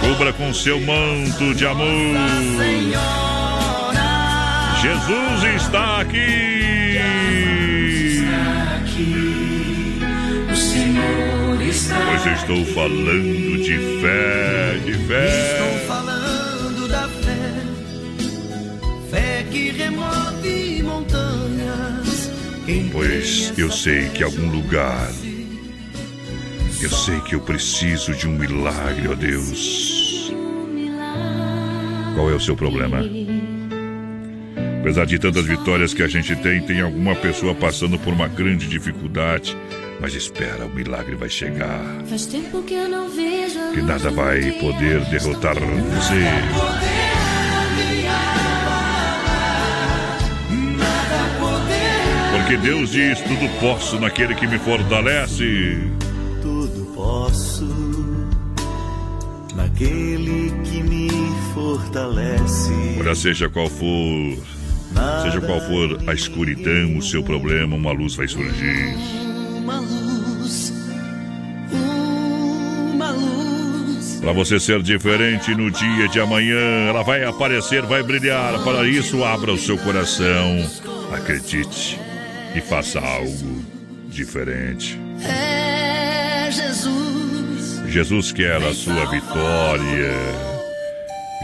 [0.00, 1.86] Cubra com seu manto de amor.
[4.80, 6.55] Jesus está aqui.
[12.06, 15.52] Pois eu estou falando de fé, de fé.
[15.52, 17.62] Estou falando da fé,
[19.10, 22.30] fé que remove montanhas.
[22.92, 25.10] Pois eu sei que algum lugar.
[26.80, 30.32] Eu sei que eu preciso de um milagre, ó Deus.
[32.14, 33.02] Qual é o seu problema?
[34.80, 38.68] Apesar de tantas vitórias que a gente tem, tem alguma pessoa passando por uma grande
[38.68, 39.56] dificuldade.
[40.06, 41.82] Mas espera, o milagre vai chegar.
[42.08, 46.20] Faz tempo que eu não vejo Que nada vai poder derrotar você.
[50.78, 55.90] Nada poder, Porque Deus diz: tudo posso naquele que me fortalece.
[56.40, 57.66] Tudo posso
[59.56, 61.08] naquele que me
[61.52, 62.72] fortalece.
[63.00, 64.38] Olha, seja qual for,
[65.24, 69.25] seja qual for a escuridão, o seu problema, uma luz vai surgir.
[74.26, 78.60] Para você ser diferente no dia de amanhã, ela vai aparecer, vai brilhar.
[78.64, 80.68] Para isso, abra o seu coração,
[81.14, 81.96] acredite
[82.52, 83.64] e faça algo
[84.08, 84.98] diferente.
[85.22, 90.12] É Jesus, Jesus quer a sua vitória.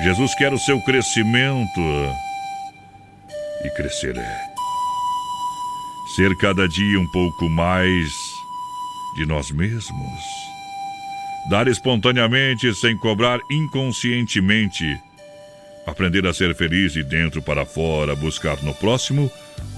[0.02, 1.80] Jesus quer o seu crescimento.
[3.64, 4.40] E crescer é
[6.16, 8.09] ser cada dia um pouco mais
[9.14, 10.41] de nós mesmos.
[11.48, 14.98] Dar espontaneamente, sem cobrar inconscientemente.
[15.86, 19.31] Aprender a ser feliz de dentro para fora, buscar no próximo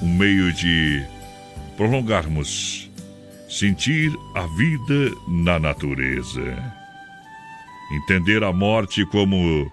[0.03, 1.03] um meio de
[1.77, 2.91] prolongarmos,
[3.49, 6.74] sentir a vida na natureza.
[7.93, 9.70] Entender a morte como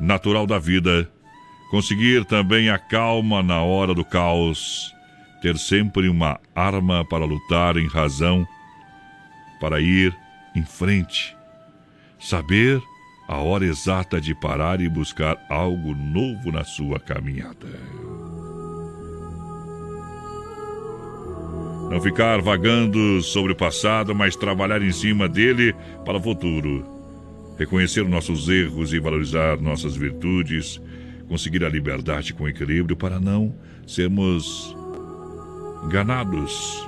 [0.00, 1.08] natural da vida,
[1.70, 4.92] conseguir também a calma na hora do caos,
[5.40, 8.46] ter sempre uma arma para lutar em razão,
[9.60, 10.23] para ir
[10.54, 11.36] em frente,
[12.18, 12.80] saber
[13.26, 17.68] a hora exata de parar e buscar algo novo na sua caminhada.
[21.90, 25.74] Não ficar vagando sobre o passado, mas trabalhar em cima dele
[26.04, 26.84] para o futuro.
[27.58, 30.80] Reconhecer nossos erros e valorizar nossas virtudes.
[31.28, 33.54] Conseguir a liberdade com equilíbrio para não
[33.86, 34.74] sermos
[35.84, 36.86] enganados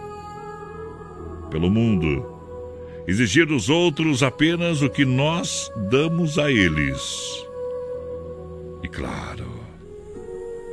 [1.51, 2.35] pelo mundo.
[3.06, 7.46] Exigir dos outros apenas o que nós damos a eles.
[8.82, 9.46] E claro,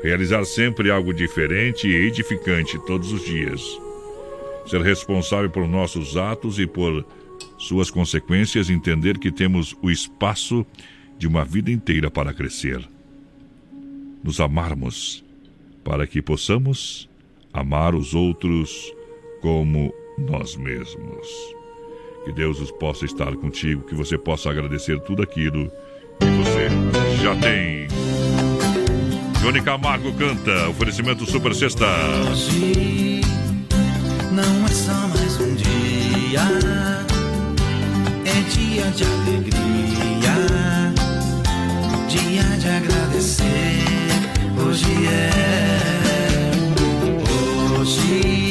[0.02, 3.62] realizar sempre algo diferente e edificante todos os dias.
[4.66, 7.06] Ser responsável por nossos atos e por
[7.60, 10.66] suas consequências, entender que temos o espaço
[11.18, 12.84] de uma vida inteira para crescer.
[14.24, 15.24] Nos amarmos
[15.84, 17.08] para que possamos
[17.54, 18.92] amar os outros
[19.42, 21.63] como nós mesmos.
[22.24, 25.70] Que Deus os possa estar contigo, que você possa agradecer tudo aquilo
[26.20, 26.70] que você
[27.22, 27.88] já tem.
[29.42, 31.86] Johnny Camargo canta, oferecimento Super Sexta.
[32.32, 33.20] Hoje
[34.32, 36.42] não é só mais um dia,
[38.24, 40.34] é dia de alegria,
[42.08, 43.44] dia de agradecer.
[44.66, 45.30] Hoje é,
[47.82, 48.43] hoje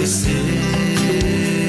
[0.00, 1.68] agradecer.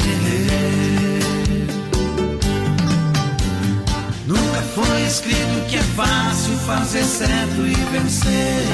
[4.26, 8.66] Nunca foi escrito que é fácil fazer certo e vencer.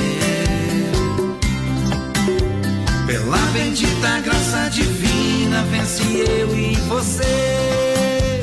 [3.07, 8.41] Pela bendita graça divina, vence eu e você.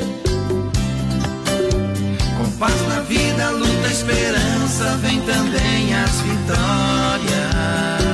[2.37, 8.04] Com paz na vida, luta, esperança, vem também as vitórias.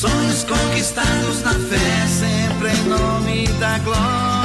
[0.00, 4.39] Sonhos conquistados na fé, sempre em nome da glória.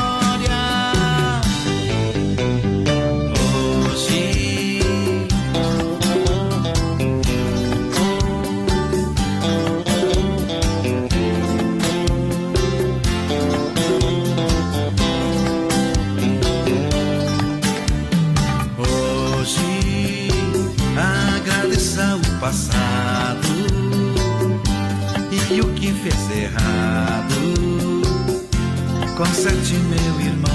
[29.45, 30.49] Conserte meu irmão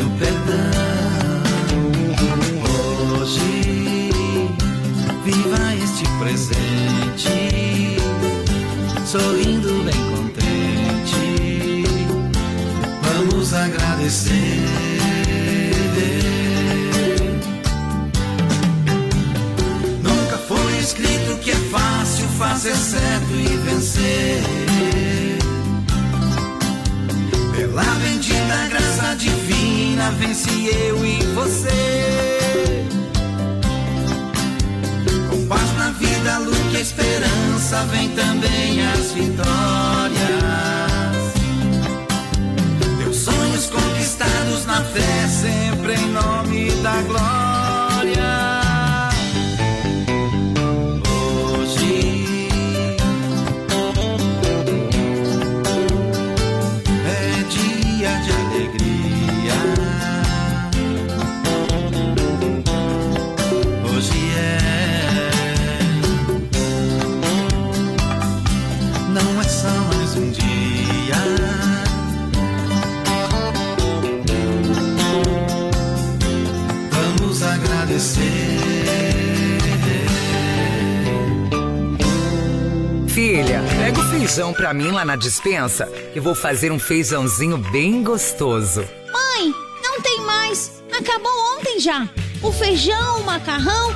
[0.00, 0.72] no perdão.
[3.20, 4.10] Hoje
[5.24, 7.38] viva este presente,
[9.06, 11.24] sorrindo bem contente.
[13.00, 14.32] Vamos agradecer.
[20.02, 24.37] Nunca foi escrito que é fácil fazer certo e vencer.
[28.28, 32.84] Bendita graça divina, vence eu e você.
[35.30, 39.48] Com paz na vida, luz e esperança, vem também as vitórias.
[42.98, 47.47] Teus sonhos conquistados na fé, sempre em nome da glória.
[84.10, 88.80] Feijão pra mim lá na dispensa, que vou fazer um feijãozinho bem gostoso.
[89.12, 90.82] Mãe, não tem mais.
[90.98, 92.08] Acabou ontem já.
[92.42, 93.94] O feijão, o macarrão,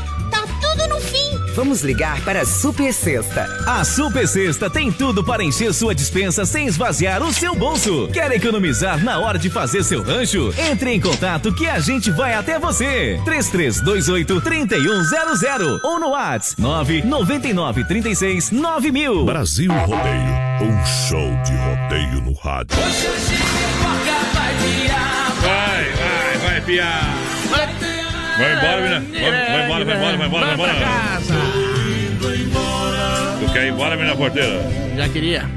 [1.55, 3.47] Vamos ligar para a Super Sexta.
[3.66, 8.09] A Super Sexta tem tudo para encher sua dispensa sem esvaziar o seu bolso.
[8.09, 10.53] Quer economizar na hora de fazer seu rancho?
[10.57, 13.20] Entre em contato que a gente vai até você.
[13.24, 19.24] 3328 3100 ou no WhatsApp 999 36 9000.
[19.27, 22.79] Brasil Rodeio, um show de rodeio no rádio.
[25.41, 27.15] Vai, vai, vai, piar.
[28.39, 29.01] Vai embora, menina.
[29.20, 31.41] Vai, vai embora, vai embora, vai embora, vai embora.
[33.53, 34.61] Quer ir embora, menina porteira?
[34.97, 35.49] Já queria.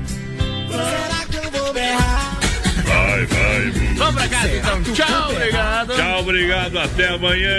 [2.86, 3.72] Vai, vai.
[3.96, 4.84] Vamos pra casa então.
[4.94, 5.96] Tchau, obrigado.
[5.96, 6.80] Tchau, obrigado.
[6.80, 7.50] Até amanhã.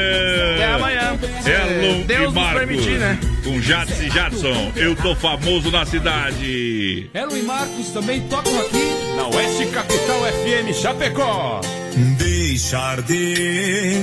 [0.55, 1.19] Até amanhã.
[1.47, 2.59] Elon Deus e Marcos.
[2.59, 3.19] permitir, né?
[3.45, 4.73] Com Jadson e Jadson.
[4.77, 7.11] Eu tô famoso na cidade.
[7.15, 8.85] Elo e Marcos também tocam aqui
[9.17, 11.61] na Oeste Capital FM Chapecó.
[12.19, 14.03] Deixa arder,